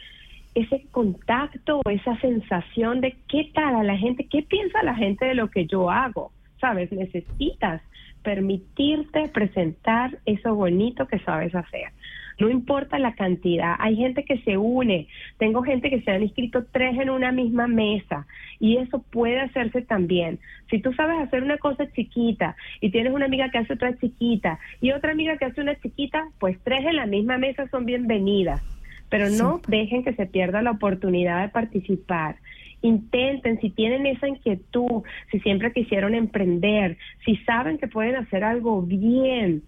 ese 0.57 0.87
contacto 0.91 1.83
o 1.85 1.91
esa 1.91 2.19
sensación 2.21 3.03
de 3.03 3.15
qué 3.29 3.51
tal 3.53 3.77
a 3.77 3.85
la 3.85 3.99
gente, 3.99 4.27
qué 4.27 4.43
piensa 4.43 4.83
la 4.83 4.95
gente 4.95 5.27
de 5.27 5.35
lo 5.35 5.51
que 5.51 5.67
yo 5.67 5.91
hago, 5.91 6.33
¿sabes? 6.59 6.91
Necesitas 6.91 7.83
permitirte 8.23 9.29
presentar 9.29 10.19
eso 10.25 10.55
bonito 10.55 11.07
que 11.07 11.19
sabes 11.19 11.55
hacer. 11.55 11.93
No 12.39 12.49
importa 12.49 12.99
la 12.99 13.15
cantidad, 13.15 13.77
hay 13.79 13.97
gente 13.97 14.25
que 14.25 14.39
se 14.39 14.57
une, 14.57 15.09
tengo 15.39 15.63
gente 15.63 15.91
que 15.91 16.01
se 16.01 16.11
han 16.11 16.23
inscrito 16.23 16.65
tres 16.73 16.99
en 16.99 17.11
una 17.11 17.33
misma 17.33 17.67
mesa 17.67 18.27
y 18.59 18.79
eso 18.79 19.03
puede 19.11 19.41
hacerse 19.41 19.83
también. 19.83 20.39
Si 20.71 20.81
tú 20.81 20.93
sabes 20.95 21.19
hacer 21.19 21.43
una 21.43 21.59
cosa 21.59 21.91
chiquita 21.93 22.57
y 22.81 22.91
tienes 22.91 23.13
una 23.13 23.27
amiga 23.27 23.51
que 23.51 23.59
hace 23.59 23.75
otra 23.75 23.95
chiquita 23.99 24.59
y 24.81 24.93
otra 24.93 25.13
amiga 25.13 25.37
que 25.37 25.45
hace 25.45 25.61
una 25.61 25.79
chiquita, 25.81 26.29
pues 26.39 26.59
tres 26.65 26.81
en 26.87 26.97
la 26.97 27.07
misma 27.07 27.37
mesa 27.37 27.69
son 27.69 27.85
bienvenidas 27.85 28.76
pero 29.09 29.31
no 29.31 29.59
sí. 29.59 29.65
dejen 29.69 30.05
que 30.05 30.15
se 30.15 30.27
pierda 30.27 30.63
la 30.63 30.73
oportunidad 30.73 31.43
de 31.43 31.49
participar. 31.49 32.37
Intenten, 32.83 33.61
si 33.61 33.71
tienen 33.71 34.07
esa 34.07 34.29
inquietud, 34.29 35.03
si 35.31 35.41
siempre 35.41 35.73
quisieron 35.73 36.15
emprender, 36.15 36.99
si 37.25 37.37
saben 37.39 37.79
que 37.79 37.89
pueden 37.89 38.17
hacer 38.17 38.45
algo 38.45 38.83
bien, 38.83 39.63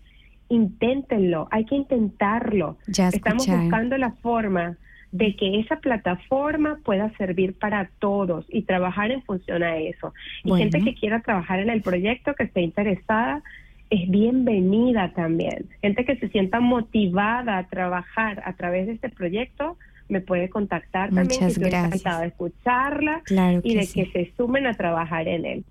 inténtenlo, 0.48 1.48
hay 1.50 1.64
que 1.64 1.74
intentarlo. 1.74 2.78
Ya 2.86 3.08
Estamos 3.08 3.46
buscando 3.46 3.96
la 3.96 4.12
forma 4.12 4.76
de 5.10 5.36
que 5.36 5.60
esa 5.60 5.76
plataforma 5.76 6.78
pueda 6.84 7.10
servir 7.16 7.54
para 7.58 7.90
todos 7.98 8.44
y 8.48 8.62
trabajar 8.62 9.10
en 9.10 9.22
función 9.22 9.62
a 9.62 9.76
eso. 9.78 10.12
Y 10.44 10.50
bueno. 10.50 10.64
gente 10.64 10.82
que 10.82 10.94
quiera 10.94 11.20
trabajar 11.20 11.60
en 11.60 11.70
el 11.70 11.80
proyecto, 11.82 12.34
que 12.34 12.44
esté 12.44 12.60
interesada, 12.60 13.42
es 13.90 14.10
bienvenida 14.10 15.12
también. 15.14 15.68
Gente 15.80 16.04
que 16.04 16.16
se 16.16 16.28
sienta 16.28 16.60
motivada 16.60 17.58
a 17.58 17.66
trabajar 17.68 18.42
a 18.44 18.52
través 18.54 18.86
de 18.86 18.92
este 18.92 19.08
proyecto 19.08 19.76
me 20.08 20.20
puede 20.20 20.48
contactar 20.48 21.10
también. 21.10 21.40
Muchas 21.40 21.58
gracias. 21.58 21.86
encantada 21.86 22.20
de 22.22 22.28
escucharla 22.28 23.22
claro 23.24 23.60
y 23.62 23.74
de 23.74 23.82
sí. 23.82 24.04
que 24.04 24.10
se 24.12 24.32
sumen 24.36 24.66
a 24.66 24.74
trabajar 24.74 25.28
en 25.28 25.44
él. 25.44 25.64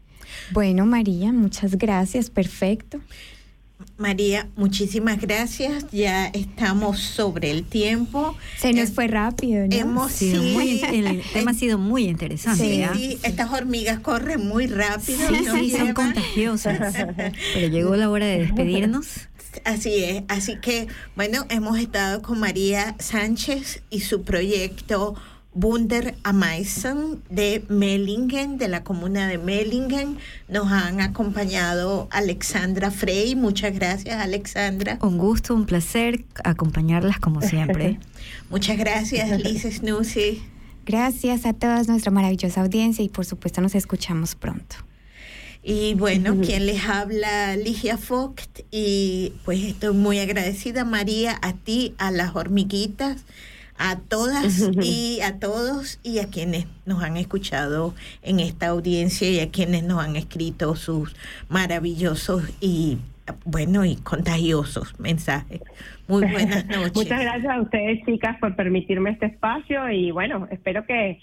Bueno, 0.51 0.85
María, 0.85 1.31
muchas 1.31 1.77
gracias. 1.77 2.29
Perfecto. 2.29 2.99
María, 3.97 4.47
muchísimas 4.55 5.19
gracias. 5.19 5.85
Ya 5.91 6.27
estamos 6.27 6.99
sobre 6.99 7.51
el 7.51 7.63
tiempo. 7.63 8.35
Se 8.57 8.73
nos 8.73 8.89
eh, 8.89 8.93
fue 8.93 9.07
rápido, 9.07 9.67
¿no? 9.67 9.75
Hemos 9.75 10.11
sido 10.11 10.41
sí, 10.41 10.51
muy, 10.51 10.81
el 10.81 11.23
tema 11.33 11.51
ha 11.51 11.53
sido 11.53 11.77
muy 11.77 12.05
interesante. 12.05 12.87
Sí, 12.93 13.19
estas 13.23 13.51
hormigas 13.51 13.99
corren 13.99 14.47
muy 14.47 14.67
rápido. 14.67 15.19
Sí, 15.53 15.71
son 15.71 15.93
contagiosas. 15.93 16.95
Pero 17.53 17.67
llegó 17.67 17.95
la 17.95 18.09
hora 18.09 18.25
de 18.25 18.39
despedirnos. 18.39 19.27
Así 19.63 20.03
es, 20.03 20.23
así 20.27 20.57
que 20.57 20.87
bueno, 21.15 21.45
hemos 21.49 21.79
estado 21.79 22.21
con 22.21 22.39
María 22.39 22.95
Sánchez 22.99 23.81
y 23.89 24.01
su 24.01 24.23
proyecto 24.23 25.15
Wunder 25.59 26.15
Amaisen 26.23 27.21
de 27.29 27.65
Mellingen, 27.67 28.57
de 28.57 28.67
la 28.67 28.83
comuna 28.83 29.27
de 29.27 29.37
Mellingen. 29.39 30.17
Nos 30.47 30.71
han 30.71 31.01
acompañado 31.01 32.07
Alexandra 32.11 32.91
Frey. 32.91 33.35
Muchas 33.35 33.73
gracias, 33.73 34.21
Alexandra. 34.21 34.99
Un 35.01 35.17
gusto, 35.17 35.55
un 35.55 35.65
placer 35.65 36.25
acompañarlas 36.43 37.19
como 37.19 37.41
siempre. 37.41 37.99
Muchas 38.49 38.77
gracias, 38.77 39.39
Liz 39.41 39.63
Snoozy. 39.63 40.43
Gracias 40.85 41.45
a 41.45 41.53
toda 41.53 41.83
nuestra 41.83 42.11
maravillosa 42.11 42.61
audiencia 42.61 43.03
y 43.03 43.09
por 43.09 43.25
supuesto 43.25 43.59
nos 43.59 43.75
escuchamos 43.75 44.35
pronto. 44.35 44.77
Y 45.63 45.95
bueno, 45.95 46.37
quien 46.39 46.65
les 46.65 46.85
habla, 46.85 47.57
Ligia 47.57 47.99
Vogt, 48.07 48.61
y 48.71 49.33
pues 49.43 49.61
estoy 49.61 49.93
muy 49.93 50.19
agradecida, 50.19 50.85
María, 50.85 51.37
a 51.41 51.53
ti, 51.53 51.93
a 51.97 52.09
las 52.09 52.37
hormiguitas, 52.37 53.25
a 53.77 53.97
todas 53.99 54.69
y 54.81 55.19
a 55.21 55.39
todos 55.39 55.99
y 56.03 56.19
a 56.19 56.27
quienes 56.29 56.67
nos 56.85 57.03
han 57.03 57.17
escuchado 57.17 57.93
en 58.21 58.39
esta 58.39 58.67
audiencia 58.67 59.29
y 59.29 59.39
a 59.39 59.51
quienes 59.51 59.83
nos 59.83 60.03
han 60.03 60.15
escrito 60.15 60.75
sus 60.75 61.15
maravillosos 61.49 62.43
y 62.59 62.97
bueno 63.45 63.85
y 63.85 63.95
contagiosos 63.97 64.99
mensajes. 64.99 65.61
Muy 66.07 66.25
buenas 66.25 66.65
noches. 66.67 66.95
Muchas 66.95 67.21
gracias 67.21 67.51
a 67.51 67.61
ustedes, 67.61 68.05
chicas, 68.05 68.37
por 68.39 68.55
permitirme 68.55 69.11
este 69.11 69.27
espacio 69.27 69.89
y 69.91 70.11
bueno, 70.11 70.47
espero 70.51 70.85
que 70.85 71.19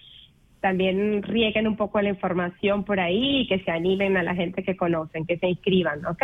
también 0.60 1.22
rieguen 1.22 1.68
un 1.68 1.76
poco 1.76 2.00
la 2.00 2.08
información 2.08 2.84
por 2.84 2.98
ahí 2.98 3.42
y 3.42 3.48
que 3.48 3.62
se 3.64 3.70
animen 3.70 4.16
a 4.16 4.22
la 4.22 4.34
gente 4.34 4.62
que 4.62 4.76
conocen, 4.76 5.26
que 5.26 5.38
se 5.38 5.48
inscriban, 5.48 6.04
¿ok? 6.06 6.22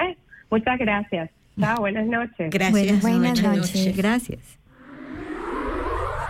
Muchas 0.51 0.79
gracias. 0.79 1.31
Chao, 1.59 1.81
buenas 1.81 2.07
noches. 2.07 2.51
Gracias. 2.51 3.03
Buenas 3.03 3.43
noches. 3.43 3.97
Gracias. 3.97 4.60